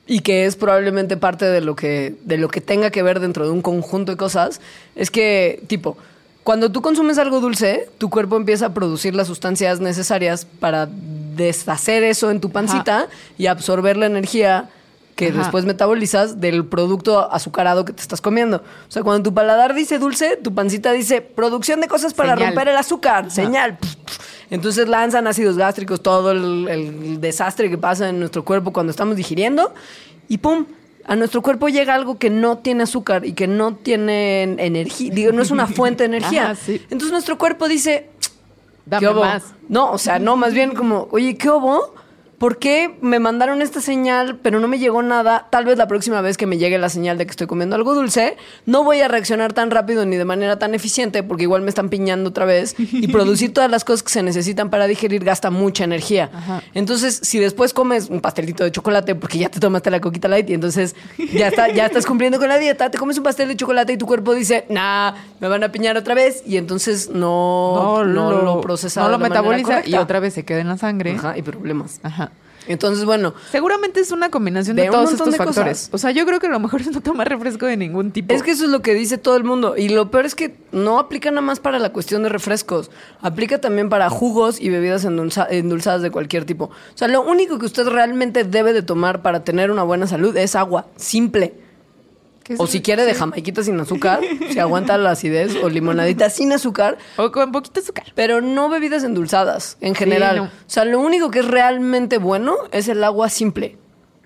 y 0.08 0.22
que 0.22 0.48
es 0.48 0.56
probablemente 0.56 1.18
parte 1.18 1.46
de 1.46 1.62
lo 1.62 1.76
que 1.76 2.16
de 2.24 2.40
lo 2.40 2.48
que 2.48 2.62
tenga 2.62 2.90
que 2.90 3.04
ver 3.04 3.20
dentro 3.20 3.46
de 3.46 3.52
un 3.52 3.62
conjunto 3.62 4.14
de 4.14 4.18
cosas 4.18 4.60
es 4.96 5.12
que 5.12 5.62
tipo 5.68 5.98
cuando 6.48 6.72
tú 6.72 6.82
consumes 6.82 7.18
algo 7.18 7.42
dulce, 7.42 7.90
tu 7.98 8.10
cuerpo 8.10 8.38
empieza 8.38 8.68
a 8.68 8.74
producir 8.74 9.14
las 9.14 9.28
sustancias 9.28 9.82
necesarias 9.82 10.48
para 10.62 10.88
deshacer 10.88 12.04
eso 12.04 12.32
en 12.32 12.40
tu 12.40 12.52
pancita 12.52 13.10
y 13.38 13.48
absorber 13.48 13.98
la 13.98 14.06
energía 14.06 14.70
que 15.18 15.28
Ajá. 15.28 15.40
después 15.40 15.66
metabolizas 15.66 16.40
del 16.40 16.64
producto 16.64 17.30
azucarado 17.34 17.84
que 17.84 17.92
te 17.92 18.02
estás 18.02 18.22
comiendo. 18.22 18.64
O 18.88 18.92
sea, 18.92 19.04
cuando 19.04 19.30
tu 19.30 19.34
paladar 19.34 19.74
dice 19.74 20.00
dulce, 20.00 20.38
tu 20.38 20.56
pancita 20.56 20.94
dice 20.94 21.20
producción 21.20 21.82
de 21.82 21.90
cosas 21.90 22.14
para 22.14 22.34
Señal. 22.34 22.48
romper 22.48 22.70
el 22.70 22.78
azúcar, 22.78 23.30
señal. 23.30 23.78
Entonces 24.50 24.88
lanzan 24.88 25.28
ácidos 25.28 25.58
gástricos, 25.58 26.02
todo 26.02 26.32
el, 26.32 26.70
el 26.70 27.20
desastre 27.20 27.70
que 27.70 27.78
pasa 27.78 28.08
en 28.08 28.22
nuestro 28.22 28.46
cuerpo 28.46 28.72
cuando 28.72 28.92
estamos 28.92 29.18
digiriendo 29.18 29.74
y 30.30 30.38
¡pum! 30.38 30.66
A 31.08 31.16
nuestro 31.16 31.42
cuerpo 31.42 31.70
llega 31.70 31.96
algo 31.96 32.18
que 32.18 32.30
no 32.30 32.58
tiene 32.60 32.84
azúcar 32.84 33.26
y 33.26 33.34
que 33.34 33.48
no 33.48 33.76
tiene 33.76 34.44
energía, 34.44 35.14
digo, 35.14 35.32
no 35.32 35.42
es 35.42 35.52
una 35.52 35.66
fuente 35.68 36.04
de 36.04 36.08
energía. 36.18 36.52
Ajá, 36.52 36.56
sí. 36.56 36.82
Entonces 36.90 37.12
nuestro 37.12 37.38
cuerpo 37.38 37.68
dice, 37.68 38.10
Dame 38.88 39.06
¿Qué 39.06 39.14
más. 39.14 39.54
No, 39.68 39.92
o 39.92 39.98
sea, 39.98 40.18
no, 40.18 40.38
más 40.38 40.54
bien 40.54 40.74
como, 40.74 41.10
oye, 41.12 41.38
¿qué 41.38 41.50
hubo? 41.50 41.94
¿Por 42.38 42.60
qué 42.60 42.96
me 43.02 43.18
mandaron 43.18 43.64
esta 43.64 43.82
señal, 43.82 44.38
pero 44.44 44.60
no 44.60 44.68
me 44.68 44.78
llegó 44.78 45.02
nada? 45.02 45.48
Tal 45.50 45.66
vez 45.66 45.76
la 45.80 45.88
próxima 45.88 46.22
vez 46.22 46.38
que 46.38 46.46
me 46.46 46.60
llegue 46.60 46.78
la 46.78 46.90
señal 46.90 47.18
de 47.18 47.26
que 47.26 47.32
estoy 47.32 47.48
comiendo 47.48 47.76
algo 47.76 47.96
dulce, 47.96 48.38
no 48.68 48.84
voy 48.84 49.02
a 49.02 49.08
reaccionar 49.08 49.54
tan 49.54 49.72
rápido 49.72 50.06
ni 50.06 50.18
de 50.18 50.26
manera 50.26 50.60
tan 50.60 50.76
eficiente, 50.76 51.24
porque 51.24 51.44
igual 51.44 51.64
me 51.64 51.70
están 51.70 51.90
piñando 51.90 52.30
otra 52.30 52.46
vez. 52.46 52.76
Y 52.78 53.08
producir 53.12 53.54
todas 53.54 53.72
las 53.72 53.84
cosas 53.84 54.04
que 54.04 54.12
se 54.12 54.22
necesitan 54.22 54.70
para 54.70 54.86
digerir 54.86 55.24
gasta 55.24 55.50
mucha 55.50 55.84
energía. 55.84 56.30
Entonces, 56.76 57.20
si 57.24 57.40
después 57.40 57.74
comes 57.74 58.10
un 58.10 58.22
pastelito 58.22 58.64
de 58.64 58.72
chocolate, 58.72 59.16
porque 59.16 59.40
ya 59.40 59.50
te 59.50 59.60
tomaste 59.60 59.90
la 59.90 60.00
coquita 60.00 60.28
light, 60.28 60.48
y 60.48 60.54
entonces 60.54 60.96
ya, 61.34 61.48
está, 61.48 61.70
ya 61.70 61.88
estás 61.88 62.06
cumpliendo 62.06 62.38
con 62.38 62.50
la 62.50 62.60
dieta, 62.60 62.92
te 62.92 63.00
comes 63.00 63.18
un 63.18 63.24
pastel 63.24 63.48
de 63.48 63.56
chocolate 63.56 63.94
y 63.94 63.98
tu 63.98 64.06
cuerpo 64.06 64.36
dice, 64.36 64.66
nah, 64.70 65.14
me 65.40 65.48
van 65.48 65.64
a 65.64 65.72
piñar 65.72 65.98
otra 65.98 66.14
vez, 66.14 66.44
y 66.46 66.58
entonces 66.58 67.10
no, 67.10 68.04
no, 68.06 68.32
lo, 68.32 68.62
procesa. 68.62 69.02
no 69.02 69.10
lo 69.10 69.18
metaboliza 69.18 69.82
y 69.88 69.96
otra 69.96 70.20
vez 70.20 70.36
se 70.36 70.46
queda 70.46 70.60
en 70.60 70.68
la 70.68 70.78
sangre. 70.78 71.16
Ajá, 71.16 71.36
y 71.36 71.42
problemas. 71.42 72.00
Ajá. 72.04 72.27
Entonces, 72.68 73.06
bueno, 73.06 73.34
Seguramente 73.52 74.00
es 74.00 74.12
una 74.12 74.30
combinación 74.30 74.76
de, 74.76 74.88
todos 74.88 75.12
estos 75.12 75.32
de 75.32 75.38
factores. 75.38 75.78
cosas. 75.88 75.90
O 75.94 75.98
sea, 75.98 76.12
yo 76.12 76.26
creo 76.26 76.40
que 76.40 76.48
lo 76.50 76.60
mejor 76.60 76.82
es 76.82 76.92
no 76.92 77.02
tomar 77.02 77.30
refresco 77.30 77.66
de 77.66 77.78
ningún 77.78 78.12
tipo. 78.12 78.34
es 78.34 78.44
que 78.44 78.52
eso 78.52 78.66
es 78.66 78.70
lo 78.72 78.82
que 78.82 78.94
dice 78.94 79.18
todo 79.18 79.36
el 79.38 79.44
mundo. 79.44 79.76
Y 79.78 79.90
lo 79.90 80.12
peor 80.12 80.26
es 80.26 80.36
que 80.36 80.56
no 80.72 81.00
aplica 81.00 81.30
nada 81.32 81.42
más 81.42 81.60
para 81.60 81.80
la 81.80 81.92
cuestión 81.94 82.24
de 82.24 82.30
refrescos. 82.30 82.92
Aplica 83.22 83.60
también 83.60 83.90
para 83.90 84.10
jugos 84.10 84.60
y 84.60 84.70
bebidas 84.70 85.06
endulza- 85.06 85.48
endulzadas 85.50 86.02
de 86.02 86.12
cualquier 86.12 86.46
tipo. 86.46 86.66
O 86.66 86.72
sea, 86.98 87.08
lo 87.08 87.22
único 87.22 87.58
que 87.60 87.66
usted 87.66 87.88
realmente 87.88 88.44
debe 88.44 88.74
de 88.74 88.82
tomar 88.82 89.22
para 89.22 89.44
tener 89.44 89.72
una 89.72 89.84
buena 89.84 90.08
salud 90.08 90.36
es 90.38 90.56
agua, 90.56 90.88
simple. 90.96 91.54
¿Qué 92.48 92.54
es 92.54 92.60
O 92.62 92.66
si 92.66 92.82
quiere 92.82 93.04
de 93.04 93.14
jamaiquita 93.14 93.62
sin 93.62 93.78
azúcar, 93.78 94.22
si 94.50 94.58
aguanta 94.58 94.98
la 94.98 95.12
acidez, 95.12 95.54
o 95.62 95.68
limonadita 95.68 96.30
sin 96.30 96.54
azúcar. 96.54 96.98
O 97.18 97.30
con 97.30 97.52
poquito 97.52 97.82
azúcar. 97.82 98.06
Pero 98.16 98.40
no 98.40 98.70
bebidas 98.70 99.04
endulzadas, 99.04 99.76
en 99.82 99.94
general. 99.94 100.38
no. 100.38 100.44
O 100.46 100.50
sea, 100.66 100.86
lo 100.86 101.02
único 101.02 101.30
que 101.30 101.40
es 101.40 101.46
realmente 101.46 102.18
bueno 102.18 102.56
es 102.72 102.88
el 102.88 103.04
agua 103.04 103.28
simple. 103.28 103.78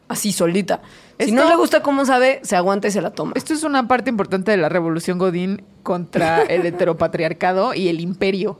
Así, 0.07 0.31
solita. 0.31 0.81
Si 1.25 1.31
no 1.31 1.47
le 1.47 1.55
gusta 1.55 1.81
cómo 1.81 2.05
sabe, 2.05 2.39
se 2.43 2.55
aguanta 2.55 2.87
y 2.87 2.91
se 2.91 3.01
la 3.01 3.11
toma. 3.11 3.33
Esto 3.35 3.53
es 3.53 3.63
una 3.63 3.87
parte 3.87 4.09
importante 4.09 4.51
de 4.51 4.57
la 4.57 4.69
revolución 4.69 5.17
Godín 5.17 5.63
contra 5.83 6.41
el 6.43 6.65
heteropatriarcado 6.65 7.73
y 7.73 7.87
el 7.87 7.99
imperio. 7.99 8.59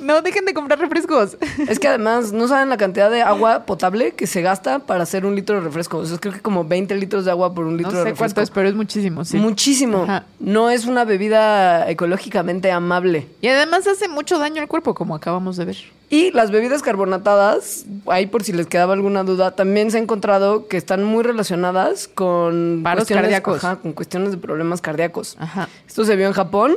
no 0.00 0.20
dejen 0.22 0.44
de 0.44 0.52
comprar 0.54 0.78
refrescos. 0.78 1.36
Es 1.68 1.78
que 1.78 1.88
además 1.88 2.32
no 2.32 2.46
saben 2.48 2.68
la 2.68 2.76
cantidad 2.76 3.10
de 3.10 3.22
agua 3.22 3.64
potable 3.66 4.12
que 4.12 4.26
se 4.26 4.42
gasta 4.42 4.80
para 4.80 5.02
hacer 5.04 5.24
un 5.24 5.34
litro 5.34 5.56
de 5.56 5.62
refresco. 5.62 5.98
O 5.98 6.04
sea, 6.06 6.18
creo 6.18 6.34
que 6.34 6.40
como 6.40 6.64
20 6.64 6.94
litros 6.96 7.24
de 7.24 7.30
agua 7.30 7.54
por 7.54 7.64
un 7.64 7.72
No 7.72 7.78
litro 7.78 7.92
de 7.92 7.98
sé 7.98 8.04
refresco. 8.10 8.18
cuánto 8.18 8.40
es, 8.42 8.50
pero 8.50 8.68
es 8.68 8.74
muchísimo, 8.74 9.24
sí. 9.24 9.36
Muchísimo. 9.38 10.02
Ajá. 10.04 10.24
No 10.40 10.68
es 10.70 10.84
una 10.86 11.04
bebida 11.04 11.88
ecológicamente 11.90 12.70
amable. 12.70 13.28
Y 13.40 13.48
además 13.48 13.86
hace 13.86 14.08
mucho 14.08 14.38
daño 14.38 14.60
al 14.60 14.68
cuerpo, 14.68 14.94
como 14.94 15.14
acabamos 15.14 15.56
de 15.56 15.64
ver. 15.64 15.76
Y 16.10 16.30
las 16.32 16.50
bebidas 16.50 16.82
carbonatadas, 16.82 17.86
ahí 18.06 18.26
por 18.26 18.44
si 18.44 18.52
les 18.52 18.66
quedaba 18.66 18.92
alguna 18.92 19.24
duda, 19.24 19.52
también 19.52 19.90
se 19.90 19.96
ha 19.96 20.00
encontrado 20.00 20.68
que 20.68 20.76
están 20.76 21.02
muy 21.02 21.24
relacionadas 21.24 22.08
con 22.08 22.80
Paros 22.84 23.02
cuestiones- 23.04 23.22
cardíacos. 23.24 23.64
ajá, 23.64 23.76
con 23.76 23.92
cuestiones 23.94 24.30
de 24.30 24.36
problemas 24.36 24.80
cardíacos. 24.80 25.36
Ajá. 25.40 25.68
Esto 25.88 26.04
se 26.04 26.14
vio 26.16 26.26
en 26.26 26.32
Japón 26.32 26.76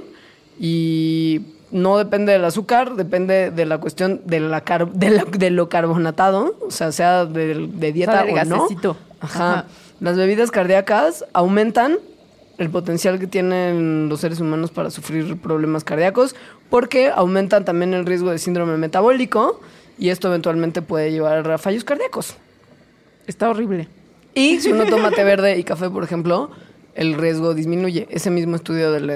y 0.59 1.41
no 1.71 1.97
depende 1.97 2.31
del 2.31 2.45
azúcar, 2.45 2.95
depende 2.95 3.51
de 3.51 3.65
la 3.65 3.77
cuestión 3.79 4.21
de, 4.25 4.39
la 4.39 4.61
car- 4.61 4.91
de, 4.91 5.09
la- 5.09 5.25
de 5.25 5.49
lo 5.51 5.69
carbonatado, 5.69 6.55
o 6.65 6.71
sea, 6.71 6.91
sea 6.91 7.25
de, 7.25 7.67
de 7.71 7.91
dieta 7.93 8.23
o 8.23 8.45
no. 8.45 8.67
Ajá. 9.19 9.65
Las 9.99 10.15
bebidas 10.15 10.51
cardíacas 10.51 11.25
aumentan 11.33 11.97
el 12.57 12.69
potencial 12.69 13.19
que 13.19 13.27
tienen 13.27 14.09
los 14.09 14.21
seres 14.21 14.39
humanos 14.39 14.71
para 14.71 14.89
sufrir 14.89 15.37
problemas 15.37 15.83
cardíacos 15.83 16.35
porque 16.69 17.09
aumentan 17.09 17.65
también 17.65 17.93
el 17.93 18.05
riesgo 18.05 18.31
de 18.31 18.39
síndrome 18.39 18.77
metabólico 18.77 19.61
y 19.97 20.09
esto 20.09 20.27
eventualmente 20.27 20.81
puede 20.81 21.11
llevar 21.11 21.49
a 21.49 21.57
fallos 21.57 21.83
cardíacos. 21.83 22.35
Está 23.27 23.49
horrible. 23.49 23.87
Y 24.33 24.59
si 24.61 24.71
uno 24.71 24.85
toma 24.85 25.11
té 25.11 25.23
verde 25.23 25.57
y 25.57 25.63
café, 25.63 25.89
por 25.89 26.03
ejemplo, 26.03 26.51
el 26.95 27.13
riesgo 27.15 27.53
disminuye. 27.53 28.07
Ese 28.09 28.29
mismo 28.29 28.55
estudio 28.55 28.91
de 28.91 28.99
la, 29.01 29.13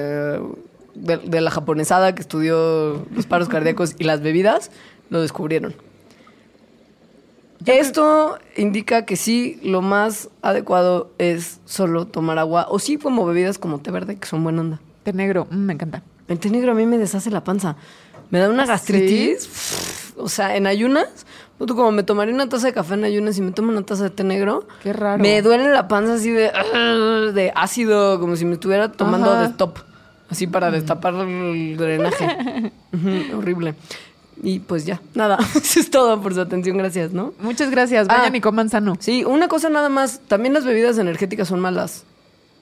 de, 0.96 1.18
de 1.18 1.42
la 1.42 1.52
japonesada 1.52 2.14
que 2.14 2.22
estudió 2.22 3.06
los 3.16 3.26
paros 3.26 3.50
cardíacos 3.50 3.96
y 3.98 4.04
las 4.04 4.22
bebidas 4.22 4.72
lo 5.10 5.22
descubrieron. 5.22 5.76
Esto 7.66 8.40
indica 8.56 9.06
que 9.06 9.16
sí, 9.16 9.60
lo 9.64 9.82
más 9.82 10.30
adecuado 10.42 11.12
es 11.18 11.60
solo 11.66 12.08
tomar 12.08 12.40
agua 12.40 12.66
o 12.70 12.80
sí 12.80 12.98
como 12.98 13.26
bebidas 13.26 13.58
como 13.58 13.80
té 13.80 13.92
verde, 13.92 14.18
que 14.18 14.28
son 14.28 14.44
buena 14.44 14.62
onda. 14.62 14.80
Té 15.04 15.14
negro, 15.14 15.48
mm, 15.50 15.56
me 15.58 15.74
encanta. 15.74 16.04
El 16.28 16.40
té 16.40 16.50
negro 16.50 16.72
a 16.72 16.76
mí 16.76 16.86
me 16.86 16.98
deshace 16.98 17.30
la 17.30 17.44
panza. 17.44 17.76
Me 18.30 18.40
da 18.40 18.50
una 18.50 18.66
gastritis. 18.66 20.14
O 20.18 20.30
sea, 20.30 20.56
en 20.56 20.68
ayunas, 20.68 21.26
puto, 21.58 21.76
como 21.76 21.92
me 21.92 22.04
tomaría 22.04 22.34
una 22.34 22.48
taza 22.48 22.68
de 22.68 22.74
café 22.74 22.94
en 22.94 23.04
ayunas 23.04 23.38
y 23.38 23.42
me 23.42 23.52
tomo 23.52 23.72
una 23.72 23.84
taza 23.84 24.06
de 24.06 24.10
té 24.10 24.24
negro. 24.24 24.68
Qué 24.82 24.94
raro. 24.94 25.22
Me 25.22 25.42
duele 25.42 25.70
la 25.70 25.88
panza 25.88 26.16
así 26.16 26.30
de, 26.30 26.52
de 27.34 27.52
ácido, 27.56 28.20
como 28.20 28.36
si 28.36 28.46
me 28.46 28.54
estuviera 28.54 28.92
tomando 28.92 29.32
Ajá. 29.32 29.42
de 29.42 29.48
stop. 29.48 29.80
Así 30.30 30.48
para 30.48 30.72
destapar 30.72 31.14
el 31.16 31.76
drenaje. 31.76 32.72
Horrible. 33.36 33.76
Y 34.44 34.60
pues 34.60 34.86
ya, 34.86 35.02
nada. 35.14 35.38
Eso 35.56 35.80
es 35.80 35.92
todo 35.92 36.20
por 36.22 36.34
su 36.34 36.42
atención. 36.42 36.78
Gracias, 36.78 37.12
¿no? 37.12 37.34
Muchas 37.40 37.70
gracias. 37.70 38.08
Vayan 38.08 38.34
Ah. 38.34 38.38
y 38.38 38.42
coman 38.42 38.70
sano. 38.70 38.96
Sí, 39.00 39.24
una 39.24 39.48
cosa 39.48 39.70
nada 39.70 39.90
más. 39.90 40.20
También 40.28 40.54
las 40.54 40.66
bebidas 40.66 40.98
energéticas 40.98 41.48
son 41.48 41.60
malas. 41.60 42.04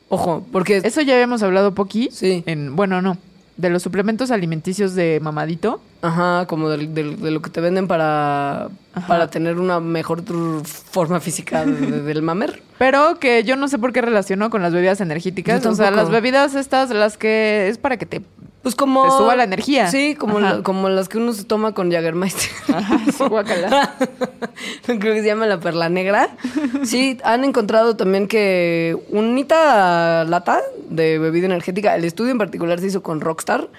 Ojo, 0.09 0.45
porque 0.51 0.81
Eso 0.83 1.01
ya 1.01 1.13
habíamos 1.13 1.43
hablado 1.43 1.73
poqui. 1.75 2.09
Sí. 2.11 2.43
En, 2.47 2.75
bueno, 2.75 3.01
no. 3.01 3.17
De 3.57 3.69
los 3.69 3.83
suplementos 3.83 4.31
alimenticios 4.31 4.95
de 4.95 5.19
mamadito. 5.21 5.81
Ajá, 6.01 6.45
como 6.47 6.69
del- 6.69 6.93
del- 6.93 7.21
de, 7.21 7.29
lo 7.31 7.41
que 7.41 7.49
te 7.49 7.59
venden 7.59 7.87
para, 7.87 8.69
Ajá. 8.93 9.07
para 9.07 9.29
tener 9.29 9.59
una 9.59 9.81
mejor 9.81 10.23
forma 10.63 11.19
física 11.19 11.65
de- 11.65 11.73
de- 11.73 12.01
del 12.03 12.21
mamer. 12.21 12.63
Pero 12.77 13.19
que 13.19 13.43
yo 13.43 13.57
no 13.57 13.67
sé 13.67 13.77
por 13.77 13.91
qué 13.91 14.01
relacionó 14.01 14.49
con 14.49 14.61
las 14.61 14.71
bebidas 14.73 15.01
energéticas. 15.01 15.65
O 15.65 15.75
sea, 15.75 15.91
las 15.91 16.09
bebidas 16.09 16.55
estas, 16.55 16.89
las 16.91 17.17
que 17.17 17.67
es 17.67 17.77
para 17.77 17.97
que 17.97 18.05
te... 18.05 18.21
Pues 18.61 18.75
como... 18.75 19.03
Te 19.03 19.11
suba 19.11 19.35
la 19.35 19.45
energía. 19.45 19.87
Sí, 19.89 20.15
como, 20.15 20.63
como 20.63 20.89
las 20.89 21.07
que 21.07 21.17
uno 21.17 21.31
se 21.33 21.45
toma 21.45 21.73
con 21.73 21.91
Jagermeister. 21.91 22.49
Ajá, 22.73 22.99
sí, 23.05 23.23
guácala. 23.29 23.95
Creo 24.85 24.99
que 24.99 25.21
se 25.21 25.27
llama 25.27 25.45
la 25.45 25.59
perla 25.59 25.89
negra. 25.89 26.29
Sí, 26.83 27.17
han 27.23 27.45
encontrado 27.45 27.95
también 27.95 28.27
que 28.27 28.97
unita 29.09 30.25
lata 30.25 30.61
de 30.89 31.19
bebida 31.19 31.45
energética. 31.45 31.95
El 31.95 32.03
estudio 32.03 32.31
en 32.31 32.37
particular 32.37 32.79
se 32.79 32.87
hizo 32.87 33.01
con 33.01 33.21
Rockstar. 33.21 33.69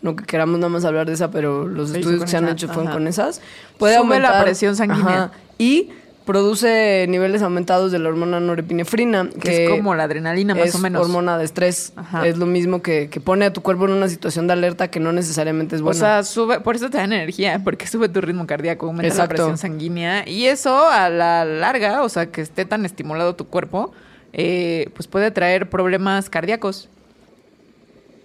No 0.00 0.16
que 0.16 0.24
queramos 0.24 0.58
nada 0.58 0.70
más 0.70 0.86
hablar 0.86 1.06
de 1.06 1.12
esa, 1.12 1.30
pero 1.30 1.66
los 1.66 1.94
estudios 1.94 2.22
que 2.22 2.28
se 2.28 2.38
han 2.38 2.48
hecho 2.48 2.68
fueron 2.68 2.90
con 2.92 3.06
esas. 3.06 3.42
Sube 3.78 4.20
la 4.20 4.42
presión 4.42 4.74
sanguínea. 4.74 5.32
Y 5.58 5.90
produce 6.30 7.06
niveles 7.08 7.42
aumentados 7.42 7.90
de 7.90 7.98
la 7.98 8.08
hormona 8.08 8.38
norepinefrina. 8.38 9.28
Que 9.42 9.64
es 9.64 9.70
como 9.70 9.96
la 9.96 10.04
adrenalina, 10.04 10.54
más 10.54 10.68
es 10.68 10.74
o 10.76 10.78
menos. 10.78 11.02
hormona 11.02 11.36
de 11.36 11.44
estrés. 11.44 11.92
Ajá. 11.96 12.24
Es 12.24 12.38
lo 12.38 12.46
mismo 12.46 12.82
que, 12.82 13.08
que 13.10 13.20
pone 13.20 13.46
a 13.46 13.52
tu 13.52 13.62
cuerpo 13.62 13.86
en 13.86 13.90
una 13.92 14.08
situación 14.08 14.46
de 14.46 14.52
alerta 14.52 14.88
que 14.88 15.00
no 15.00 15.12
necesariamente 15.12 15.74
es 15.74 15.80
O 15.82 15.86
buena. 15.86 15.98
sea, 15.98 16.22
sube, 16.22 16.60
por 16.60 16.76
eso 16.76 16.88
te 16.88 16.98
dan 16.98 17.12
energía, 17.12 17.60
porque 17.64 17.88
sube 17.88 18.08
tu 18.08 18.20
ritmo 18.20 18.46
cardíaco, 18.46 18.86
aumenta 18.86 19.08
Exacto. 19.08 19.32
la 19.32 19.36
presión 19.36 19.58
sanguínea. 19.58 20.28
Y 20.28 20.46
eso 20.46 20.88
a 20.88 21.10
la 21.10 21.44
larga, 21.44 22.02
o 22.04 22.08
sea, 22.08 22.26
que 22.26 22.42
esté 22.42 22.64
tan 22.64 22.84
estimulado 22.84 23.34
tu 23.34 23.48
cuerpo, 23.48 23.92
eh, 24.32 24.88
pues 24.94 25.08
puede 25.08 25.32
traer 25.32 25.68
problemas 25.68 26.30
cardíacos. 26.30 26.88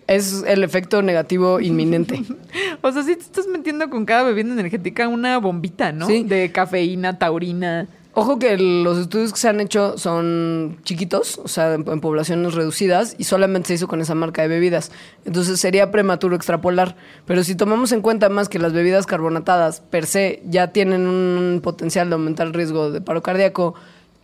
Es 0.08 0.44
el 0.48 0.64
efecto 0.64 1.02
negativo 1.02 1.60
inminente. 1.60 2.22
O 2.82 2.92
sea, 2.92 3.04
sí 3.04 3.16
te 3.16 3.22
estás 3.22 3.48
metiendo 3.48 3.90
con 3.90 4.06
cada 4.06 4.24
bebida 4.24 4.54
energética 4.54 5.08
una 5.08 5.40
bombita, 5.40 5.92
¿no? 5.92 6.06
Sí. 6.06 6.24
De 6.24 6.52
cafeína, 6.52 7.18
taurina. 7.18 7.88
Ojo 8.14 8.38
que 8.38 8.58
los 8.58 8.98
estudios 8.98 9.34
que 9.34 9.40
se 9.40 9.50
han 9.50 9.60
hecho 9.60 9.98
son 9.98 10.78
chiquitos, 10.84 11.40
o 11.44 11.48
sea, 11.48 11.74
en, 11.74 11.86
en 11.90 12.00
poblaciones 12.00 12.54
reducidas, 12.54 13.16
y 13.18 13.24
solamente 13.24 13.70
se 13.70 13.74
hizo 13.74 13.88
con 13.88 14.02
esa 14.02 14.14
marca 14.16 14.44
de 14.44 14.48
bebidas. 14.48 14.92
Entonces 15.26 15.60
sería 15.60 15.92
prematuro 15.92 16.36
extrapolar. 16.36 16.96
Pero 17.26 17.44
si 17.44 17.56
tomamos 17.56 17.92
en 17.92 18.02
cuenta 18.02 18.30
más 18.30 18.48
que 18.48 18.60
las 18.60 18.72
bebidas 18.72 19.06
carbonatadas 19.06 19.82
per 19.82 20.06
se 20.06 20.42
ya 20.48 20.68
tienen 20.68 21.08
un 21.08 21.60
potencial 21.62 22.10
de 22.10 22.14
aumentar 22.14 22.48
el 22.48 22.54
riesgo 22.54 22.92
de 22.92 23.02
paro 23.02 23.24
cardíaco, 23.24 23.74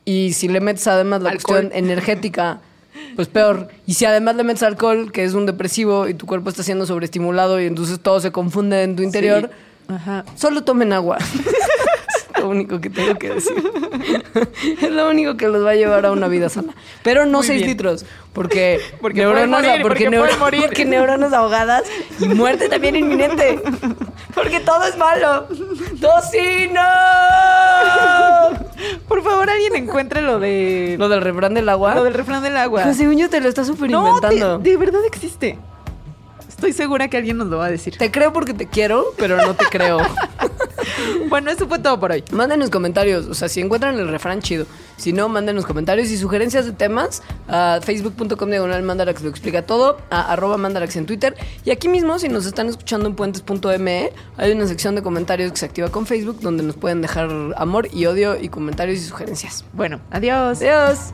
y 0.06 0.34
si 0.34 0.48
le 0.48 0.62
metes 0.62 0.88
además 0.88 1.22
la 1.22 1.32
Alcohol. 1.32 1.62
cuestión 1.62 1.84
energética, 1.84 2.62
pues 3.16 3.28
peor. 3.28 3.70
Y 3.86 3.94
si 3.94 4.06
además 4.06 4.36
le 4.36 4.44
metes 4.44 4.64
alcohol, 4.64 5.12
que 5.12 5.24
es 5.24 5.34
un 5.34 5.46
depresivo, 5.46 6.08
y 6.08 6.14
tu 6.14 6.26
cuerpo 6.26 6.50
está 6.50 6.64
siendo 6.64 6.86
sobreestimulado, 6.86 7.62
y 7.62 7.66
entonces 7.66 8.00
todo 8.00 8.20
se 8.20 8.32
confunde 8.32 8.84
en 8.84 8.96
tu 8.96 9.04
interior, 9.04 9.50
Ajá. 9.88 10.24
Solo 10.36 10.64
tomen 10.64 10.94
agua. 10.94 11.18
es 12.42 12.46
lo 12.46 12.50
único 12.50 12.82
que 12.82 12.89
tengo 12.89 13.18
que 13.18 13.30
decir. 13.36 13.54
es 14.82 14.92
lo 14.92 15.10
único 15.10 15.38
que 15.38 15.48
los 15.48 15.66
va 15.66 15.72
a 15.72 15.76
llevar 15.76 16.06
a 16.06 16.12
una 16.12 16.28
vida 16.28 16.50
sana. 16.50 16.74
Pero 17.04 17.26
no 17.26 17.39
Muy 17.39 17.48
6 17.48 17.58
bien. 17.60 17.70
litros, 17.70 18.06
porque, 18.34 18.80
Porque 19.02 19.24
pueden 19.24 19.50
morir, 19.50 19.82
porque 19.82 20.10
pueden 20.10 20.39
morir. 20.39 20.62
porque 20.66 20.86
neuronas 20.86 21.34
ahogadas 21.34 21.84
y 22.20 22.28
muerte 22.30 22.70
también 22.70 22.96
inminente. 22.96 23.62
Porque 24.34 24.60
todo 24.60 24.84
es 24.86 24.98
malo. 24.98 25.48
¡Tocino! 26.00 26.82
Por 29.08 29.24
favor, 29.24 29.50
alguien 29.50 29.76
encuentre 29.76 30.22
lo 30.22 30.39
de. 30.39 30.96
Lo 30.98 31.10
del 31.10 31.22
refrán 31.22 31.54
del 31.54 31.68
agua. 31.70 31.96
Lo 31.96 32.04
del 32.04 32.14
refrán 32.14 32.42
del 32.42 32.58
agua. 32.58 32.82
Pero 32.84 32.96
según 32.96 33.18
yo 33.18 33.30
te 33.30 33.42
lo 33.42 33.50
estás 33.50 33.68
súper 33.68 33.89
no, 33.89 34.08
inventando. 34.08 34.60
de, 34.60 34.70
de 34.72 34.78
verdad 34.78 35.02
existe. 35.06 35.58
Estoy 36.48 36.74
segura 36.74 37.08
que 37.08 37.18
alguien 37.18 37.38
nos 37.38 37.48
lo 37.48 37.58
va 37.58 37.66
a 37.66 37.72
decir. 37.72 37.98
Te 37.98 38.12
creo 38.12 38.34
porque 38.34 38.54
te 38.54 38.68
quiero, 38.68 39.06
pero 39.18 39.38
no 39.38 39.56
te 39.56 39.66
creo. 39.66 40.00
Bueno, 41.30 41.49
eso 41.49 41.68
fue 41.68 41.80
todo 41.80 41.99
por 41.99 42.12
hoy. 42.12 42.24
Mándenos 42.32 42.70
comentarios, 42.70 43.28
o 43.28 43.34
sea, 43.34 43.47
si 43.47 43.62
encuentran 43.62 43.97
el 43.97 44.08
refrán 44.10 44.41
chido. 44.41 44.66
Si 44.97 45.14
no, 45.14 45.30
mándenos 45.30 45.66
comentarios 45.66 46.10
y 46.10 46.18
sugerencias 46.18 46.66
de 46.66 46.74
temas 46.74 47.24
a 47.47 47.80
facebook.com 47.82 48.49
diagonal 48.49 48.84
mandarax 48.84 49.24
lo 49.24 49.30
explica 49.30 49.62
todo, 49.66 49.97
a 50.10 50.34
arroba 50.34 50.58
mandarax 50.58 50.95
en 50.97 51.06
Twitter. 51.06 51.36
Y 51.66 51.72
aquí 51.72 51.88
mismo, 51.88 52.20
si 52.20 52.30
nos 52.30 52.45
están 52.45 52.68
escuchando 52.68 53.08
en 53.08 53.16
puentes.me, 53.16 54.12
hay 54.38 54.52
una 54.52 54.68
sección 54.68 54.95
de 54.95 55.02
comentarios 55.02 55.52
que 55.52 55.58
se 55.58 55.66
activa 55.66 55.89
con 55.89 56.06
Facebook 56.06 56.39
donde 56.41 56.64
nos 56.64 56.76
pueden 56.76 57.02
dejar 57.02 57.30
amor 57.56 57.88
y 57.93 58.06
odio 58.06 58.39
y 58.39 58.49
comentarios 58.49 58.99
y 58.99 59.04
sugerencias. 59.04 59.64
Bueno, 59.74 60.02
adiós. 60.12 60.62
Adiós. 60.62 61.14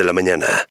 la 0.03 0.13
mañana. 0.13 0.70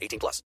18 0.01 0.19
plus. 0.19 0.41